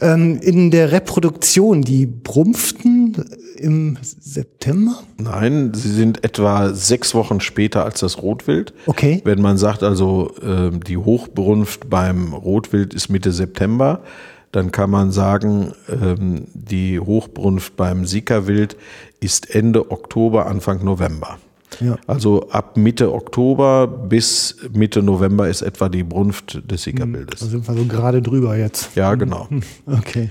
[0.02, 3.14] Ähm, in der Reproduktion, die brumpften
[3.56, 4.98] im September?
[5.18, 8.74] Nein, sie sind etwa sechs Wochen später als das Rotwild.
[8.86, 9.20] Okay.
[9.24, 14.02] Wenn man sagt, also äh, die Hochbrunft beim Rotwild ist Mitte September,
[14.50, 18.76] dann kann man sagen, ähm, die Hochbrunft beim Sikawild
[19.20, 21.38] ist Ende Oktober, Anfang November.
[21.82, 21.96] Ja.
[22.06, 27.40] Also ab Mitte Oktober bis Mitte November ist etwa die Brunft des Sikabildes.
[27.40, 28.94] Da sind wir so gerade drüber jetzt.
[28.96, 29.48] Ja, genau.
[29.86, 30.30] Okay.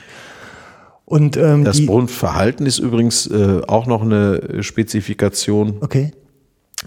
[1.05, 5.77] Und, ähm, das Brunftverhalten ist übrigens äh, auch noch eine Spezifikation.
[5.81, 6.11] Okay.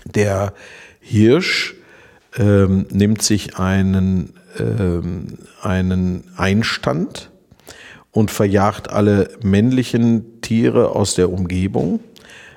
[0.07, 0.55] Der
[1.01, 1.75] Hirsch
[2.39, 7.31] ähm, nimmt sich einen, ähm, einen Einstand
[8.13, 12.01] und verjagt alle männlichen Tiere aus der Umgebung,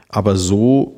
[0.08, 0.97] aber so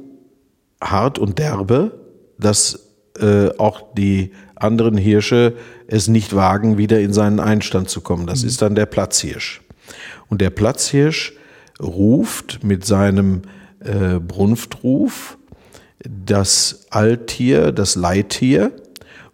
[0.81, 1.99] hart und derbe,
[2.37, 2.87] dass
[3.19, 5.55] äh, auch die anderen Hirsche
[5.87, 8.27] es nicht wagen, wieder in seinen Einstand zu kommen.
[8.27, 8.47] Das mhm.
[8.47, 9.61] ist dann der Platzhirsch.
[10.27, 11.33] Und der Platzhirsch
[11.81, 13.41] ruft mit seinem
[13.79, 15.37] äh, Brunftruf
[16.03, 18.71] das Alttier, das Leittier,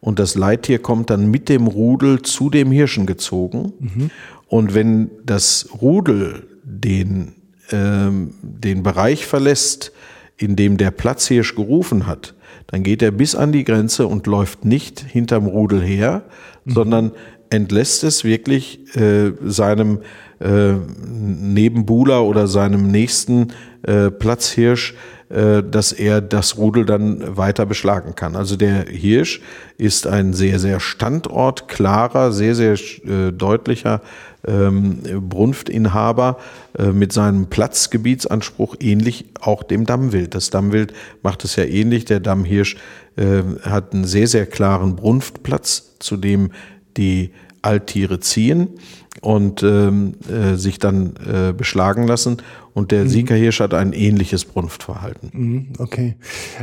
[0.06, 3.74] und das Leittier kommt dann mit dem Rudel zu dem Hirschen gezogen.
[3.80, 4.12] Mhm.
[4.48, 7.34] Und wenn das Rudel den,
[7.72, 9.92] ähm, den Bereich verlässt,
[10.38, 12.34] in dem der Platzhirsch gerufen hat,
[12.68, 16.24] dann geht er bis an die Grenze und läuft nicht hinterm Rudel her,
[16.66, 16.72] mhm.
[16.72, 17.12] sondern
[17.50, 20.00] entlässt es wirklich äh, seinem
[20.40, 20.74] äh,
[21.08, 23.54] Nebenbuhler oder seinem nächsten
[23.84, 24.96] äh, Platzhirsch,
[25.30, 28.36] äh, dass er das Rudel dann weiter beschlagen kann.
[28.36, 29.42] Also der Hirsch
[29.78, 34.02] ist ein sehr, sehr standortklarer, sehr, sehr äh, deutlicher
[34.48, 36.38] ähm, Brunftinhaber
[36.78, 40.36] äh, mit seinem Platzgebietsanspruch ähnlich auch dem Dammwild.
[40.36, 40.94] Das Dammwild
[41.24, 42.06] macht es ja ähnlich.
[42.06, 42.78] Der Dammhirsch
[43.62, 46.52] hat einen sehr, sehr klaren Brunftplatz, zu dem
[46.98, 47.32] die
[47.62, 48.68] Alttiere ziehen
[49.26, 52.38] und ähm, äh, sich dann äh, beschlagen lassen.
[52.76, 53.10] Und der mhm.
[53.10, 55.32] Siegerhirsch hat ein ähnliches Brunftverhalten.
[55.34, 56.16] Mhm, okay.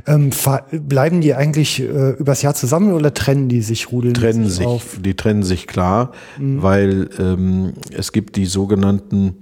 [0.07, 0.31] Ähm,
[0.71, 4.99] bleiben die eigentlich äh, übers Jahr zusammen oder trennen die sich, rudeln trennen sich, auf?
[5.01, 6.63] Die trennen sich klar, mhm.
[6.63, 9.39] weil ähm, es gibt die sogenannten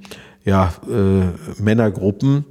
[0.47, 2.47] ja, äh, Männergruppen,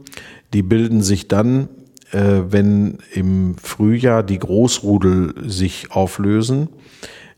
[0.54, 1.68] die bilden sich dann,
[2.12, 6.70] äh, wenn im Frühjahr die Großrudel sich auflösen.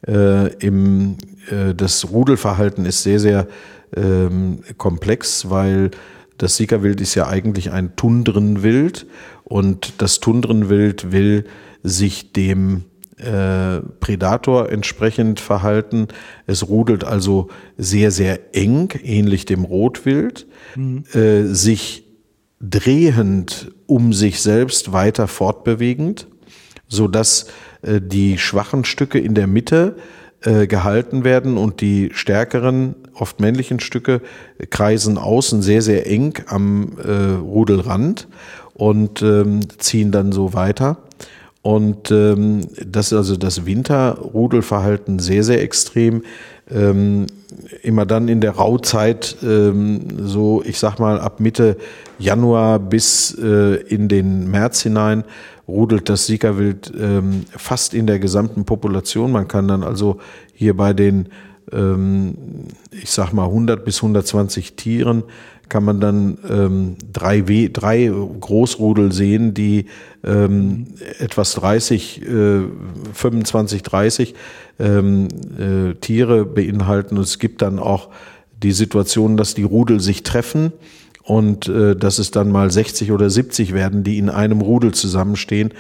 [0.07, 1.18] Äh, im
[1.49, 3.48] äh, das Rudelverhalten ist sehr, sehr
[3.95, 5.91] ähm, komplex, weil
[6.38, 9.06] das Siegerwild ist ja eigentlich ein Tundrenwild
[9.44, 11.45] und das Tundrenwild will
[11.84, 12.86] sich dem
[13.18, 16.07] äh, Predator entsprechend verhalten.
[16.48, 21.03] Es rudelt also sehr, sehr eng, ähnlich dem Rotwild, mhm.
[21.14, 22.06] äh, sich
[22.60, 26.28] drehend um sich selbst weiter fortbewegend,
[26.88, 27.48] so dass
[27.83, 29.95] die schwachen Stücke in der Mitte
[30.43, 34.21] äh, gehalten werden und die stärkeren, oft männlichen Stücke
[34.71, 38.27] kreisen außen sehr, sehr eng am äh, Rudelrand
[38.73, 40.97] und ähm, ziehen dann so weiter.
[41.61, 46.23] Und ähm, das ist also das Winterrudelverhalten sehr, sehr extrem.
[46.71, 47.27] Ähm,
[47.83, 51.77] immer dann in der Rautzeit, ähm, so ich sag mal ab Mitte
[52.17, 55.23] Januar bis äh, in den März hinein,
[55.72, 59.31] rudelt das Siegerwild ähm, fast in der gesamten Population.
[59.31, 60.19] Man kann dann also
[60.53, 61.30] hier bei den,
[61.72, 62.35] ähm,
[62.91, 65.23] ich sag mal, 100 bis 120 Tieren
[65.72, 68.11] kann man dann ähm, drei, w drei
[68.41, 69.85] Großrudel sehen, die
[70.22, 70.88] ähm,
[71.19, 72.61] etwas 30, äh,
[73.14, 74.35] 25, 30
[74.80, 77.15] ähm, äh, Tiere beinhalten.
[77.15, 78.10] Und es gibt dann auch
[78.61, 80.73] die Situation, dass die Rudel sich treffen
[81.31, 85.73] und äh, dass es dann mal 60 oder 70 werden, die in einem Rudel zusammenstehen.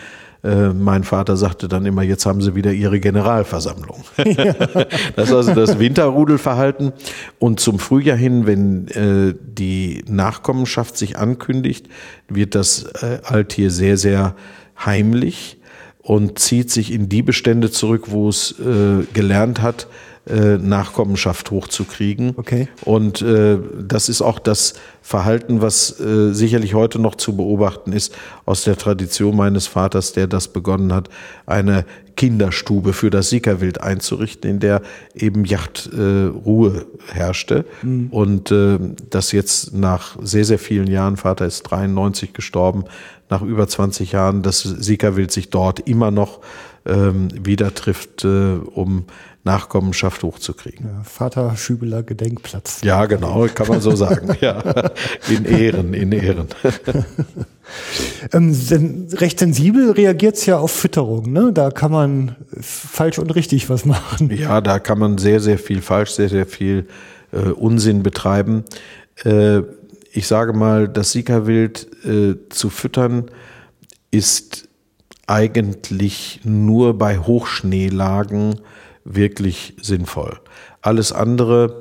[0.45, 4.05] Äh, mein Vater sagte dann immer, jetzt haben sie wieder ihre Generalversammlung.
[4.17, 4.53] Ja.
[5.17, 6.93] das ist also das Winterrudelverhalten.
[7.37, 11.89] Und zum Frühjahr hin, wenn äh, die Nachkommenschaft sich ankündigt,
[12.29, 14.37] wird das äh, Alttier sehr, sehr
[14.79, 15.57] heimlich
[16.01, 19.87] und zieht sich in die Bestände zurück, wo es äh, gelernt hat,
[20.27, 22.33] äh, Nachkommenschaft hochzukriegen.
[22.37, 22.67] Okay.
[22.85, 28.15] Und äh, das ist auch das Verhalten, was äh, sicherlich heute noch zu beobachten ist
[28.45, 31.09] aus der Tradition meines Vaters, der das begonnen hat,
[31.47, 31.85] eine
[32.15, 34.83] Kinderstube für das Siegerwild einzurichten, in der
[35.15, 37.65] eben Yachtruhe äh, herrschte.
[37.81, 38.09] Mhm.
[38.11, 38.77] Und äh,
[39.09, 42.83] das jetzt nach sehr, sehr vielen Jahren, Vater ist 93 gestorben,
[43.31, 46.41] nach über 20 Jahren, das Siegerwild sich dort immer noch
[46.85, 49.05] ähm, wieder trifft, äh, um
[49.43, 50.85] Nachkommenschaft hochzukriegen.
[50.85, 52.81] Ja, Vater Schübeler Gedenkplatz.
[52.83, 54.35] Ja, genau, kann man so sagen.
[54.41, 54.91] ja,
[55.29, 56.47] in Ehren, in Ehren.
[58.33, 61.31] ähm, recht sensibel reagiert es ja auf Fütterung.
[61.31, 61.51] Ne?
[61.53, 64.29] Da kann man falsch und richtig was machen.
[64.35, 66.87] Ja, da kann man sehr, sehr viel falsch, sehr, sehr viel
[67.31, 68.63] äh, Unsinn betreiben.
[69.23, 69.61] Äh,
[70.13, 73.31] ich sage mal, das Siegerwild äh, zu füttern
[74.11, 74.67] ist
[75.31, 78.59] eigentlich nur bei Hochschneelagen
[79.05, 80.37] wirklich sinnvoll.
[80.81, 81.79] Alles andere,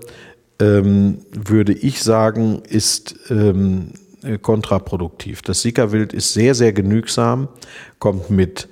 [0.60, 3.94] ähm, würde ich sagen, ist ähm,
[4.42, 5.42] kontraproduktiv.
[5.42, 7.48] Das Sickerwild ist sehr, sehr genügsam,
[7.98, 8.68] kommt mit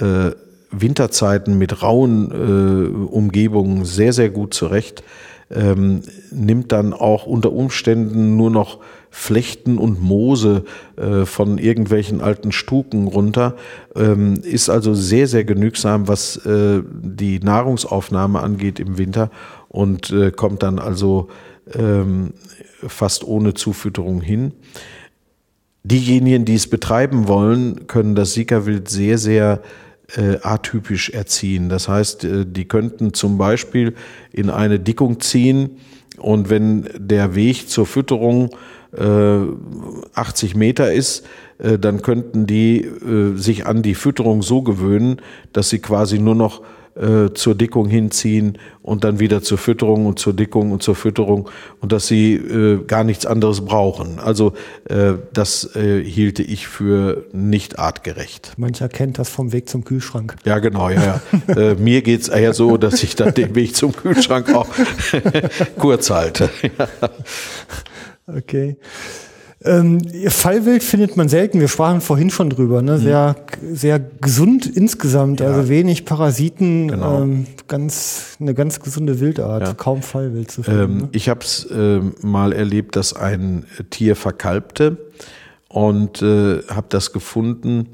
[0.00, 0.32] äh,
[0.72, 5.04] Winterzeiten, mit rauen äh, Umgebungen sehr, sehr gut zurecht,
[5.50, 8.80] ähm, nimmt dann auch unter Umständen nur noch
[9.10, 10.64] Flechten und Moose
[10.96, 13.56] äh, von irgendwelchen alten Stuken runter,
[13.96, 19.30] ähm, ist also sehr, sehr genügsam, was äh, die Nahrungsaufnahme angeht im Winter
[19.68, 21.28] und äh, kommt dann also
[21.74, 22.32] ähm,
[22.86, 24.52] fast ohne Zufütterung hin.
[25.84, 29.62] Diejenigen, die es betreiben wollen, können das Siegerwild sehr, sehr
[30.16, 31.68] äh, atypisch erziehen.
[31.68, 33.94] Das heißt, äh, die könnten zum Beispiel
[34.32, 35.78] in eine Dickung ziehen
[36.18, 38.50] und wenn der Weg zur Fütterung
[38.92, 41.26] 80 äh, Meter ist,
[41.58, 45.20] äh, dann könnten die äh, sich an die Fütterung so gewöhnen,
[45.52, 46.62] dass sie quasi nur noch
[47.34, 51.48] zur Dickung hinziehen und dann wieder zur Fütterung und zur Dickung und zur Fütterung
[51.80, 54.18] und dass sie äh, gar nichts anderes brauchen.
[54.18, 54.54] Also
[54.88, 58.54] äh, das äh, hielte ich für nicht artgerecht.
[58.56, 60.36] Mancher kennt das vom Weg zum Kühlschrank.
[60.44, 61.20] Ja, genau, ja.
[61.48, 61.54] ja.
[61.54, 64.68] äh, mir geht's eher so, dass ich dann den Weg zum Kühlschrank auch
[65.78, 66.50] kurz halte.
[68.30, 68.76] Okay.
[69.64, 71.58] Ähm, Fallwild findet man selten.
[71.58, 72.80] Wir sprachen vorhin schon drüber.
[72.80, 72.98] Ne?
[72.98, 73.74] Sehr, mhm.
[73.74, 75.48] sehr gesund insgesamt, ja.
[75.48, 77.22] also wenig Parasiten, genau.
[77.22, 79.74] ähm, ganz eine ganz gesunde Wildart, ja.
[79.74, 80.80] kaum Fallwild zu finden.
[80.80, 81.08] Ähm, ne?
[81.12, 84.96] Ich habe es äh, mal erlebt, dass ein Tier verkalbte
[85.68, 87.88] und äh, habe das gefunden.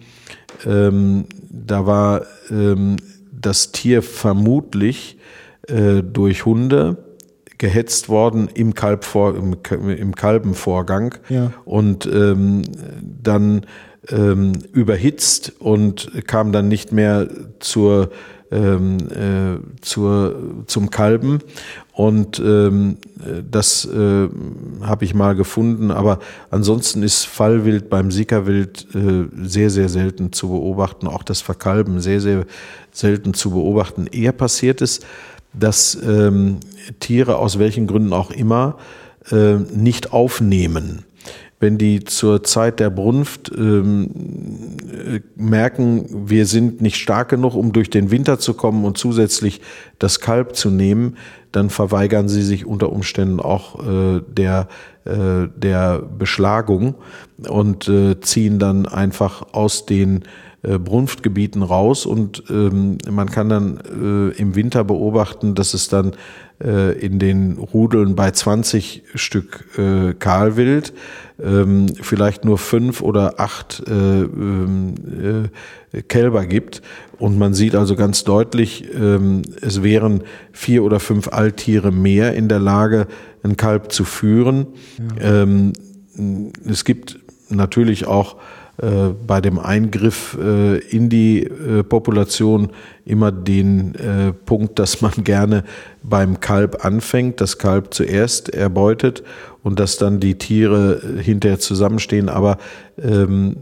[0.66, 2.96] Ähm, da war ähm,
[3.32, 5.18] das Tier vermutlich
[5.66, 7.03] äh, durch Hunde
[7.64, 9.56] gehetzt worden im, Kalbvor, im,
[9.88, 11.50] im Kalbenvorgang ja.
[11.64, 12.60] und ähm,
[13.00, 13.64] dann
[14.10, 17.26] ähm, überhitzt und kam dann nicht mehr
[17.60, 18.10] zur,
[18.50, 21.38] ähm, äh, zur, zum Kalben.
[21.94, 22.98] Und ähm,
[23.50, 24.28] das äh,
[24.82, 26.18] habe ich mal gefunden, aber
[26.50, 32.20] ansonsten ist Fallwild beim Sickerwild äh, sehr, sehr selten zu beobachten, auch das Verkalben sehr,
[32.20, 32.44] sehr
[32.92, 34.06] selten zu beobachten.
[34.06, 35.00] Eher passiert es,
[35.58, 36.58] dass ähm,
[37.00, 38.76] Tiere aus welchen Gründen auch immer
[39.30, 41.04] äh, nicht aufnehmen.
[41.60, 44.10] Wenn die zur Zeit der Brunft ähm,
[44.92, 49.60] äh, merken, wir sind nicht stark genug, um durch den Winter zu kommen und zusätzlich
[49.98, 51.16] das Kalb zu nehmen,
[51.52, 54.68] dann verweigern sie sich unter Umständen auch äh, der,
[55.04, 56.96] äh, der Beschlagung
[57.48, 60.24] und äh, ziehen dann einfach aus den
[60.64, 66.12] äh, Brunftgebieten raus und ähm, man kann dann äh, im Winter beobachten, dass es dann
[66.62, 70.92] äh, in den Rudeln bei 20 Stück äh, Kahlwild
[71.42, 73.92] ähm, vielleicht nur fünf oder acht äh,
[74.22, 75.50] ähm,
[75.92, 76.80] äh, Kälber gibt.
[77.18, 80.22] Und man sieht also ganz deutlich, ähm, es wären
[80.52, 83.06] vier oder fünf Alttiere mehr in der Lage,
[83.42, 84.66] ein Kalb zu führen.
[85.20, 85.42] Ja.
[85.42, 85.72] Ähm,
[86.66, 87.18] es gibt
[87.48, 88.36] natürlich auch
[88.82, 92.70] äh, bei dem Eingriff äh, in die äh, Population
[93.04, 93.92] immer den
[94.46, 95.62] Punkt, dass man gerne
[96.02, 99.22] beim Kalb anfängt, das Kalb zuerst erbeutet
[99.62, 102.30] und dass dann die Tiere hinterher zusammenstehen.
[102.30, 102.56] Aber
[102.96, 103.56] ähm,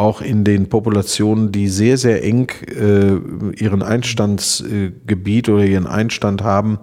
[0.00, 6.78] auch in den Populationen, die sehr, sehr eng äh, ihren Einstandsgebiet oder ihren Einstand haben,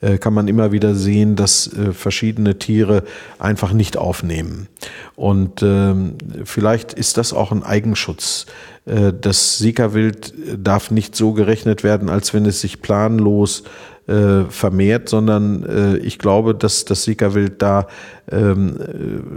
[0.00, 3.04] äh, kann man immer wieder sehen, dass äh, verschiedene Tiere
[3.38, 4.68] einfach nicht aufnehmen.
[5.14, 6.14] Und ähm,
[6.44, 8.46] vielleicht ist das auch ein Eigenschutz.
[8.86, 13.64] Äh, das Sika-Wild darf nicht so gerechnet werden, als wenn es sich planlos
[14.06, 17.88] äh, vermehrt, sondern äh, ich glaube, dass das Sika-Wild da
[18.30, 18.78] ähm,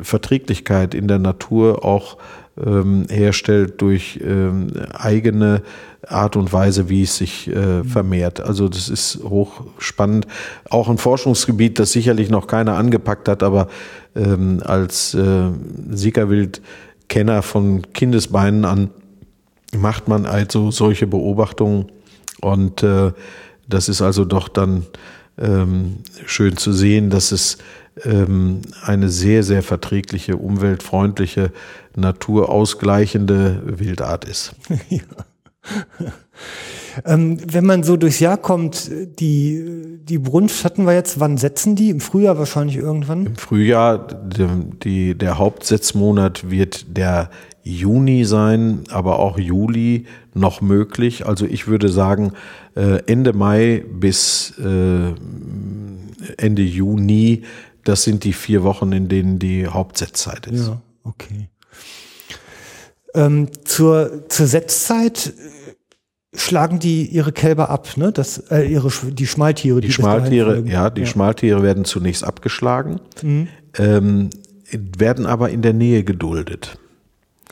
[0.02, 2.18] Verträglichkeit in der Natur auch
[2.64, 5.62] ähm, herstellt durch ähm, eigene
[6.08, 8.42] Art und Weise, wie es sich äh, vermehrt.
[8.42, 10.28] Also das ist hochspannend.
[10.70, 13.68] Auch ein Forschungsgebiet, das sicherlich noch keiner angepackt hat, aber
[14.16, 15.50] ähm, als äh,
[15.90, 18.90] Siegerwild-Kenner von Kindesbeinen an
[19.76, 21.88] macht man also solche Beobachtungen
[22.42, 23.12] und äh,
[23.68, 24.86] das ist also doch dann
[25.38, 27.58] ähm, schön zu sehen, dass es
[28.06, 31.52] ähm, eine sehr, sehr verträgliche, umweltfreundliche,
[31.96, 34.54] naturausgleichende Wildart ist.
[34.90, 35.02] ja.
[37.06, 41.76] ähm, wenn man so durchs Jahr kommt, die, die Brunft hatten wir jetzt, wann setzen
[41.76, 41.90] die?
[41.90, 43.26] Im Frühjahr wahrscheinlich irgendwann?
[43.26, 44.48] Im Frühjahr, die,
[44.84, 47.30] die, der Hauptsetzmonat wird der
[47.64, 51.26] Juni sein, aber auch Juli noch möglich.
[51.26, 52.32] Also ich würde sagen,
[52.76, 55.14] äh, Ende Mai bis äh,
[56.38, 57.44] Ende Juni,
[57.88, 60.68] das sind die vier Wochen, in denen die Hauptsetzzeit ist.
[60.68, 61.50] Ja, okay.
[63.14, 68.12] Ähm, zur, zur Setzzeit äh, schlagen die ihre Kälber ab, ne?
[68.12, 69.80] Das, äh, ihre, die Schmaltiere.
[69.80, 71.08] Die, die Schmaltiere, ja, die ja.
[71.08, 73.48] Schmaltiere werden zunächst abgeschlagen, mhm.
[73.78, 74.30] ähm,
[74.72, 76.78] werden aber in der Nähe geduldet.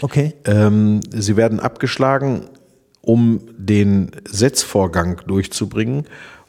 [0.01, 0.33] Okay.
[0.43, 2.49] Ähm, sie werden abgeschlagen,
[3.01, 6.05] um den Setzvorgang durchzubringen.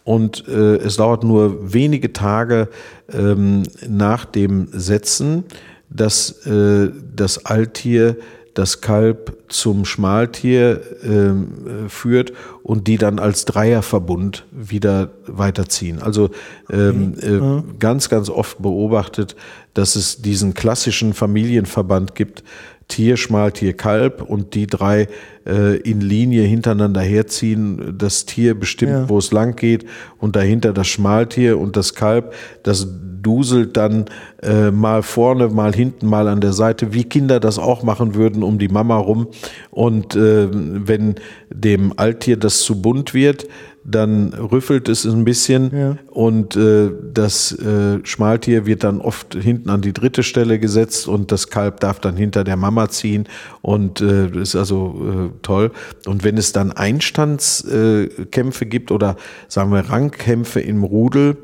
[0.06, 2.68] Und äh, es dauert nur wenige Tage
[3.12, 5.42] ähm, nach dem Setzen,
[5.90, 8.16] dass äh, das Alttier
[8.54, 16.00] das Kalb zum Schmaltier äh, führt und die dann als Dreierverbund wieder weiterziehen.
[16.00, 16.30] Also
[16.70, 19.34] ähm, äh, ganz, ganz oft beobachtet,
[19.74, 22.44] dass es diesen klassischen Familienverband gibt,
[22.88, 25.08] Tier, Schmaltier, Kalb und die drei
[25.46, 27.94] äh, in Linie hintereinander herziehen.
[27.98, 29.08] Das Tier bestimmt, ja.
[29.08, 29.86] wo es lang geht
[30.18, 32.86] und dahinter das Schmaltier und das Kalb, das
[33.26, 34.04] duselt dann
[34.40, 38.44] äh, mal vorne, mal hinten, mal an der Seite, wie Kinder das auch machen würden
[38.44, 39.26] um die Mama rum.
[39.70, 41.16] Und äh, wenn
[41.50, 43.48] dem Alttier das zu bunt wird,
[43.88, 45.96] dann rüffelt es ein bisschen ja.
[46.10, 51.30] und äh, das äh, Schmaltier wird dann oft hinten an die dritte Stelle gesetzt und
[51.30, 53.28] das Kalb darf dann hinter der Mama ziehen
[53.62, 55.70] und äh, ist also äh, toll.
[56.04, 61.36] Und wenn es dann Einstandskämpfe äh, gibt oder sagen wir Rangkämpfe im Rudel,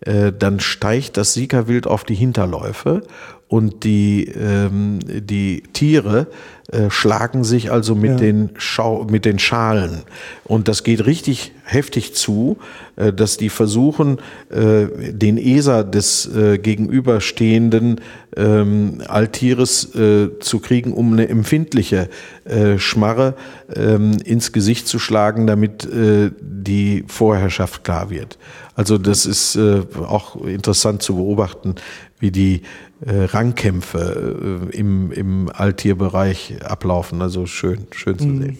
[0.00, 3.02] äh, dann steigt das Siegerwild auf die Hinterläufe
[3.50, 6.28] und die, ähm, die Tiere
[6.70, 8.16] äh, schlagen sich also mit, ja.
[8.16, 10.02] den Schau mit den Schalen.
[10.44, 12.58] Und das geht richtig heftig zu,
[12.94, 14.18] äh, dass die versuchen,
[14.50, 18.00] äh, den Eser des äh, gegenüberstehenden
[18.36, 22.08] ähm, Altieres äh, zu kriegen, um eine empfindliche
[22.44, 23.34] äh, Schmarre
[23.74, 28.38] ähm, ins Gesicht zu schlagen, damit äh, die Vorherrschaft klar wird.
[28.76, 31.74] Also das ist äh, auch interessant zu beobachten,
[32.20, 32.62] wie die
[33.04, 37.20] äh, Rangkämpfe äh, im, im Alttierbereich ablaufen.
[37.22, 38.42] Also schön, schön zu mhm.
[38.42, 38.58] sehen.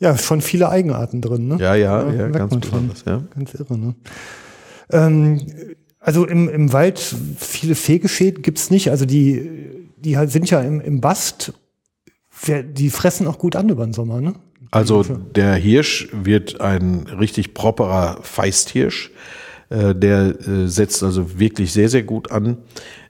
[0.00, 1.58] Ja, schon viele Eigenarten drin, ne?
[1.60, 3.22] Ja, ja, ja, ja ganz besonders, ja.
[3.34, 3.94] Ganz irre, ne?
[4.90, 5.40] Ähm,
[6.00, 6.98] also im, im Wald
[7.38, 8.90] viele Fehlgeschehen gibt's nicht.
[8.90, 9.48] Also die,
[9.96, 11.52] die halt sind ja im, im Bast,
[12.48, 14.34] die fressen auch gut an über den Sommer, ne?
[14.72, 19.12] Also der Hirsch wird ein richtig properer Feisthirsch.
[19.68, 22.58] Äh, der äh, setzt also wirklich sehr, sehr gut an.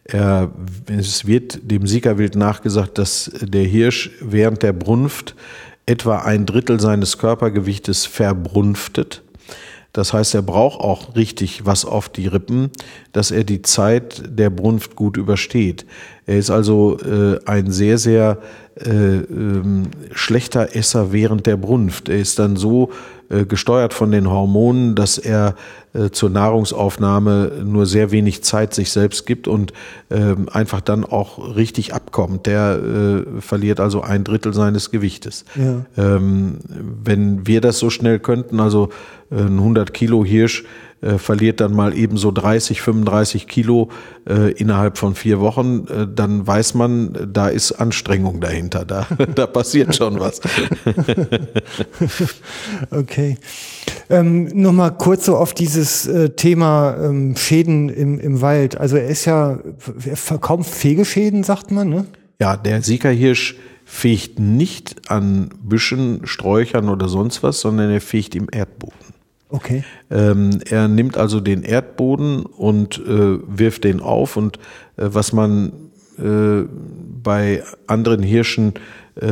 [0.04, 0.50] Er,
[0.86, 5.34] es wird dem Siegerwild nachgesagt, dass der Hirsch während der Brunft
[5.86, 9.22] etwa ein Drittel seines Körpergewichtes verbrunftet.
[9.92, 12.70] Das heißt, er braucht auch richtig was auf die Rippen,
[13.12, 15.84] dass er die Zeit der Brunft gut übersteht.
[16.24, 18.38] Er ist also äh, ein sehr, sehr
[18.76, 22.08] äh, ähm, schlechter Esser während der Brunft.
[22.08, 22.90] Er ist dann so
[23.32, 25.54] äh, gesteuert von den Hormonen, dass er
[25.94, 29.72] äh, zur Nahrungsaufnahme nur sehr wenig Zeit sich selbst gibt und
[30.10, 32.46] ähm, einfach dann auch richtig abkommt.
[32.46, 35.44] Der äh, verliert also ein Drittel seines Gewichtes.
[35.54, 35.84] Ja.
[35.96, 38.90] Ähm, wenn wir das so schnell könnten, also
[39.30, 40.64] ein 100 Kilo Hirsch
[41.02, 43.88] äh, verliert dann mal eben so 30, 35 Kilo
[44.28, 49.46] äh, innerhalb von vier Wochen, äh, dann weiß man, da ist Anstrengung dahinter, da, da
[49.46, 50.40] passiert schon was.
[52.90, 53.36] okay.
[54.08, 58.78] Ähm, Nochmal kurz so auf dieses äh, Thema ähm, Schäden im, im Wald.
[58.78, 59.58] Also er ist ja
[60.04, 62.06] er kaum Fehlgeschäden, sagt man, ne?
[62.40, 68.48] Ja, der Siegerhirsch fegt nicht an Büschen, Sträuchern oder sonst was, sondern er fegt im
[68.50, 69.11] Erdboden.
[69.52, 69.84] Okay.
[70.10, 74.56] Ähm, er nimmt also den Erdboden und äh, wirft den auf und
[74.96, 75.72] äh, was man
[76.18, 76.62] äh,
[77.22, 78.74] bei anderen Hirschen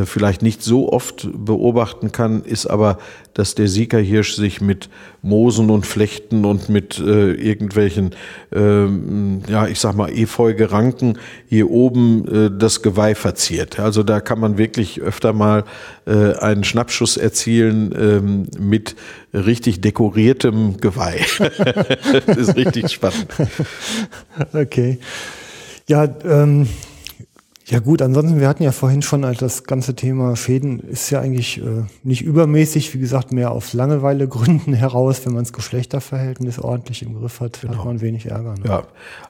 [0.04, 2.98] vielleicht nicht so oft beobachten kann, ist aber,
[3.34, 4.90] dass der Siegerhirsch sich mit
[5.22, 8.14] Moosen und Flechten und mit äh, irgendwelchen,
[8.52, 13.78] ähm, ja, ich sag mal, Efeu-Geranken hier oben äh, das Geweih verziert.
[13.78, 15.64] Also da kann man wirklich öfter mal
[16.06, 18.96] äh, einen Schnappschuss erzielen ähm, mit
[19.32, 21.20] richtig dekoriertem Geweih.
[22.26, 23.26] das ist richtig spannend.
[24.52, 24.98] Okay.
[25.86, 26.68] Ja, ähm,
[27.70, 31.20] ja gut, ansonsten, wir hatten ja vorhin schon halt das ganze Thema Fäden ist ja
[31.20, 35.24] eigentlich äh, nicht übermäßig, wie gesagt, mehr aus Langeweilegründen heraus.
[35.24, 37.78] Wenn man das Geschlechterverhältnis ordentlich im Griff hat, genau.
[37.78, 38.54] hat man wenig Ärger.
[38.54, 38.64] Ne?
[38.66, 38.82] Ja,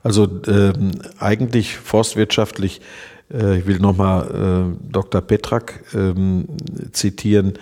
[0.02, 2.80] also ähm, eigentlich forstwirtschaftlich,
[3.30, 5.20] äh, ich will nochmal äh, Dr.
[5.20, 6.46] Petrak ähm,
[6.92, 7.54] zitieren,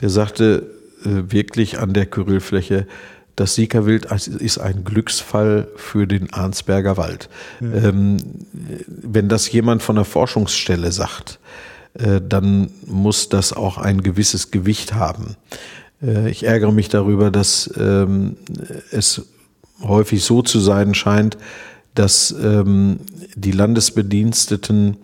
[0.00, 0.66] der sagte
[1.04, 2.88] äh, wirklich an der Kyrillfläche,
[3.36, 7.28] das Siegerwild ist ein Glücksfall für den Arnsberger Wald.
[7.60, 7.88] Ja.
[7.88, 8.18] Ähm,
[8.86, 11.40] wenn das jemand von der Forschungsstelle sagt,
[11.94, 15.36] äh, dann muss das auch ein gewisses Gewicht haben.
[16.02, 18.36] Äh, ich ärgere mich darüber, dass ähm,
[18.90, 19.22] es
[19.82, 21.36] häufig so zu sein scheint,
[21.94, 23.00] dass ähm,
[23.34, 24.96] die Landesbediensteten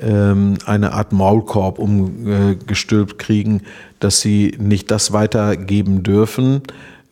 [0.00, 3.62] ähm, eine Art Maulkorb umgestülpt kriegen,
[4.00, 6.62] dass sie nicht das weitergeben dürfen,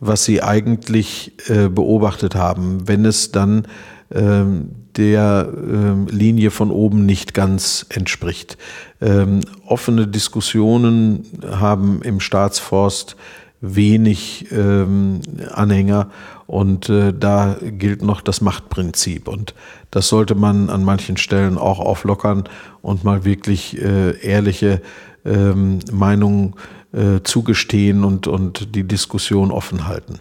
[0.01, 3.67] was sie eigentlich äh, beobachtet haben, wenn es dann
[4.11, 8.57] ähm, der ähm, Linie von oben nicht ganz entspricht.
[8.99, 13.15] Ähm, offene Diskussionen haben im Staatsforst
[13.61, 15.21] wenig ähm,
[15.53, 16.09] Anhänger
[16.47, 19.53] und äh, da gilt noch das Machtprinzip und
[19.91, 22.45] das sollte man an manchen Stellen auch auflockern
[22.81, 24.81] und mal wirklich äh, ehrliche
[25.25, 26.55] ähm, Meinungen
[26.93, 30.19] äh, zugestehen und, und die Diskussion offen halten.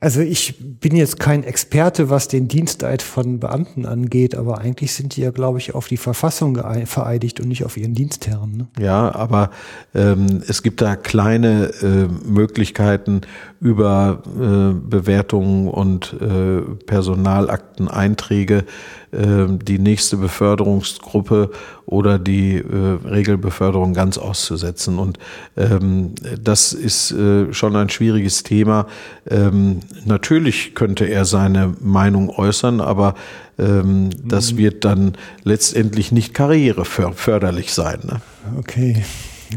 [0.00, 5.16] Also ich bin jetzt kein Experte, was den Diensteid von Beamten angeht, aber eigentlich sind
[5.16, 8.56] die ja, glaube ich, auf die Verfassung vereidigt und nicht auf ihren Dienstherren.
[8.56, 8.68] Ne?
[8.78, 9.50] Ja, aber
[9.94, 13.22] ähm, es gibt da kleine äh, Möglichkeiten
[13.60, 18.66] über äh, Bewertungen und äh, Personalakteneinträge ähm,
[19.12, 21.50] die nächste Beförderungsgruppe
[21.84, 22.64] oder die äh,
[23.06, 24.98] Regelbeförderung ganz auszusetzen.
[24.98, 25.18] Und
[25.56, 28.86] ähm, das ist äh, schon ein schwieriges Thema.
[29.28, 33.14] Ähm, natürlich könnte er seine Meinung äußern, aber
[33.58, 34.58] ähm, das mhm.
[34.58, 35.12] wird dann
[35.44, 37.98] letztendlich nicht karriereförderlich sein.
[38.04, 38.22] Ne?
[38.58, 39.04] Okay.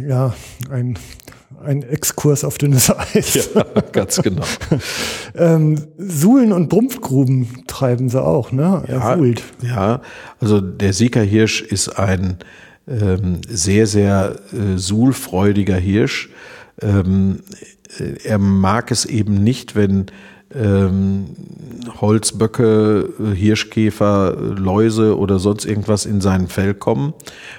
[0.06, 0.34] Ja,
[0.70, 1.00] ein
[1.66, 3.50] ein Exkurs auf dünnes Eis.
[3.54, 4.44] Ja, ganz genau.
[5.36, 8.84] ähm, Suhlen und Brumpfgruben treiben sie auch, ne?
[8.88, 9.16] Er ja.
[9.62, 10.02] Ja,
[10.40, 12.38] also der Siegerhirsch ist ein
[12.88, 16.30] ähm, sehr, sehr äh, suhlfreudiger Hirsch.
[16.82, 17.40] Ähm,
[18.00, 20.08] äh, er mag es eben nicht, wenn
[20.54, 21.36] ähm,
[22.00, 27.14] Holzböcke, Hirschkäfer, Läuse oder sonst irgendwas in sein Fell kommen.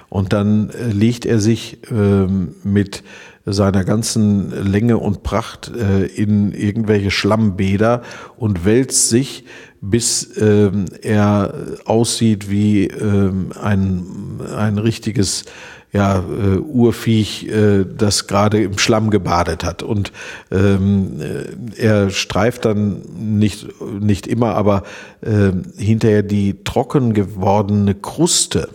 [0.08, 3.02] Und dann äh, legt er sich ähm, mit
[3.46, 8.02] seiner ganzen Länge und Pracht äh, in irgendwelche Schlammbäder
[8.36, 9.44] und wälzt sich,
[9.80, 11.54] bis ähm, er
[11.84, 15.44] aussieht wie ähm, ein, ein richtiges
[15.92, 19.82] ja, äh, Urviech, äh, das gerade im Schlamm gebadet hat.
[19.82, 20.12] Und
[20.50, 23.68] ähm, äh, er streift dann nicht,
[24.00, 24.82] nicht immer, aber
[25.22, 28.68] äh, hinterher die trocken gewordene Kruste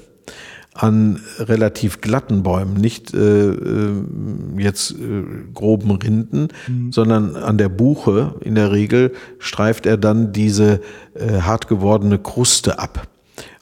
[0.73, 4.03] an relativ glatten Bäumen, nicht äh, äh,
[4.57, 5.23] jetzt äh,
[5.53, 6.91] groben Rinden, mhm.
[6.91, 10.79] sondern an der Buche in der Regel streift er dann diese
[11.13, 13.07] äh, hart gewordene Kruste ab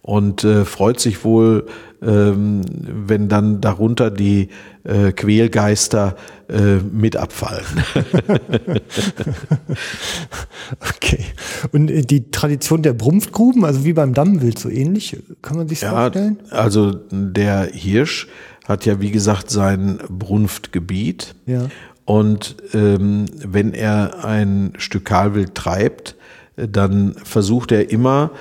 [0.01, 1.65] und äh, freut sich wohl,
[2.01, 4.49] ähm, wenn dann darunter die
[4.83, 6.15] äh, Quälgeister
[6.47, 7.65] äh, mit abfallen.
[10.79, 11.25] okay.
[11.73, 15.81] Und äh, die Tradition der Brumpfgruben, also wie beim Dammwild, so ähnlich, kann man sich
[15.81, 16.39] ja, vorstellen?
[16.49, 18.27] Also der Hirsch
[18.65, 21.35] hat ja, wie gesagt, sein Brunftgebiet.
[21.45, 21.67] Ja.
[22.05, 26.15] Und ähm, wenn er ein Stück Kahlwild treibt,
[26.55, 28.31] äh, dann versucht er immer,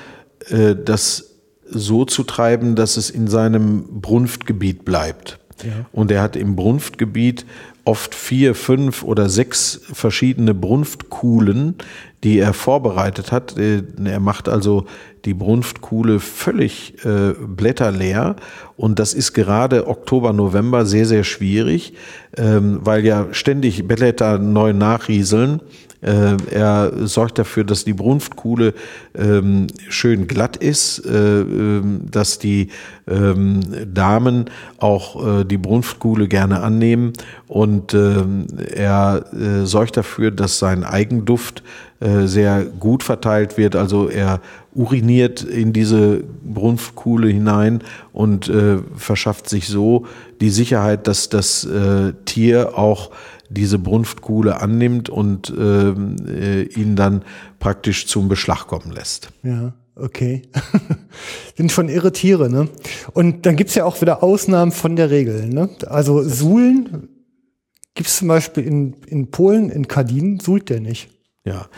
[0.48, 1.27] äh, das
[1.70, 5.38] so zu treiben, dass es in seinem Brunftgebiet bleibt.
[5.64, 5.86] Ja.
[5.92, 7.44] Und er hat im Brunftgebiet
[7.84, 11.74] oft vier, fünf oder sechs verschiedene Brunftkuhlen,
[12.22, 13.56] die er vorbereitet hat.
[13.56, 14.86] Äh, er macht also
[15.24, 18.36] die Brunftkuhle völlig äh, blätterleer
[18.76, 21.94] und das ist gerade Oktober, November sehr, sehr schwierig,
[22.36, 25.60] ähm, weil ja ständig Blätter neu nachrieseln
[26.00, 28.74] äh, er sorgt dafür, dass die Brunftkuhle
[29.16, 32.68] ähm, schön glatt ist, äh, ähm, dass die
[33.08, 33.60] ähm,
[33.92, 34.46] Damen
[34.78, 37.14] auch äh, die Brunftkuhle gerne annehmen
[37.48, 41.64] und ähm, er äh, sorgt dafür, dass sein Eigenduft
[41.98, 43.74] äh, sehr gut verteilt wird.
[43.74, 44.40] Also er
[44.72, 50.06] uriniert in diese Brunftkuhle hinein und äh, verschafft sich so
[50.40, 51.66] die Sicherheit, dass das
[52.24, 53.10] Tier auch
[53.48, 57.22] diese Brunftkuhle annimmt und ähm, äh, ihn dann
[57.58, 59.30] praktisch zum Beschlag kommen lässt.
[59.42, 60.42] Ja, okay.
[61.56, 62.68] Sind schon irre Tiere, ne?
[63.12, 65.70] Und dann gibt's ja auch wieder Ausnahmen von der Regel, ne?
[65.86, 67.08] Also Suhlen
[67.94, 71.10] gibt's zum Beispiel in, in Polen, in Kadin, suhlt der nicht.
[71.44, 71.68] Ja,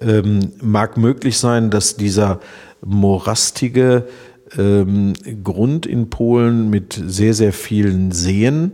[0.00, 2.40] ähm, mag möglich sein, dass dieser
[2.84, 4.06] morastige
[4.58, 8.72] ähm, Grund in Polen mit sehr, sehr vielen Seen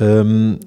[0.00, 0.58] ähm,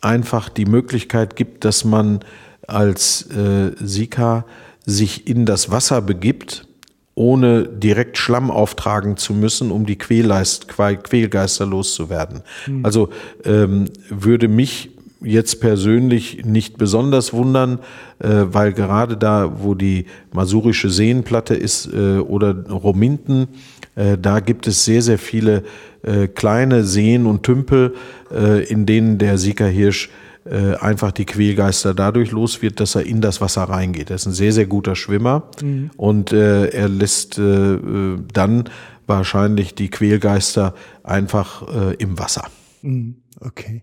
[0.00, 2.20] einfach die Möglichkeit gibt, dass man
[2.66, 4.44] als äh, Sika
[4.84, 6.66] sich in das Wasser begibt,
[7.14, 12.42] ohne direkt Schlamm auftragen zu müssen, um die Quälgeist, Quälgeister loszuwerden.
[12.66, 12.84] Mhm.
[12.84, 13.08] Also
[13.44, 17.80] ähm, würde mich jetzt persönlich nicht besonders wundern,
[18.20, 23.48] äh, weil gerade da, wo die masurische Seenplatte ist äh, oder Rominten,
[23.96, 25.64] äh, da gibt es sehr, sehr viele
[26.02, 27.94] äh, kleine Seen und Tümpel,
[28.30, 30.10] äh, in denen der Siegerhirsch
[30.44, 34.10] äh, einfach die Quälgeister dadurch los wird, dass er in das Wasser reingeht.
[34.10, 35.90] Er ist ein sehr, sehr guter Schwimmer mhm.
[35.96, 38.64] und äh, er lässt äh, äh, dann
[39.06, 41.62] wahrscheinlich die Quälgeister einfach
[41.96, 42.44] im Wasser.
[42.82, 43.22] Mhm.
[43.40, 43.82] Okay.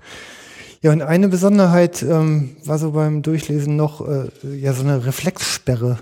[0.82, 5.98] ja, und eine Besonderheit ähm, war so beim Durchlesen noch äh, ja so eine Reflexsperre.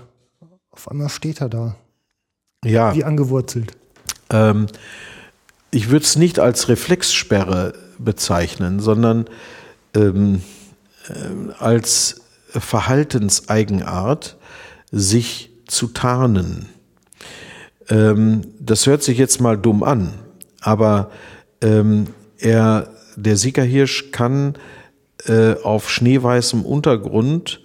[0.71, 1.75] Auf einmal steht er da.
[2.63, 2.95] Ja.
[2.95, 3.71] Wie angewurzelt.
[4.29, 4.67] Ähm,
[5.75, 9.25] ich würde es nicht als Reflexsperre bezeichnen, sondern
[9.93, 10.41] ähm,
[11.09, 14.37] äh, als Verhaltenseigenart,
[14.93, 16.69] sich zu tarnen.
[17.89, 20.13] Ähm, das hört sich jetzt mal dumm an,
[20.61, 21.11] aber
[21.59, 22.07] ähm,
[22.37, 22.87] er,
[23.17, 24.53] der Siegerhirsch kann
[25.25, 27.61] äh, auf schneeweißem Untergrund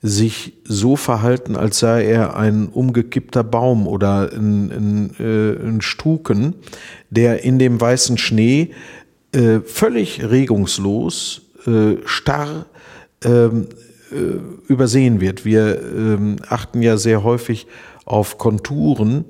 [0.00, 6.54] sich so verhalten, als sei er ein umgekippter Baum oder ein, ein, äh, ein Stuken,
[7.10, 8.70] der in dem weißen Schnee
[9.32, 12.66] äh, völlig regungslos, äh, starr
[13.24, 13.66] ähm,
[14.12, 15.44] äh, übersehen wird.
[15.44, 17.66] Wir ähm, achten ja sehr häufig
[18.04, 19.24] auf Konturen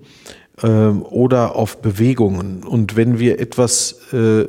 [0.63, 2.63] ähm, oder auf Bewegungen.
[2.63, 4.45] Und wenn wir etwas äh,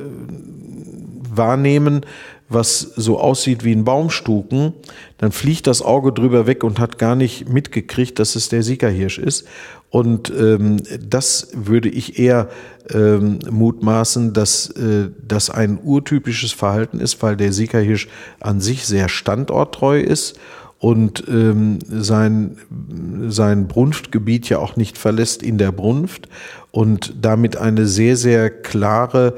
[1.33, 2.05] wahrnehmen,
[2.49, 4.73] was so aussieht wie ein Baumstuken,
[5.19, 9.19] dann fliegt das Auge drüber weg und hat gar nicht mitgekriegt, dass es der Siegerhirsch
[9.19, 9.45] ist.
[9.91, 12.49] Und ähm, das würde ich eher
[12.93, 18.07] ähm, mutmaßen, dass äh, das ein urtypisches Verhalten ist, weil der Siegerhirsch
[18.39, 20.39] an sich sehr standorttreu ist
[20.79, 22.57] und ähm, sein,
[23.27, 26.29] sein Brunftgebiet ja auch nicht verlässt in der Brunft
[26.71, 29.35] und damit eine sehr, sehr klare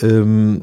[0.00, 0.62] ähm,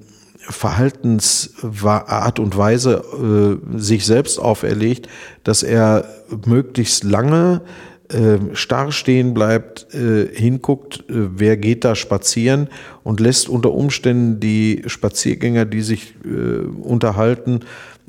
[0.49, 5.07] Verhaltensart und Weise äh, sich selbst auferlegt,
[5.43, 6.05] dass er
[6.45, 7.61] möglichst lange
[8.09, 12.69] äh, starr stehen bleibt, äh, hinguckt, äh, wer geht da spazieren
[13.03, 17.59] und lässt unter Umständen die Spaziergänger, die sich äh, unterhalten,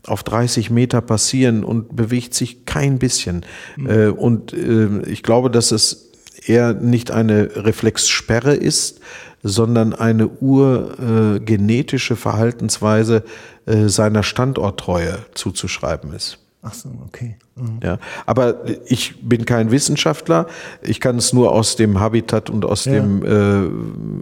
[0.07, 3.45] auf 30 Meter passieren und bewegt sich kein bisschen.
[3.77, 3.91] Mhm.
[3.91, 6.11] Äh, und äh, ich glaube, dass es
[6.47, 9.01] eher nicht eine Reflexsperre ist,
[9.43, 13.25] sondern eine urgenetische Verhaltensweise
[13.67, 16.39] äh, seiner Standorttreue zuzuschreiben ist.
[16.63, 17.37] Ach so, okay.
[17.57, 17.81] Mhm.
[17.83, 20.47] Ja, aber ich bin kein Wissenschaftler.
[20.83, 22.93] Ich kann es nur aus dem Habitat und aus ja.
[22.93, 23.25] dem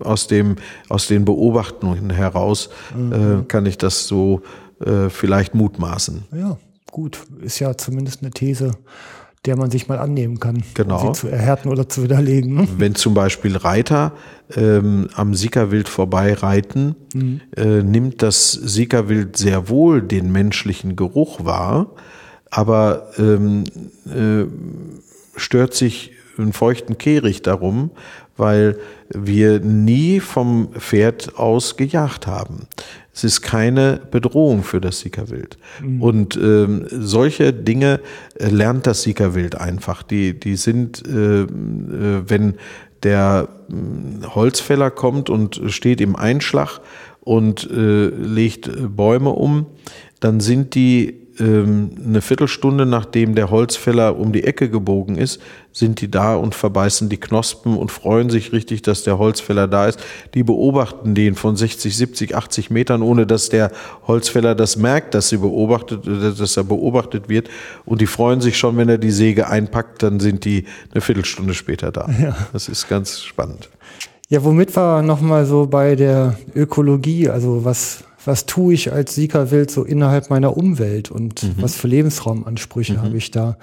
[0.01, 0.57] äh, aus dem
[0.89, 3.12] aus den Beobachtungen heraus mhm.
[3.12, 4.43] äh, kann ich das so
[4.85, 6.24] äh, vielleicht mutmaßen.
[6.32, 6.59] Ja,
[6.93, 8.73] gut, ist ja zumindest eine These
[9.49, 11.01] der man sich mal annehmen kann, genau.
[11.01, 12.55] um sie zu erhärten oder zu widerlegen.
[12.55, 12.69] Ne?
[12.77, 14.12] Wenn zum Beispiel Reiter
[14.55, 17.41] ähm, am Siegerwild vorbei reiten, mhm.
[17.57, 21.95] äh, nimmt das Siegerwild sehr wohl den menschlichen Geruch wahr,
[22.51, 23.65] aber ähm,
[24.05, 24.45] äh,
[25.39, 27.91] stört sich einen feuchten Kehricht darum,
[28.37, 32.66] weil wir nie vom Pferd aus gejagt haben.
[33.19, 35.59] Es ist keine Bedrohung für das Siegerwild.
[35.82, 36.01] Mhm.
[36.01, 37.99] Und ähm, solche Dinge
[38.39, 40.05] äh, lernt das Siegerwild einfach.
[40.05, 41.47] Die, die sind, äh, äh,
[42.28, 42.55] wenn
[43.03, 46.78] der äh, Holzfäller kommt und steht im Einschlag
[47.20, 49.66] und äh, legt Bäume um,
[50.20, 55.40] dann sind die ähm, eine Viertelstunde nachdem der Holzfäller um die Ecke gebogen ist,
[55.73, 59.86] sind die da und verbeißen die Knospen und freuen sich richtig, dass der Holzfäller da
[59.86, 60.01] ist.
[60.35, 63.70] Die beobachten den von 60, 70, 80 Metern, ohne dass der
[64.06, 67.48] Holzfäller das merkt, dass sie beobachtet, dass er beobachtet wird.
[67.85, 71.55] Und die freuen sich schon, wenn er die Säge einpackt, dann sind die eine Viertelstunde
[71.55, 72.09] später da.
[72.20, 72.36] Ja.
[72.52, 73.69] Das ist ganz spannend.
[74.28, 79.71] Ja, womit wir nochmal so bei der Ökologie, also was was tue ich als Siegerwild
[79.71, 81.55] so innerhalb meiner Umwelt und mhm.
[81.63, 83.03] was für Lebensraumansprüche mhm.
[83.03, 83.57] habe ich da.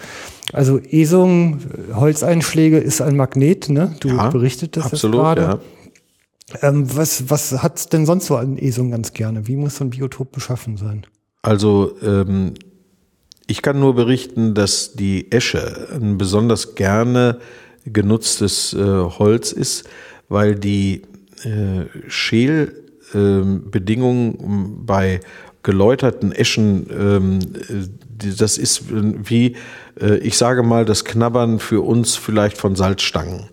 [0.52, 1.60] Also Esung,
[1.94, 3.96] Holzeinschläge ist ein Magnet, ne?
[4.00, 5.42] Du ja, berichtetest absolut, gerade.
[5.42, 5.60] Ja.
[6.62, 9.48] Ähm, was, was hat's denn sonst so an Esung ganz gerne?
[9.48, 11.06] Wie muss so ein Biotop beschaffen sein?
[11.44, 12.56] Also ähm,
[13.46, 17.38] ich kann nur berichten, dass die Esche ein besonders gerne
[17.86, 19.88] genutztes äh, Holz ist,
[20.28, 21.04] weil die
[21.44, 22.85] äh, Schälbedingungen
[23.16, 23.72] ähm,
[24.86, 25.20] bei
[25.64, 27.40] geläuterten Eschen, ähm,
[28.40, 29.56] das ist wie,
[30.00, 33.46] äh, ich sage mal, das Knabbern für uns vielleicht von Salzstangen.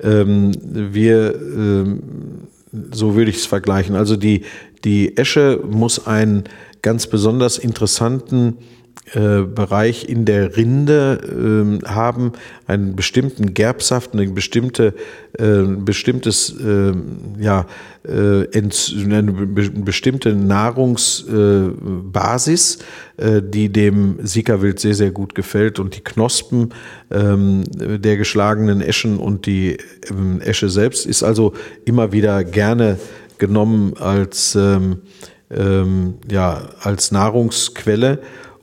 [0.00, 1.38] Ähm, wir,
[2.90, 3.94] so würde ich es vergleichen.
[3.94, 4.42] Also die,
[4.84, 6.44] die Esche muss einen
[6.82, 8.58] ganz besonders interessanten
[9.14, 12.32] äh, Bereich in der Rinde äh, haben,
[12.68, 14.94] einen bestimmten Gerbsaft, eine bestimmte,
[15.38, 17.66] äh, bestimmtes, ähm, ja,
[18.04, 22.78] äh, eine bestimmte Nahrungsbasis,
[23.16, 26.72] äh, die dem Sikawild sehr, sehr gut gefällt und die Knospen
[27.10, 31.54] ähm, der geschlagenen Eschen und die ähm, Esche selbst ist also
[31.84, 33.00] immer wieder gerne
[33.38, 34.98] genommen als, ähm,
[35.50, 38.20] ähm, ja, als Nahrungsquelle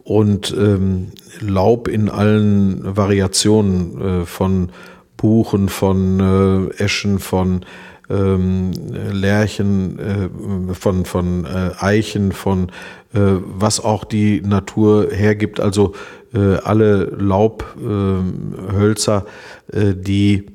[0.09, 4.71] und ähm, Laub in allen Variationen äh, von
[5.17, 7.63] Buchen, von äh, Eschen, von
[8.09, 8.71] ähm,
[9.11, 12.69] Lärchen, äh, von, von äh, Eichen, von
[13.13, 15.93] äh, was auch die Natur hergibt, also
[16.33, 18.07] äh, alle Laubhölzer,
[19.71, 20.47] äh, die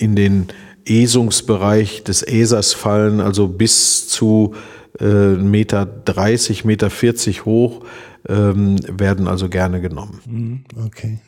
[0.00, 0.48] in den
[0.84, 4.56] Esungsbereich des Äsers fallen, also bis zu
[4.98, 7.82] äh, Meter 30, Meter 40 hoch,
[8.28, 10.20] ähm, werden also gerne genommen.
[10.26, 11.18] Mhm, okay.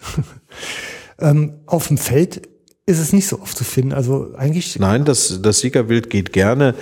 [1.18, 2.42] ähm, auf dem Feld
[2.84, 3.92] ist es nicht so oft zu finden.
[3.92, 4.78] Also eigentlich.
[4.78, 6.74] Nein, das, das Siegerwild geht gerne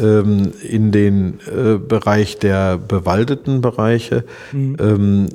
[0.00, 4.24] ähm, in den äh, Bereich der bewaldeten Bereiche.
[4.52, 4.76] Mhm.
[4.80, 5.28] Ähm,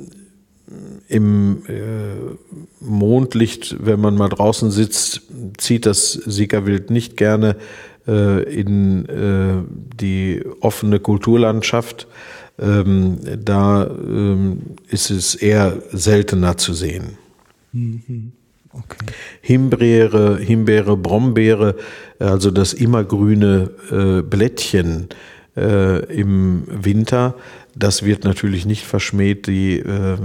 [1.06, 5.22] Im äh, Mondlicht, wenn man mal draußen sitzt,
[5.56, 7.56] zieht das Siegerwild nicht gerne
[8.08, 9.62] äh, in äh,
[10.00, 12.08] die offene Kulturlandschaft
[12.60, 17.18] ähm, da ähm, ist es eher seltener zu sehen.
[17.72, 18.32] Mhm.
[18.72, 19.06] Okay.
[19.40, 21.76] Himbeere, Himbeere, Brombeere,
[22.18, 25.08] also das immergrüne äh, Blättchen
[25.56, 27.34] äh, im Winter,
[27.74, 29.46] das wird natürlich nicht verschmäht.
[29.46, 30.16] Die äh,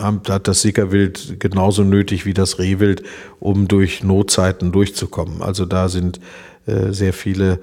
[0.00, 3.02] hat das Sickerwild genauso nötig wie das Rehwild,
[3.40, 5.42] um durch Notzeiten durchzukommen.
[5.42, 6.20] Also da sind
[6.66, 7.58] äh, sehr viele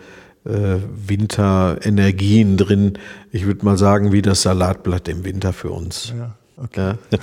[0.45, 0.77] äh,
[1.07, 2.93] Winterenergien drin.
[3.31, 6.13] Ich würde mal sagen, wie das Salatblatt im Winter für uns.
[6.17, 6.93] Ja, okay.
[7.11, 7.19] Ja.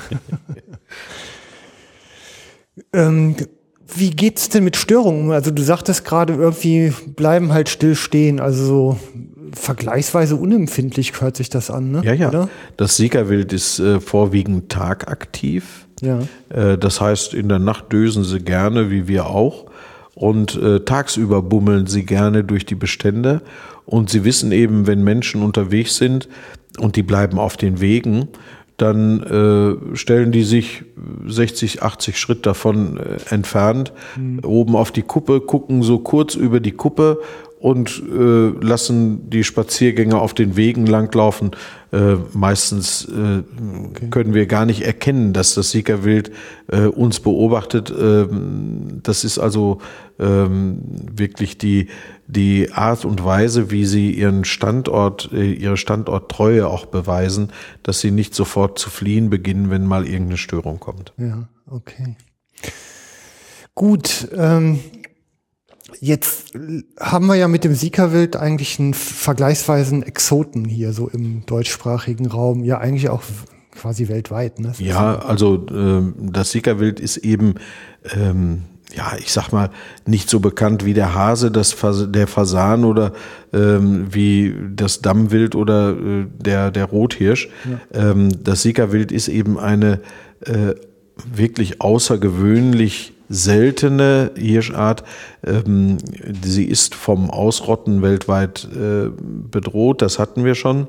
[2.93, 3.37] ähm,
[3.95, 5.31] wie geht's denn mit Störungen?
[5.33, 8.99] Also du sagtest gerade irgendwie bleiben halt still stehen, also so
[9.55, 12.03] vergleichsweise unempfindlich hört sich das an, ne?
[12.05, 12.29] Ja, ja.
[12.29, 12.49] Oder?
[12.77, 15.87] Das Siegerwild ist äh, vorwiegend tagaktiv.
[16.01, 16.21] Ja.
[16.49, 19.67] Äh, das heißt, in der Nacht dösen sie gerne, wie wir auch
[20.15, 23.43] und äh, tagsüber bummeln sie gerne durch die Bestände
[23.87, 26.29] und sie wissen eben, wenn Menschen unterwegs sind
[26.79, 28.29] und die bleiben auf den Wegen,
[28.77, 30.85] dann äh, stellen die sich
[31.27, 34.41] 60, 80 Schritt davon äh, entfernt, mhm.
[34.45, 37.19] oben auf die Kuppe, gucken so kurz über die Kuppe
[37.63, 41.53] und äh, lassen die Spaziergänger auf den Wegen langlaufen.
[41.93, 43.45] Äh, meistens äh,
[43.89, 44.09] okay.
[44.11, 46.33] können wir gar nicht erkennen, dass das Siegerwild
[46.67, 47.95] äh, uns beobachtet.
[47.97, 49.79] Ähm, das ist also
[50.19, 50.81] ähm,
[51.15, 51.87] wirklich die,
[52.27, 57.51] die Art und Weise, wie sie ihren Standort, äh, ihre Standorttreue auch beweisen,
[57.85, 61.13] dass sie nicht sofort zu fliehen beginnen, wenn mal irgendeine Störung kommt.
[61.17, 62.17] Ja, okay.
[63.77, 64.81] Gut, ähm
[66.01, 66.53] Jetzt
[66.99, 72.65] haben wir ja mit dem Siegerwild eigentlich einen vergleichsweise Exoten hier so im deutschsprachigen Raum,
[72.65, 73.23] ja eigentlich auch
[73.73, 74.59] quasi weltweit.
[74.61, 74.73] Ne?
[74.79, 77.55] Ja, also äh, das Siegerwild ist eben,
[78.15, 78.63] ähm,
[78.95, 79.71] ja, ich sag mal,
[80.07, 83.13] nicht so bekannt wie der Hase, das Fas der Fasan oder
[83.53, 87.49] ähm, wie das Dammwild oder äh, der, der Rothirsch.
[87.93, 88.11] Ja.
[88.11, 90.01] Ähm, das Siegerwild ist eben eine
[90.41, 90.75] äh,
[91.33, 95.03] wirklich außergewöhnlich seltene Hirschart.
[95.45, 95.99] Ähm,
[96.45, 99.09] sie ist vom Ausrotten weltweit äh,
[99.51, 100.87] bedroht, das hatten wir schon.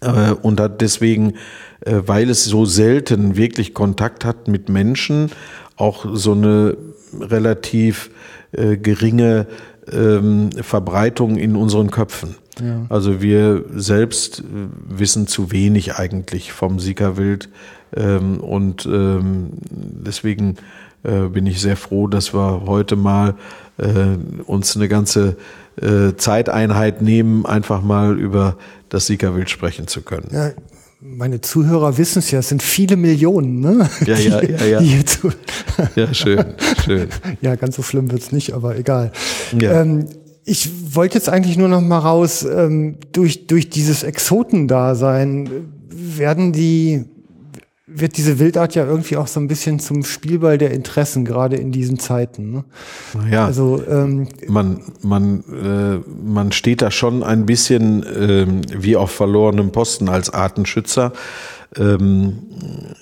[0.00, 1.34] Äh, und hat deswegen,
[1.80, 5.30] äh, weil es so selten wirklich Kontakt hat mit Menschen,
[5.76, 6.76] auch so eine
[7.20, 8.10] relativ
[8.52, 9.46] äh, geringe
[9.92, 12.34] ähm, Verbreitung in unseren Köpfen.
[12.60, 12.86] Ja.
[12.88, 14.42] Also wir selbst äh,
[14.88, 17.48] wissen zu wenig eigentlich vom Siegerwild
[17.94, 20.56] ähm, und ähm, deswegen
[21.06, 23.34] äh, bin ich sehr froh, dass wir heute mal
[23.78, 23.84] äh,
[24.44, 25.36] uns eine ganze
[25.80, 28.56] äh, Zeiteinheit nehmen, einfach mal über
[28.88, 30.28] das Siegerwild sprechen zu können.
[30.32, 30.50] Ja,
[31.00, 33.88] meine Zuhörer wissen es ja, es sind viele Millionen, ne?
[34.06, 35.02] Ja, ja, ja, ja.
[35.94, 36.44] ja, schön,
[36.84, 37.08] schön.
[37.40, 39.12] Ja, ganz so schlimm wird's nicht, aber egal.
[39.60, 39.82] Ja.
[39.82, 40.06] Ähm,
[40.44, 45.50] ich wollte jetzt eigentlich nur noch mal raus, ähm, durch, durch dieses Exotendasein
[45.90, 47.04] werden die
[47.86, 51.70] wird diese Wildart ja irgendwie auch so ein bisschen zum Spielball der Interessen, gerade in
[51.70, 52.50] diesen Zeiten.
[52.50, 52.64] Ne?
[53.30, 58.46] Ja, also ähm, man, man, äh, man steht da schon ein bisschen äh,
[58.76, 61.12] wie auf verlorenem Posten als Artenschützer.
[61.76, 62.38] Ähm,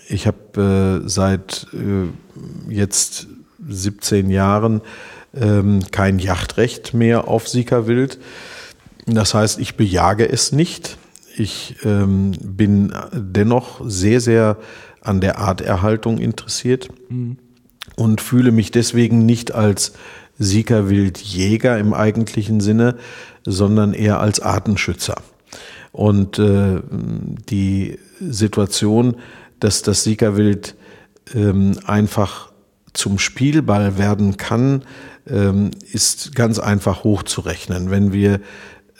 [0.09, 3.29] ich habe äh, seit äh, jetzt
[3.67, 4.83] 17 Jahren
[5.35, 8.19] ähm, kein Yachtrecht mehr auf Sikawild.
[9.07, 10.99] Das heißt, ich bejage es nicht.
[11.37, 14.59] Ich ähm, bin dennoch sehr, sehr
[15.01, 17.39] an der Arterhaltung interessiert mhm.
[17.97, 19.93] und fühle mich deswegen nicht als
[20.39, 22.97] Siegerwildjäger im eigentlichen Sinne,
[23.45, 25.17] sondern eher als Artenschützer.
[25.93, 26.81] Und äh,
[27.49, 29.17] die Situation,
[29.61, 30.75] dass das Siegerwild
[31.35, 32.53] ähm, einfach
[32.93, 34.83] zum Spielball werden kann,
[35.29, 37.91] ähm, ist ganz einfach hochzurechnen.
[37.91, 38.41] Wenn wir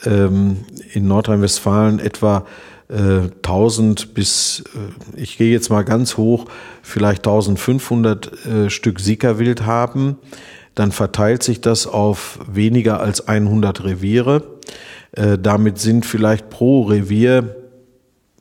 [0.05, 2.45] ähm, in Nordrhein-Westfalen etwa
[2.89, 6.45] äh, 1000 bis, äh, ich gehe jetzt mal ganz hoch,
[6.81, 10.17] vielleicht 1500 äh, Stück Siegerwild haben,
[10.75, 14.43] dann verteilt sich das auf weniger als 100 Reviere.
[15.13, 17.55] Äh, damit sind vielleicht pro Revier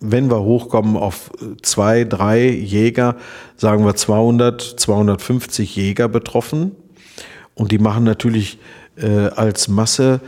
[0.01, 1.31] wenn wir hochkommen auf
[1.63, 3.17] zwei, drei Jäger,
[3.57, 6.73] sagen wir 200, 250 Jäger betroffen.
[7.55, 8.59] Und die machen natürlich
[8.97, 10.21] äh, als Masse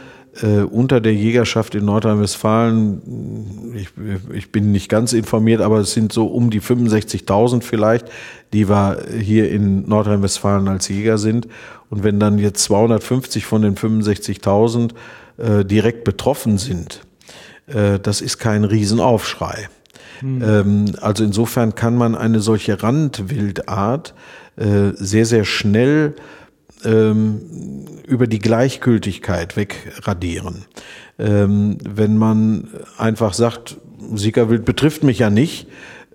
[0.42, 3.88] äh, unter der Jägerschaft in Nordrhein-Westfalen, ich,
[4.34, 8.06] ich, bin nicht ganz informiert, aber es sind so um die 65.000 vielleicht,
[8.52, 11.48] die wir hier in Nordrhein-Westfalen als Jäger sind.
[11.90, 14.90] Und wenn dann jetzt 250 von den 65.000
[15.38, 17.02] äh, direkt betroffen sind,
[17.66, 19.68] äh, das ist kein Riesenaufschrei.
[20.22, 20.94] Mhm.
[21.02, 24.14] Also insofern kann man eine solche Randwildart
[24.56, 26.14] äh, sehr, sehr schnell
[26.84, 27.40] ähm,
[28.06, 30.64] über die Gleichgültigkeit wegradieren.
[31.18, 33.76] Ähm, wenn man einfach sagt,
[34.14, 35.68] Siegerwild betrifft mich ja nicht,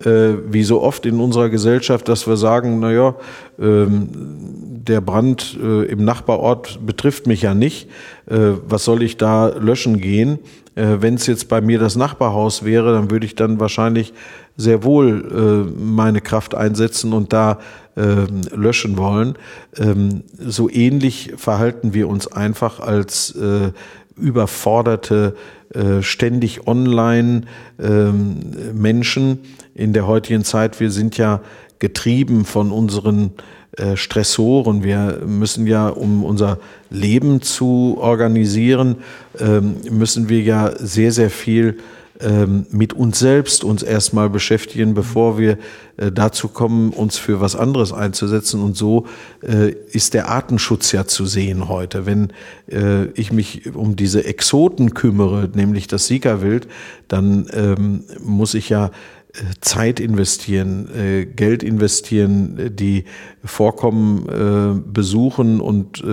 [0.04, 3.14] äh, wie so oft in unserer Gesellschaft, dass wir sagen, naja,
[3.58, 7.88] ähm, der Brand äh, im Nachbarort betrifft mich ja nicht,
[8.26, 10.38] äh, was soll ich da löschen gehen?
[10.74, 14.12] Äh, Wenn es jetzt bei mir das Nachbarhaus wäre, dann würde ich dann wahrscheinlich
[14.56, 17.58] sehr wohl äh, meine Kraft einsetzen und da
[17.96, 19.34] äh, löschen wollen.
[19.76, 23.72] Ähm, so ähnlich verhalten wir uns einfach als äh,
[24.16, 25.36] überforderte,
[25.74, 27.42] äh, ständig online
[27.80, 28.40] ähm,
[28.74, 29.40] Menschen
[29.74, 30.80] in der heutigen Zeit.
[30.80, 31.40] Wir sind ja
[31.78, 33.32] getrieben von unseren
[33.76, 34.84] äh, Stressoren.
[34.84, 36.58] Wir müssen ja, um unser
[36.90, 38.96] Leben zu organisieren,
[39.38, 41.78] ähm, müssen wir ja sehr, sehr viel
[42.22, 45.58] ähm, mit uns selbst uns erstmal beschäftigen, bevor wir
[45.96, 48.62] äh, dazu kommen, uns für was anderes einzusetzen.
[48.62, 49.06] Und so
[49.42, 52.06] äh, ist der Artenschutz ja zu sehen heute.
[52.06, 52.32] Wenn
[52.70, 56.68] äh, ich mich um diese Exoten kümmere, nämlich das Siegerwild,
[57.08, 58.90] dann ähm, muss ich ja
[59.60, 63.04] Zeit investieren, Geld investieren, die
[63.44, 66.04] Vorkommen besuchen und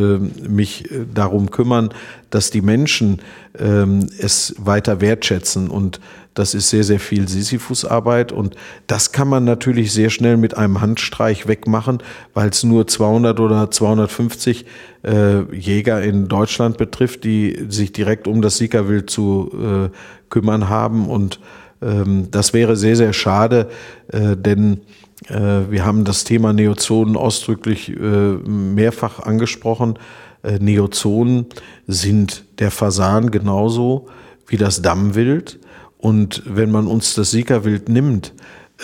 [0.50, 1.90] mich darum kümmern,
[2.30, 3.22] dass die Menschen
[3.58, 5.70] ähm, es weiter wertschätzen.
[5.70, 6.00] Und
[6.34, 8.32] das ist sehr, sehr viel Sisyphusarbeit.
[8.32, 8.56] Und
[8.88, 12.00] das kann man natürlich sehr schnell mit einem Handstreich wegmachen,
[12.34, 14.66] weil es nur 200 oder 250
[15.04, 19.90] äh, Jäger in Deutschland betrifft, die sich direkt um das Siegerwild zu äh,
[20.30, 21.10] kümmern haben.
[21.10, 21.40] Und
[21.82, 23.70] das wäre sehr, sehr schade,
[24.12, 24.82] äh, denn
[25.28, 29.98] äh, wir haben das Thema Neozonen ausdrücklich äh, mehrfach angesprochen.
[30.42, 31.48] Neozonen
[31.86, 34.08] sind der Fasan genauso
[34.48, 35.60] wie das Dammwild.
[35.98, 38.34] Und wenn man uns das Siegerwild nimmt,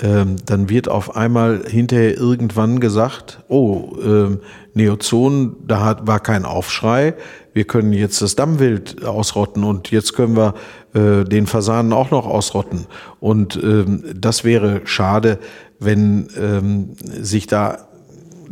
[0.01, 4.39] ähm, dann wird auf einmal hinterher irgendwann gesagt, oh, ähm,
[4.73, 7.13] Neozon, da hat, war kein Aufschrei,
[7.53, 10.53] wir können jetzt das Dammwild ausrotten und jetzt können wir
[10.93, 12.87] äh, den Fasanen auch noch ausrotten.
[13.21, 15.39] Und ähm, das wäre schade,
[15.79, 17.87] wenn ähm, sich da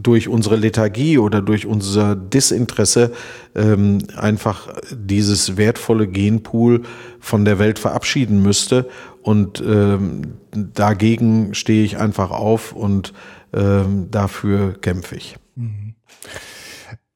[0.03, 3.11] durch unsere Lethargie oder durch unser Disinteresse
[3.55, 6.83] ähm, einfach dieses wertvolle Genpool
[7.19, 8.87] von der Welt verabschieden müsste.
[9.21, 13.13] Und ähm, dagegen stehe ich einfach auf und
[13.53, 15.37] ähm, dafür kämpfe ich.
[15.55, 15.95] Mhm.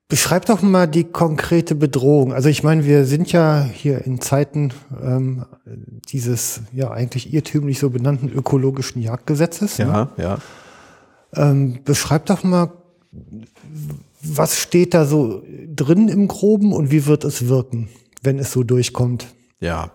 [0.10, 2.32] Beschreib doch mal die konkrete Bedrohung.
[2.32, 4.72] Also ich meine, wir sind ja hier in Zeiten
[5.04, 5.46] ähm,
[6.08, 9.78] dieses ja eigentlich irrtümlich so benannten ökologischen Jagdgesetzes.
[9.78, 10.10] Ja, ne?
[10.16, 10.38] ja.
[11.34, 12.72] Ähm, beschreib doch mal,
[14.22, 15.44] was steht da so
[15.74, 17.90] drin im Groben und wie wird es wirken?
[18.28, 19.28] wenn es so durchkommt.
[19.60, 19.92] Ja,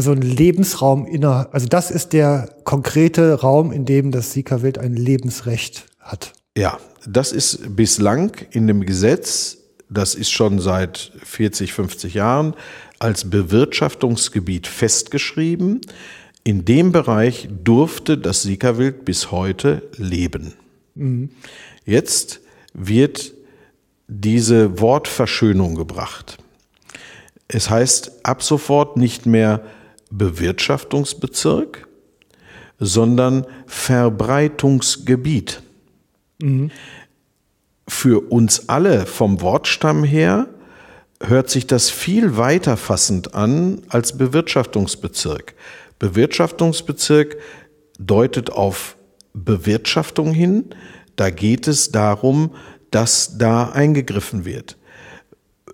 [0.00, 4.96] Also ein Lebensraum inner, also das ist der konkrete Raum, in dem das Sika-Wild ein
[4.96, 6.32] Lebensrecht hat.
[6.56, 9.58] Ja, das ist bislang in dem Gesetz,
[9.90, 12.54] das ist schon seit 40, 50 Jahren,
[12.98, 15.82] als Bewirtschaftungsgebiet festgeschrieben.
[16.44, 20.54] In dem Bereich durfte das Sikawild bis heute leben.
[20.94, 21.28] Mhm.
[21.84, 22.40] Jetzt
[22.72, 23.34] wird
[24.08, 26.38] diese Wortverschönung gebracht.
[27.48, 29.62] Es heißt ab sofort nicht mehr
[30.10, 31.88] Bewirtschaftungsbezirk,
[32.78, 35.62] sondern Verbreitungsgebiet.
[36.40, 36.70] Mhm.
[37.88, 40.48] Für uns alle vom Wortstamm her
[41.22, 45.54] hört sich das viel weiter fassend an als Bewirtschaftungsbezirk.
[45.98, 47.36] Bewirtschaftungsbezirk
[47.98, 48.96] deutet auf
[49.34, 50.74] Bewirtschaftung hin.
[51.16, 52.54] Da geht es darum,
[52.90, 54.76] dass da eingegriffen wird.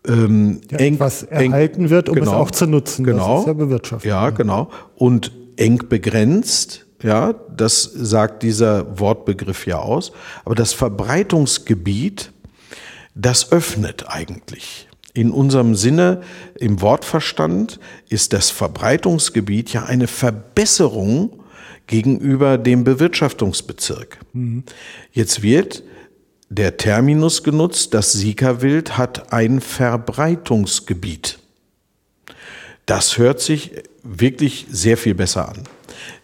[0.09, 3.05] Ähm, ja, eng, was erhalten eng, wird, um genau, es auch zu nutzen.
[3.05, 4.09] Genau, das ist ja Bewirtschaftung.
[4.09, 4.71] Ja, genau.
[4.97, 10.13] Und eng begrenzt, ja, das sagt dieser Wortbegriff ja aus.
[10.45, 12.33] Aber das Verbreitungsgebiet,
[13.15, 14.89] das öffnet eigentlich.
[15.15, 16.21] In unserem Sinne,
[16.57, 21.43] im Wortverstand, ist das Verbreitungsgebiet ja eine Verbesserung
[21.87, 24.19] gegenüber dem Bewirtschaftungsbezirk.
[24.33, 24.65] Mhm.
[25.13, 25.83] Jetzt wird
[26.49, 31.39] der Terminus genutzt, das Sika-Wild hat ein Verbreitungsgebiet.
[32.87, 35.65] Das hört sich wirklich sehr viel besser an.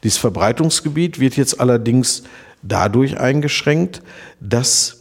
[0.04, 2.22] Dieses Verbreitungsgebiet wird jetzt allerdings
[2.62, 4.02] dadurch eingeschränkt,
[4.40, 5.00] dass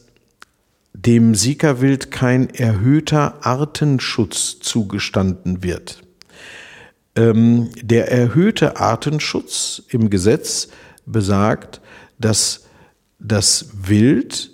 [0.93, 6.01] dem Sika-Wild kein erhöhter Artenschutz zugestanden wird.
[7.15, 10.69] Ähm, der erhöhte Artenschutz im Gesetz
[11.05, 11.81] besagt,
[12.19, 12.65] dass
[13.19, 14.49] das Wild,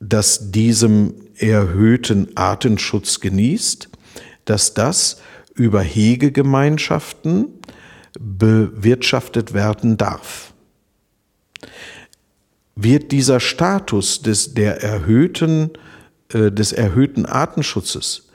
[0.00, 3.88] das diesem erhöhten Artenschutz genießt,
[4.44, 5.20] dass das
[5.54, 7.46] über Hegegemeinschaften
[8.18, 10.52] bewirtschaftet werden darf.
[12.76, 15.70] Wird dieser Status des, der erhöhten,
[16.32, 18.28] äh, des erhöhten Artenschutzes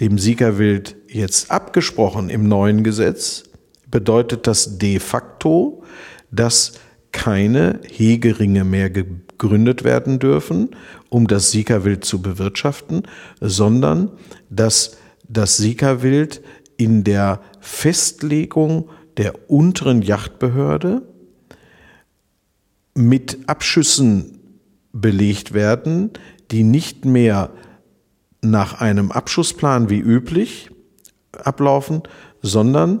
[0.00, 3.44] dem Siegerwild jetzt abgesprochen im neuen Gesetz,
[3.90, 5.84] bedeutet das de facto,
[6.30, 6.72] dass
[7.12, 8.88] keine Hegeringe mehr
[9.40, 10.70] gegründet werden dürfen,
[11.08, 13.02] um das Siegerwild zu bewirtschaften,
[13.40, 14.12] sondern
[14.50, 14.98] dass
[15.28, 16.42] das Siegerwild
[16.76, 21.02] in der Festlegung der unteren Yachtbehörde
[22.94, 24.38] mit Abschüssen
[24.92, 26.10] belegt werden,
[26.50, 27.50] die nicht mehr
[28.42, 30.70] nach einem Abschussplan wie üblich
[31.32, 32.02] ablaufen,
[32.42, 33.00] sondern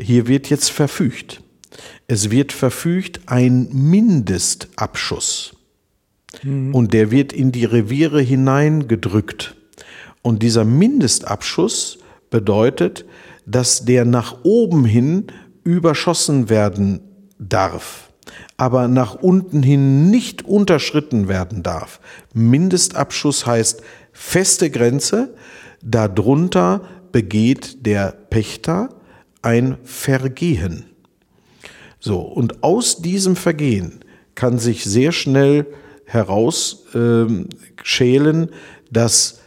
[0.00, 1.42] hier wird jetzt verfügt.
[2.06, 5.51] Es wird verfügt ein Mindestabschuss.
[6.42, 6.74] Mhm.
[6.74, 9.56] Und der wird in die Reviere hineingedrückt.
[10.22, 11.98] Und dieser Mindestabschuss
[12.30, 13.04] bedeutet,
[13.46, 15.26] dass der nach oben hin
[15.64, 17.00] überschossen werden
[17.38, 18.12] darf
[18.56, 22.00] aber nach unten hin nicht unterschritten werden darf.
[22.34, 23.82] Mindestabschuss heißt
[24.12, 25.34] feste Grenze,
[25.82, 28.90] darunter begeht der Pächter
[29.42, 30.86] ein Vergehen.
[31.98, 34.00] So, und aus diesem Vergehen
[34.34, 35.66] kann sich sehr schnell
[36.04, 38.52] herausschälen, äh,
[38.90, 39.40] dass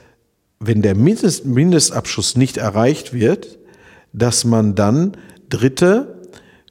[0.60, 3.60] wenn der Mindest, Mindestabschuss nicht erreicht wird,
[4.14, 5.18] dass man dann
[5.50, 6.22] Dritte,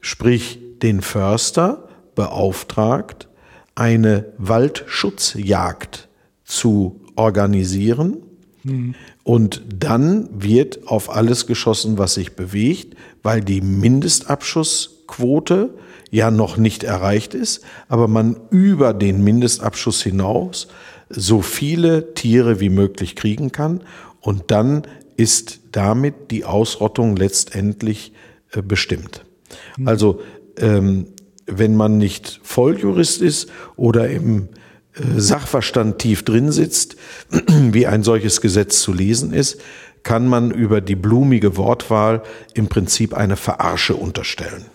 [0.01, 3.29] sprich den Förster, beauftragt,
[3.75, 6.09] eine Waldschutzjagd
[6.43, 8.17] zu organisieren.
[8.63, 8.95] Mhm.
[9.23, 15.69] Und dann wird auf alles geschossen, was sich bewegt, weil die Mindestabschussquote
[16.15, 20.67] ja noch nicht erreicht ist, aber man über den Mindestabschuss hinaus
[21.09, 23.81] so viele Tiere wie möglich kriegen kann.
[24.21, 24.83] Und dann
[25.17, 28.13] ist damit die Ausrottung letztendlich
[28.51, 29.25] äh, bestimmt.
[29.77, 29.87] Mhm.
[29.87, 30.21] Also
[30.57, 31.07] ähm,
[31.47, 34.47] wenn man nicht Volljurist ist oder im
[34.93, 36.95] äh, Sachverstand tief drin sitzt,
[37.49, 39.59] wie ein solches Gesetz zu lesen ist,
[40.01, 42.23] kann man über die blumige Wortwahl
[42.53, 44.65] im Prinzip eine Verarsche unterstellen.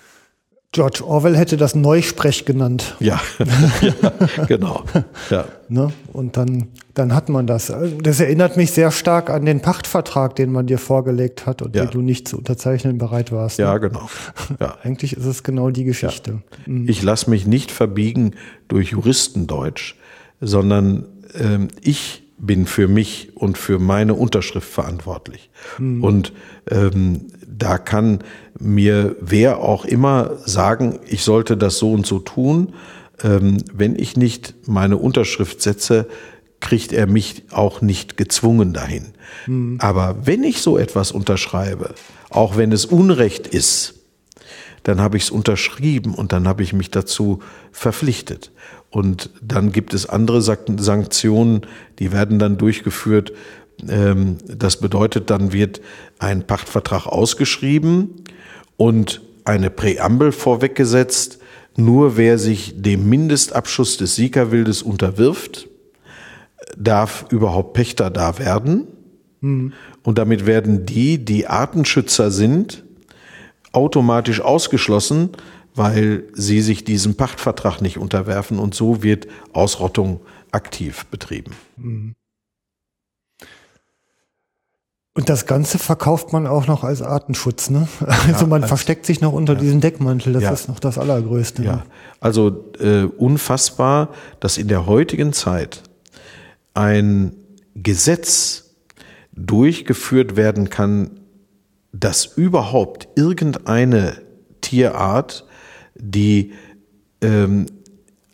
[0.73, 2.95] George Orwell hätte das Neusprech genannt.
[3.01, 3.21] Ja,
[4.37, 4.85] ja genau.
[5.31, 5.45] Ja.
[5.73, 5.93] Ne?
[6.13, 7.73] Und dann, dann hat man das.
[8.03, 11.85] Das erinnert mich sehr stark an den Pachtvertrag, den man dir vorgelegt hat und ja.
[11.85, 13.61] den du nicht zu unterzeichnen bereit warst.
[13.61, 13.67] Ne?
[13.67, 14.11] Ja, genau.
[14.59, 14.79] Ja.
[14.83, 16.43] Eigentlich ist es genau die Geschichte.
[16.67, 16.89] Mhm.
[16.89, 18.35] Ich lasse mich nicht verbiegen
[18.67, 19.95] durch Juristendeutsch,
[20.41, 21.07] sondern
[21.39, 25.51] ähm, ich bin für mich und für meine Unterschrift verantwortlich.
[25.79, 26.03] Mhm.
[26.03, 26.33] Und
[26.69, 27.27] ähm,
[27.63, 28.25] da kann
[28.59, 32.75] mir wer auch immer sagen, ich sollte das so und so tun.
[33.23, 36.09] Ähm, wenn ich nicht meine Unterschrift setze,
[36.61, 39.13] kriegt er mich auch nicht gezwungen dahin.
[39.47, 39.79] Mhm.
[39.81, 41.95] Aber wenn ich so etwas unterschreibe,
[42.29, 43.95] auch wenn es Unrecht ist,
[44.83, 47.41] dann habe ich es unterschrieben und dann habe ich mich dazu
[47.73, 48.51] verpflichtet.
[48.89, 51.63] Und dann gibt es andere Sanktionen,
[51.99, 53.33] die werden dann durchgeführt.
[53.89, 55.81] Ähm, das bedeutet, dann wird
[56.19, 58.25] ein Pachtvertrag ausgeschrieben
[58.77, 61.39] und eine Präambel vorweggesetzt.
[61.77, 65.69] Nur wer sich dem Mindestabschuss des Siegerwildes unterwirft,
[66.77, 68.87] darf überhaupt Pächter da werden.
[69.41, 69.73] Mhm.
[70.03, 72.85] Und damit werden die, die Artenschützer sind,
[73.73, 75.31] automatisch ausgeschlossen,
[75.75, 80.21] weil sie sich diesem Pachtvertrag nicht unterwerfen und so wird Ausrottung
[80.51, 81.53] aktiv betrieben.
[81.77, 82.15] Mhm.
[85.13, 87.89] Und das Ganze verkauft man auch noch als Artenschutz, ne?
[88.07, 89.61] Also ja, man versteckt sich noch unter ja.
[89.61, 90.53] diesem Deckmantel, das ja.
[90.53, 91.65] ist noch das Allergrößte.
[91.65, 91.85] Ja,
[92.21, 95.83] also äh, unfassbar, dass in der heutigen Zeit
[96.75, 97.35] ein
[97.75, 98.77] Gesetz
[99.33, 101.21] durchgeführt werden kann,
[101.93, 104.21] dass überhaupt irgendeine
[104.61, 105.47] Tierart
[105.97, 106.53] die
[107.21, 107.67] ähm,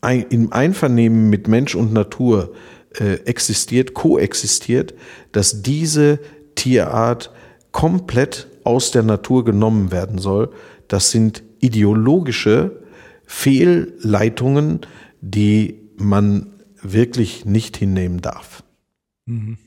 [0.02, 2.52] ein, im Einvernehmen mit Mensch und Natur
[2.98, 4.94] äh, existiert, koexistiert,
[5.32, 6.18] dass diese
[6.56, 7.30] Tierart
[7.70, 10.50] komplett aus der Natur genommen werden soll.
[10.88, 12.82] Das sind ideologische
[13.26, 14.80] Fehlleitungen,
[15.20, 16.52] die man
[16.82, 18.62] wirklich nicht hinnehmen darf.
[19.26, 19.58] Mhm.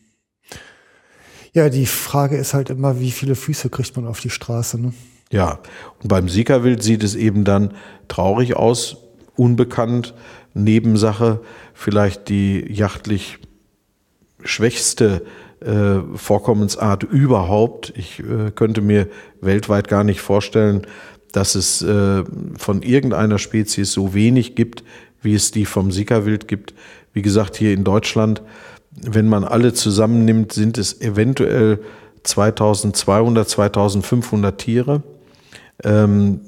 [1.54, 4.80] Ja, die Frage ist halt immer, wie viele Füße kriegt man auf die Straße?
[4.80, 4.94] Ne?
[5.32, 5.60] Ja,
[6.02, 7.74] und beim Siegerwild sieht es eben dann
[8.08, 8.98] traurig aus,
[9.36, 10.14] unbekannt,
[10.54, 11.42] Nebensache,
[11.74, 13.40] vielleicht die jachtlich
[14.44, 15.26] schwächste
[15.62, 17.94] äh, Vorkommensart überhaupt.
[17.96, 19.08] Ich äh, könnte mir
[19.42, 20.88] weltweit gar nicht vorstellen,
[21.32, 22.24] dass es äh,
[22.58, 24.84] von irgendeiner Spezies so wenig gibt,
[25.22, 26.74] wie es die vom Sickerwild gibt.
[27.14, 28.42] Wie gesagt, hier in Deutschland,
[28.92, 31.80] wenn man alle zusammennimmt, sind es eventuell
[32.24, 35.04] 2200, 2500 Tiere.
[35.84, 36.42] Ähm,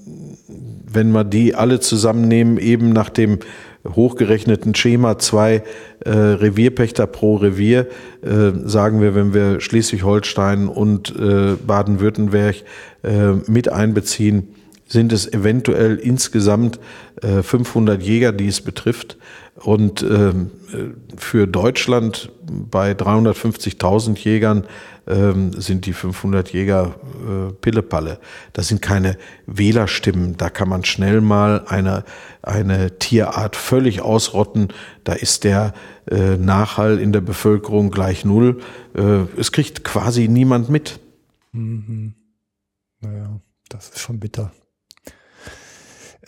[0.93, 3.39] wenn wir die alle zusammennehmen, eben nach dem
[3.87, 5.63] hochgerechneten Schema zwei
[6.05, 7.87] äh, Revierpächter pro Revier,
[8.21, 12.57] äh, sagen wir, wenn wir Schleswig-Holstein und äh, Baden-Württemberg
[13.03, 14.49] äh, mit einbeziehen,
[14.87, 16.79] sind es eventuell insgesamt
[17.21, 19.17] 500 äh, Jäger, die es betrifft.
[19.55, 20.49] Und ähm,
[21.17, 24.65] für Deutschland bei 350.000 Jägern
[25.07, 26.95] ähm, sind die 500 Jäger
[27.27, 28.19] äh, Pillepalle.
[28.53, 29.17] Das sind keine
[29.47, 30.37] Wählerstimmen.
[30.37, 32.05] Da kann man schnell mal eine,
[32.41, 34.69] eine Tierart völlig ausrotten.
[35.03, 35.73] Da ist der
[36.09, 38.61] äh, Nachhall in der Bevölkerung gleich null.
[38.95, 40.99] Äh, es kriegt quasi niemand mit.
[41.51, 42.13] Mhm.
[43.01, 44.51] Naja, das ist schon bitter.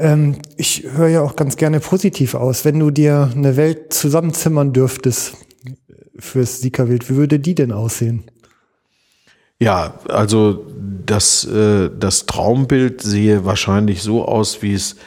[0.03, 2.65] Ähm, ich höre ja auch ganz gerne positiv aus.
[2.65, 5.37] Wenn du dir eine Welt zusammenzimmern dürftest
[6.19, 8.25] fürs Siegerwild, wie würde die denn aussehen?
[9.59, 10.65] Ja, also
[11.05, 14.97] das, äh, das Traumbild sehe wahrscheinlich so aus, wie es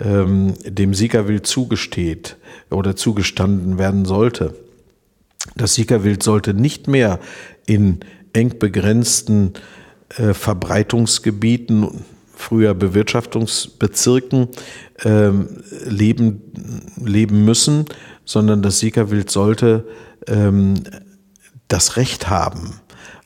[0.00, 2.38] ähm, dem Siegerwild zugesteht
[2.70, 4.54] oder zugestanden werden sollte.
[5.56, 7.20] Das Siegerwild sollte nicht mehr
[7.66, 8.00] in
[8.32, 9.52] eng begrenzten
[10.16, 12.04] äh, Verbreitungsgebieten,
[12.38, 14.48] früher Bewirtschaftungsbezirken,
[15.02, 15.30] äh,
[15.84, 16.42] leben,
[17.04, 17.86] leben müssen,
[18.24, 19.86] sondern das Siegerwild sollte
[20.26, 20.74] ähm,
[21.66, 22.80] das Recht haben,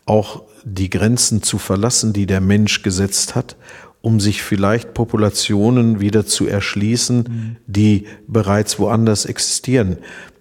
[0.07, 3.57] auch die Grenzen zu verlassen, die der Mensch gesetzt hat,
[4.01, 7.57] um sich vielleicht Populationen wieder zu erschließen, mhm.
[7.67, 9.99] die bereits woanders existieren.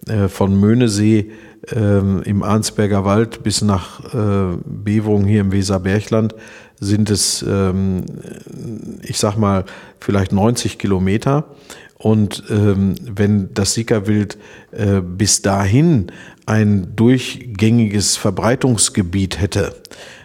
[0.08, 1.30] Äh, von Möhnesee
[1.70, 6.34] ähm, im Arnsberger Wald bis nach äh, Beverung hier im Weserbergland
[6.82, 8.04] sind es, ähm,
[9.02, 9.64] ich sag mal,
[10.00, 11.44] vielleicht 90 Kilometer.
[11.96, 14.36] Und ähm, wenn das Siegerwild
[14.72, 16.10] äh, bis dahin
[16.46, 19.76] ein durchgängiges Verbreitungsgebiet hätte,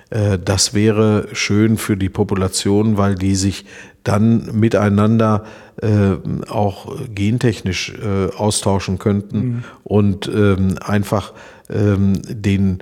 [0.09, 3.65] äh, das wäre schön für die Population, weil die sich
[4.03, 5.43] dann miteinander
[5.81, 6.15] äh,
[6.49, 9.63] auch gentechnisch äh, austauschen könnten mhm.
[9.83, 11.33] und ähm, einfach
[11.69, 12.79] ähm, den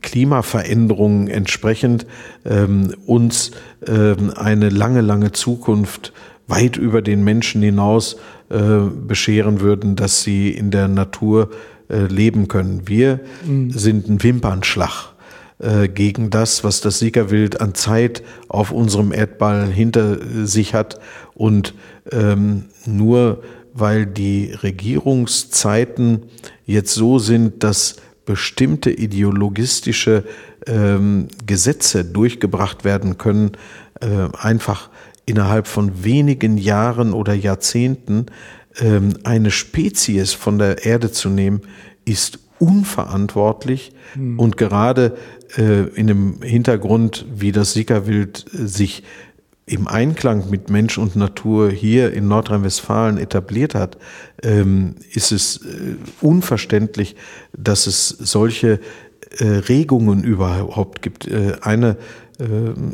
[0.00, 2.06] Klimaveränderungen entsprechend
[2.44, 3.50] ähm, uns
[3.86, 6.12] ähm, eine lange, lange Zukunft
[6.46, 8.16] weit über den Menschen hinaus
[8.48, 11.50] äh, bescheren würden, dass sie in der Natur
[11.90, 12.82] äh, leben können.
[12.86, 13.70] Wir mhm.
[13.70, 15.12] sind ein Wimpernschlag
[15.58, 20.98] äh, gegen das, was das Siegerwild an Zeit auf unserem Erdball hinter sich hat.
[21.34, 21.74] Und
[22.10, 23.42] ähm, nur
[23.74, 26.24] weil die Regierungszeiten
[26.64, 27.96] jetzt so sind, dass
[28.28, 30.22] bestimmte ideologistische
[30.66, 33.52] ähm, Gesetze durchgebracht werden können,
[34.02, 34.90] äh, einfach
[35.24, 38.26] innerhalb von wenigen Jahren oder Jahrzehnten
[38.80, 41.62] ähm, eine Spezies von der Erde zu nehmen,
[42.04, 44.38] ist unverantwortlich mhm.
[44.38, 45.16] und gerade
[45.56, 49.04] äh, in dem Hintergrund, wie das Sickerwild äh, sich
[49.68, 53.98] im Einklang mit Mensch und Natur hier in Nordrhein-Westfalen etabliert hat,
[54.42, 57.16] ähm, ist es äh, unverständlich,
[57.56, 58.80] dass es solche
[59.38, 61.28] äh, Regungen überhaupt gibt.
[61.28, 61.96] Äh, eine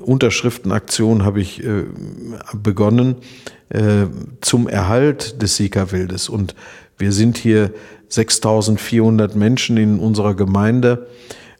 [0.01, 1.63] Unterschriftenaktion habe ich
[2.55, 3.17] begonnen
[4.41, 6.31] zum Erhalt des Sika-Wildes.
[6.31, 6.55] Und
[6.97, 7.75] wir sind hier
[8.09, 11.09] 6400 Menschen in unserer Gemeinde.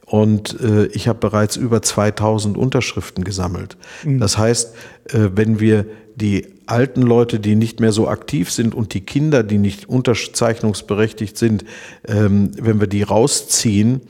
[0.07, 3.77] Und äh, ich habe bereits über 2000 Unterschriften gesammelt.
[4.05, 4.21] Mhm.
[4.21, 4.75] Das heißt,
[5.09, 5.87] äh, wenn wir
[6.17, 11.37] die alten Leute, die nicht mehr so aktiv sind und die Kinder, die nicht unterzeichnungsberechtigt
[11.37, 11.65] sind,
[12.07, 14.03] ähm, wenn wir die rausziehen,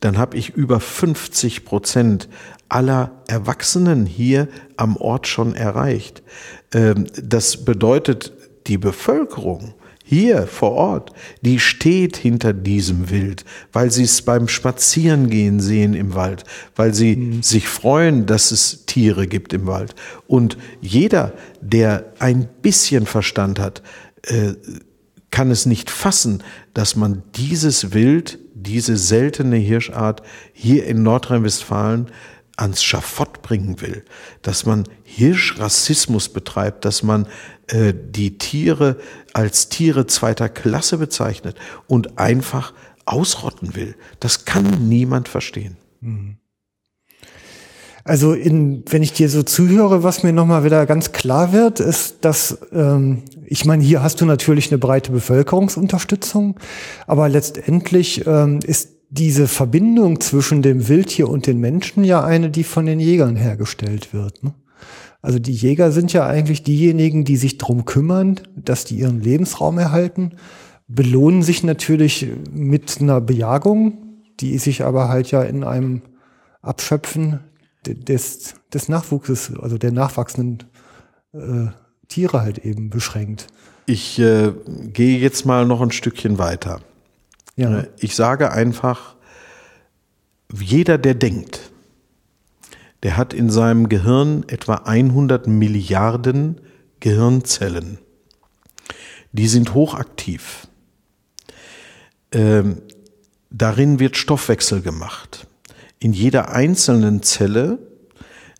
[0.00, 2.28] dann habe ich über 50 Prozent
[2.68, 6.22] aller Erwachsenen hier am Ort schon erreicht.
[6.72, 8.32] Ähm, das bedeutet,
[8.66, 9.74] die Bevölkerung
[10.10, 16.16] hier vor Ort, die steht hinter diesem Wild, weil sie es beim Spazierengehen sehen im
[16.16, 16.42] Wald,
[16.74, 17.44] weil sie mhm.
[17.44, 19.94] sich freuen, dass es Tiere gibt im Wald.
[20.26, 23.84] Und jeder, der ein bisschen Verstand hat,
[24.22, 24.54] äh,
[25.30, 26.42] kann es nicht fassen,
[26.74, 30.22] dass man dieses Wild, diese seltene Hirschart
[30.52, 32.06] hier in Nordrhein-Westfalen
[32.56, 34.04] ans Schafott bringen will,
[34.42, 37.28] dass man Hirschrassismus betreibt, dass man
[37.70, 38.96] äh, die Tiere
[39.34, 42.72] als Tiere zweiter Klasse bezeichnet und einfach
[43.04, 43.94] ausrotten will.
[44.20, 45.76] Das kann niemand verstehen.
[46.00, 46.36] Mhm.
[48.04, 52.24] Also in, wenn ich dir so zuhöre, was mir nochmal wieder ganz klar wird, ist,
[52.24, 56.58] dass, ähm, ich meine, hier hast du natürlich eine breite Bevölkerungsunterstützung,
[57.06, 62.64] aber letztendlich ähm, ist diese Verbindung zwischen dem Wildtier und den Menschen ja eine, die
[62.64, 64.42] von den Jägern hergestellt wird.
[64.42, 64.54] Ne?
[65.22, 69.78] Also die Jäger sind ja eigentlich diejenigen, die sich drum kümmern, dass die ihren Lebensraum
[69.78, 70.32] erhalten,
[70.88, 73.98] belohnen sich natürlich mit einer Bejagung,
[74.40, 76.02] die sich aber halt ja in einem
[76.62, 77.40] Abschöpfen
[77.86, 80.64] des, des Nachwuchses, also der nachwachsenden
[81.32, 81.68] äh,
[82.08, 83.46] Tiere halt eben beschränkt.
[83.86, 84.52] Ich äh,
[84.92, 86.80] gehe jetzt mal noch ein Stückchen weiter.
[87.56, 87.80] Ja.
[87.80, 89.16] Äh, ich sage einfach,
[90.52, 91.69] jeder, der denkt,
[93.02, 96.60] der hat in seinem Gehirn etwa 100 Milliarden
[97.00, 97.98] Gehirnzellen.
[99.32, 100.68] Die sind hochaktiv.
[102.32, 102.82] Ähm,
[103.50, 105.46] darin wird Stoffwechsel gemacht.
[105.98, 107.78] In jeder einzelnen Zelle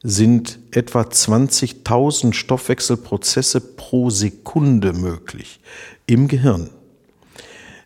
[0.03, 5.61] sind etwa 20.000 Stoffwechselprozesse pro Sekunde möglich
[6.07, 6.71] im Gehirn.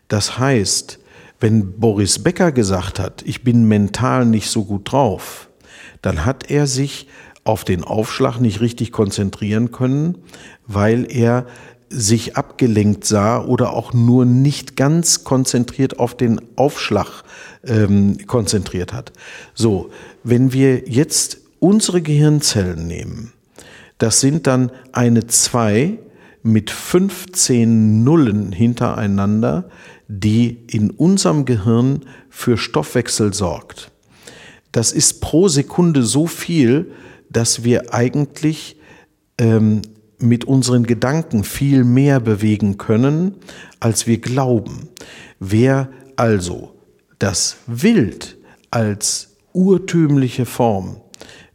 [0.07, 0.99] Das heißt,
[1.39, 5.49] wenn Boris Becker gesagt hat, ich bin mental nicht so gut drauf,
[6.05, 7.07] dann hat er sich
[7.43, 10.19] auf den Aufschlag nicht richtig konzentrieren können,
[10.67, 11.45] weil er
[11.89, 17.23] sich abgelenkt sah oder auch nur nicht ganz konzentriert auf den Aufschlag
[17.65, 19.13] ähm, konzentriert hat.
[19.53, 19.89] So,
[20.23, 23.33] wenn wir jetzt unsere Gehirnzellen nehmen,
[23.97, 25.97] das sind dann eine 2
[26.43, 29.69] mit 15 Nullen hintereinander,
[30.07, 33.91] die in unserem Gehirn für Stoffwechsel sorgt.
[34.75, 36.91] Das ist pro Sekunde so viel,
[37.29, 38.75] dass wir eigentlich
[39.37, 39.83] ähm,
[40.19, 43.35] mit unseren Gedanken viel mehr bewegen können,
[43.79, 44.89] als wir glauben.
[45.39, 46.75] Wer also
[47.19, 48.35] das Wild
[48.69, 50.97] als urtümliche Form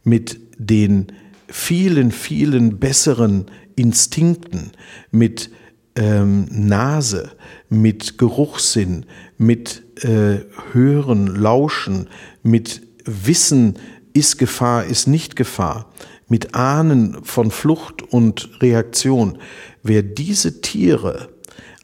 [0.03, 1.11] mit den
[1.47, 3.45] vielen, vielen besseren
[3.75, 4.71] Instinkten,
[5.11, 5.51] mit
[5.95, 7.33] ähm, Nase,
[7.69, 9.05] mit Geruchssinn,
[9.37, 10.39] mit äh,
[10.71, 12.07] Hören, Lauschen,
[12.41, 13.75] mit Wissen,
[14.13, 15.91] ist Gefahr, ist nicht Gefahr,
[16.27, 19.37] mit Ahnen von Flucht und Reaktion,
[19.83, 21.29] wer diese Tiere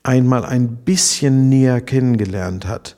[0.03, 2.97] einmal ein bisschen näher kennengelernt hat,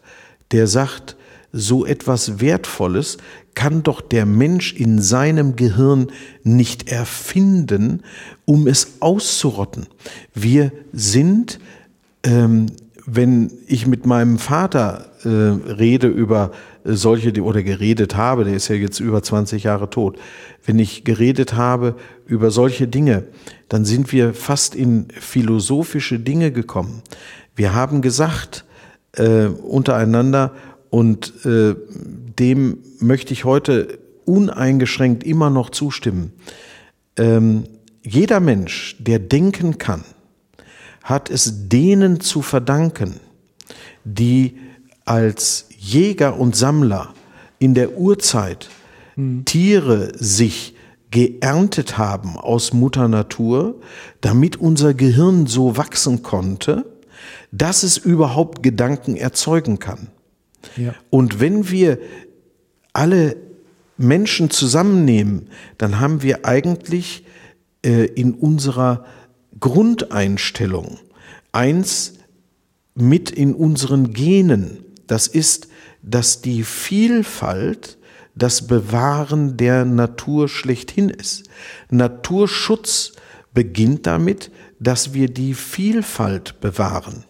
[0.51, 1.15] der sagt,
[1.51, 3.17] so etwas Wertvolles
[3.55, 6.11] kann doch der Mensch in seinem Gehirn
[6.43, 8.03] nicht erfinden,
[8.45, 9.87] um es auszurotten.
[10.35, 11.59] Wir sind,
[12.23, 12.67] ähm,
[13.05, 16.51] wenn ich mit meinem Vater äh, rede über
[16.83, 20.17] solche oder geredet habe, der ist ja jetzt über 20 Jahre tot,
[20.65, 21.95] wenn ich geredet habe
[22.25, 23.23] über solche Dinge,
[23.67, 27.01] dann sind wir fast in philosophische Dinge gekommen.
[27.55, 28.65] Wir haben gesagt
[29.13, 30.53] äh, untereinander
[30.89, 31.75] und äh,
[32.39, 36.33] dem möchte ich heute uneingeschränkt immer noch zustimmen.
[37.17, 37.63] Ähm,
[38.01, 40.03] jeder Mensch, der denken kann,
[41.03, 43.19] hat es denen zu verdanken,
[44.03, 44.57] die
[45.05, 47.13] als Jäger und Sammler
[47.57, 48.69] in der Urzeit
[49.15, 49.45] hm.
[49.45, 50.75] Tiere sich
[51.11, 53.79] geerntet haben aus Mutter Natur,
[54.21, 56.85] damit unser Gehirn so wachsen konnte,
[57.51, 60.09] dass es überhaupt Gedanken erzeugen kann.
[60.75, 60.93] Ja.
[61.09, 61.97] Und wenn wir
[62.93, 63.37] alle
[63.97, 65.47] Menschen zusammennehmen,
[65.77, 67.25] dann haben wir eigentlich
[67.83, 69.05] äh, in unserer
[69.59, 70.99] Grundeinstellung
[71.51, 72.13] eins
[72.93, 74.85] mit in unseren Genen.
[75.09, 75.67] Das ist,
[76.03, 77.97] dass die Vielfalt
[78.35, 81.49] das Bewahren der Natur schlechthin ist.
[81.89, 83.13] Naturschutz
[83.51, 87.25] beginnt damit, dass wir die Vielfalt bewahren.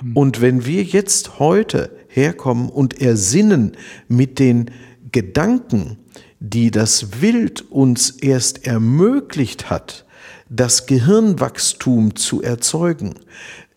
[0.00, 0.16] Hm.
[0.16, 3.76] Und wenn wir jetzt heute herkommen und ersinnen
[4.08, 4.72] mit den
[5.12, 5.98] Gedanken,
[6.40, 10.06] die das Wild uns erst ermöglicht hat,
[10.50, 13.14] das Gehirnwachstum zu erzeugen,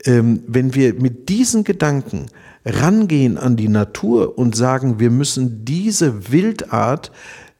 [0.03, 2.25] ähm, wenn wir mit diesen Gedanken
[2.65, 7.11] rangehen an die Natur und sagen, wir müssen diese Wildart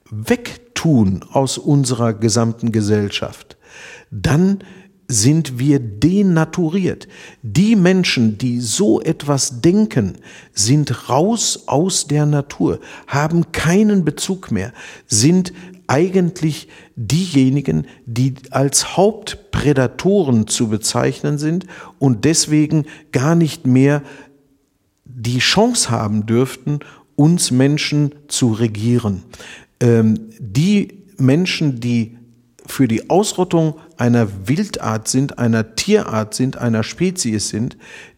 [0.09, 3.57] wegtun aus unserer gesamten Gesellschaft,
[4.11, 4.59] dann
[5.07, 7.07] sind wir denaturiert.
[7.43, 10.17] Die Menschen, die so etwas denken,
[10.53, 14.73] sind raus aus der Natur, haben keinen Bezug mehr,
[15.05, 15.53] sind
[15.87, 21.67] eigentlich diejenigen, die als Hauptprädatoren zu bezeichnen sind
[21.99, 24.01] und deswegen gar nicht mehr
[25.15, 26.79] die Chance haben dürften,
[27.15, 29.23] uns Menschen zu regieren.
[29.79, 32.17] Ähm, die Menschen, die
[32.67, 37.77] für die Ausrottung einer Wildart sind, einer Tierart sind, einer Spezies sind,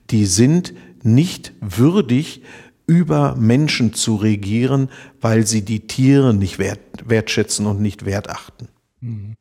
[0.10, 2.42] die sind nicht würdig,
[2.88, 8.70] über Menschen zu regieren, weil sie die Tiere nicht wert, wertschätzen und nicht wertachten.
[9.02, 9.36] Mhm.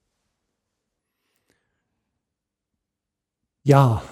[3.63, 4.03] Ja,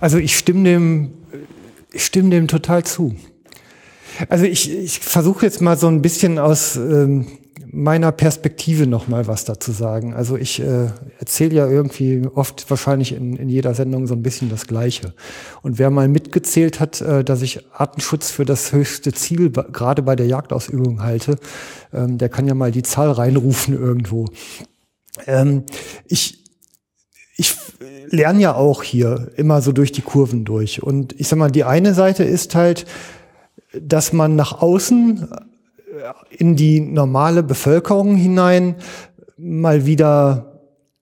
[0.00, 1.12] also ich stimme dem,
[1.94, 3.14] ich stimme dem total zu.
[4.28, 7.26] Also ich, ich versuche jetzt mal so ein bisschen aus ähm,
[7.74, 10.14] meiner Perspektive noch mal was dazu sagen.
[10.14, 10.86] Also ich äh,
[11.18, 15.12] erzähle ja irgendwie oft wahrscheinlich in, in jeder Sendung so ein bisschen das Gleiche.
[15.62, 20.14] Und wer mal mitgezählt hat, äh, dass ich Artenschutz für das höchste Ziel gerade bei
[20.14, 21.36] der Jagdausübung halte,
[21.92, 24.26] ähm, der kann ja mal die Zahl reinrufen irgendwo.
[25.26, 25.64] Ähm,
[26.06, 26.43] ich
[27.36, 27.56] ich
[28.08, 30.82] lerne ja auch hier immer so durch die Kurven durch.
[30.82, 32.86] Und ich sag mal, die eine Seite ist halt,
[33.72, 35.28] dass man nach außen
[36.30, 38.76] in die normale Bevölkerung hinein
[39.36, 40.54] mal wieder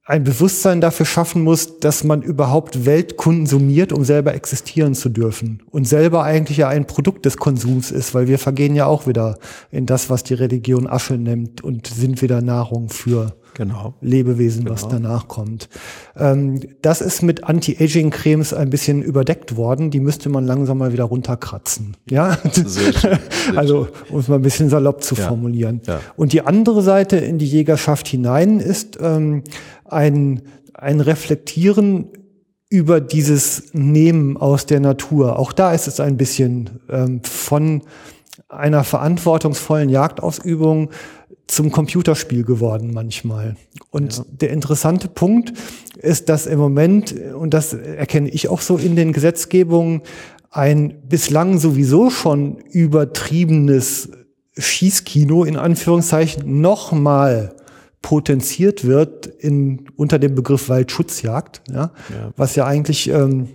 [0.04, 5.62] ein Bewusstsein dafür schaffen muss, dass man überhaupt Welt konsumiert, um selber existieren zu dürfen.
[5.70, 9.38] Und selber eigentlich ja ein Produkt des Konsums ist, weil wir vergehen ja auch wieder
[9.70, 13.94] in das, was die Religion Asche nimmt und sind wieder Nahrung für genau.
[14.00, 14.74] Lebewesen, genau.
[14.74, 15.68] was danach kommt.
[16.16, 19.90] Ähm, das ist mit Anti-Aging-Cremes ein bisschen überdeckt worden.
[19.90, 21.96] Die müsste man langsam mal wieder runterkratzen.
[22.08, 23.18] Ja, sehr schön, sehr
[23.56, 25.28] also um es mal ein bisschen salopp zu ja.
[25.28, 25.80] formulieren.
[25.86, 26.00] Ja.
[26.16, 29.44] Und die andere Seite in die Jägerschaft hinein ist ähm,
[29.84, 30.42] ein
[30.82, 32.08] ein Reflektieren
[32.68, 35.38] über dieses Nehmen aus der Natur.
[35.38, 37.82] Auch da ist es ein bisschen ähm, von
[38.48, 40.90] einer verantwortungsvollen Jagdausübung
[41.46, 43.56] zum Computerspiel geworden manchmal.
[43.90, 44.24] Und ja.
[44.30, 45.52] der interessante Punkt
[45.98, 50.02] ist, dass im Moment, und das erkenne ich auch so in den Gesetzgebungen,
[50.50, 54.10] ein bislang sowieso schon übertriebenes
[54.56, 57.54] Schießkino in Anführungszeichen nochmal
[58.02, 61.74] potenziert wird in, unter dem Begriff Waldschutzjagd, ja,
[62.10, 62.32] ja.
[62.36, 63.48] was ja eigentlich ähm,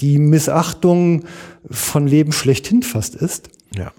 [0.00, 1.24] die Missachtung
[1.70, 3.48] von Leben schlechthin fast ist.
[3.74, 3.92] Ja.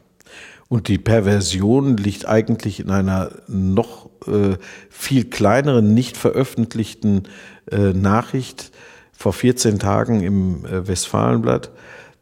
[0.69, 4.57] Und die Perversion liegt eigentlich in einer noch äh,
[4.89, 7.23] viel kleineren, nicht veröffentlichten
[7.71, 8.71] äh, Nachricht
[9.11, 11.71] vor 14 Tagen im äh, Westfalenblatt.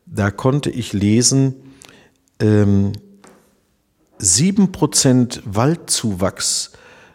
[0.06, 1.56] Da konnte ich lesen,
[2.40, 2.94] ähm,
[4.20, 6.74] 7% Waldzuwachs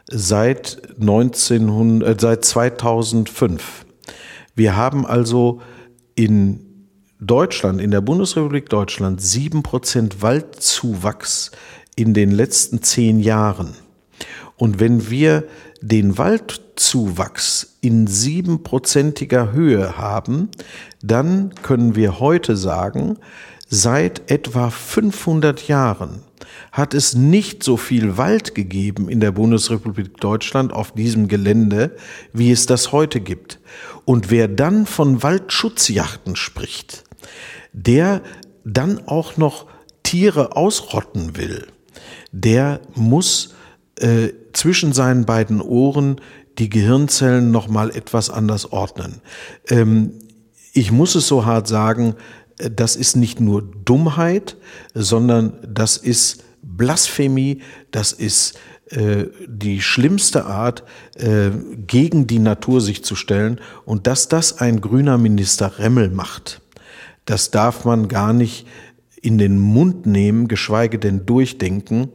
[0.08, 3.84] seit, 1900, äh, seit 2005.
[4.54, 5.60] Wir haben also
[6.14, 6.65] in
[7.20, 11.50] Deutschland, in der Bundesrepublik Deutschland, sieben Prozent Waldzuwachs
[11.94, 13.74] in den letzten zehn Jahren.
[14.56, 15.44] Und wenn wir
[15.80, 20.50] den Waldzuwachs in siebenprozentiger Höhe haben,
[21.02, 23.18] dann können wir heute sagen,
[23.68, 26.20] seit etwa 500 Jahren
[26.70, 31.96] hat es nicht so viel Wald gegeben in der Bundesrepublik Deutschland auf diesem Gelände,
[32.34, 33.58] wie es das heute gibt.
[34.04, 37.05] Und wer dann von Waldschutzjachten spricht,
[37.76, 38.22] der
[38.64, 39.66] dann auch noch
[40.02, 41.66] Tiere ausrotten will,
[42.32, 43.54] der muss
[44.00, 46.20] äh, zwischen seinen beiden Ohren
[46.58, 49.20] die Gehirnzellen noch mal etwas anders ordnen.
[49.68, 50.12] Ähm,
[50.72, 52.16] ich muss es so hart sagen,
[52.58, 54.56] äh, das ist nicht nur Dummheit,
[54.94, 58.58] sondern das ist Blasphemie, das ist
[58.90, 61.50] äh, die schlimmste Art, äh,
[61.86, 63.60] gegen die Natur sich zu stellen.
[63.84, 66.60] Und dass das ein grüner Minister Remmel macht,
[67.26, 68.66] das darf man gar nicht
[69.20, 72.08] in den Mund nehmen, geschweige denn durchdenken.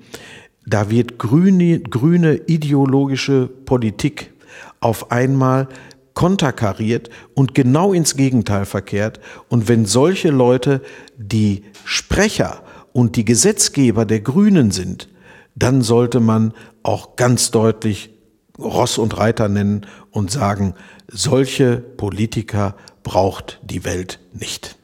[0.66, 4.32] Da wird grüne, grüne ideologische Politik
[4.80, 5.68] auf einmal
[6.14, 9.20] konterkariert und genau ins Gegenteil verkehrt.
[9.50, 10.82] Und wenn solche Leute
[11.18, 15.10] die Sprecher und die Gesetzgeber der Grünen sind,
[15.56, 18.12] dann sollte man auch ganz deutlich
[18.58, 20.76] Ross und Reiter nennen und sagen,
[21.08, 24.78] solche Politiker braucht die Welt nicht.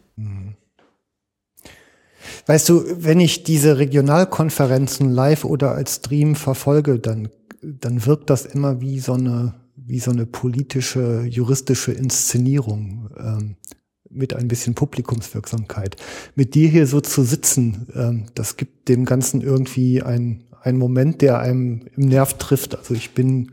[2.46, 7.30] Weißt du, wenn ich diese Regionalkonferenzen live oder als Stream verfolge, dann,
[7.62, 13.56] dann wirkt das immer wie so eine, wie so eine politische, juristische Inszenierung ähm,
[14.10, 15.98] mit ein bisschen Publikumswirksamkeit.
[16.36, 21.22] Mit dir hier so zu sitzen, ähm, das gibt dem Ganzen irgendwie ein, ein Moment,
[21.22, 22.78] der einem im Nerv trifft.
[22.78, 23.52] Also ich bin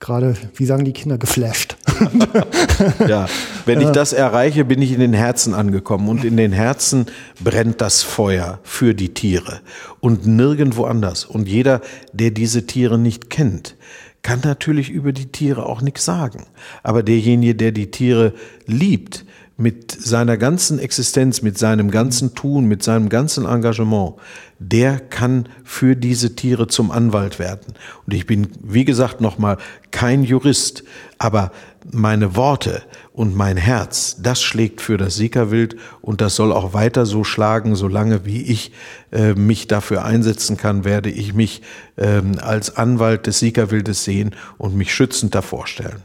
[0.00, 1.76] gerade, wie sagen die Kinder, geflasht.
[3.08, 3.26] ja,
[3.64, 7.06] wenn ich das erreiche, bin ich in den Herzen angekommen und in den Herzen
[7.42, 9.60] brennt das Feuer für die Tiere
[10.00, 11.24] und nirgendwo anders.
[11.24, 11.80] Und jeder,
[12.12, 13.76] der diese Tiere nicht kennt,
[14.22, 16.46] kann natürlich über die Tiere auch nichts sagen.
[16.82, 18.34] Aber derjenige, der die Tiere
[18.66, 19.24] liebt,
[19.58, 24.14] mit seiner ganzen Existenz, mit seinem ganzen Tun, mit seinem ganzen Engagement,
[24.58, 27.74] der kann für diese Tiere zum Anwalt werden.
[28.04, 29.56] Und ich bin, wie gesagt, nochmal
[29.90, 30.84] kein Jurist,
[31.18, 31.52] aber
[31.90, 32.82] meine Worte
[33.14, 37.76] und mein Herz, das schlägt für das Siegerwild und das soll auch weiter so schlagen,
[37.76, 38.72] solange wie ich
[39.10, 41.62] äh, mich dafür einsetzen kann, werde ich mich
[41.96, 46.02] ähm, als Anwalt des Siegerwildes sehen und mich schützend davor stellen.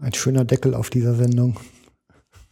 [0.00, 1.58] Ein schöner Deckel auf dieser Sendung.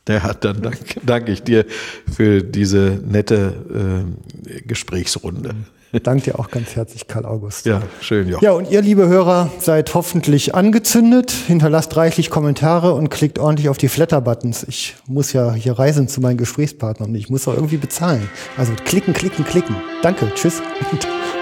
[0.08, 1.66] Ja, dann danke, danke ich dir
[2.12, 4.06] für diese nette
[4.48, 5.54] äh, Gesprächsrunde.
[5.98, 7.66] Danke dir auch ganz herzlich, Karl August.
[7.66, 8.40] Ja, schön, Joch.
[8.42, 13.76] Ja, und ihr, liebe Hörer, seid hoffentlich angezündet, hinterlasst reichlich Kommentare und klickt ordentlich auf
[13.76, 14.64] die Flatter-Buttons.
[14.68, 18.28] Ich muss ja hier reisen zu meinen Gesprächspartnern und ich muss auch irgendwie bezahlen.
[18.56, 19.74] Also klicken, klicken, klicken.
[20.02, 20.62] Danke, tschüss.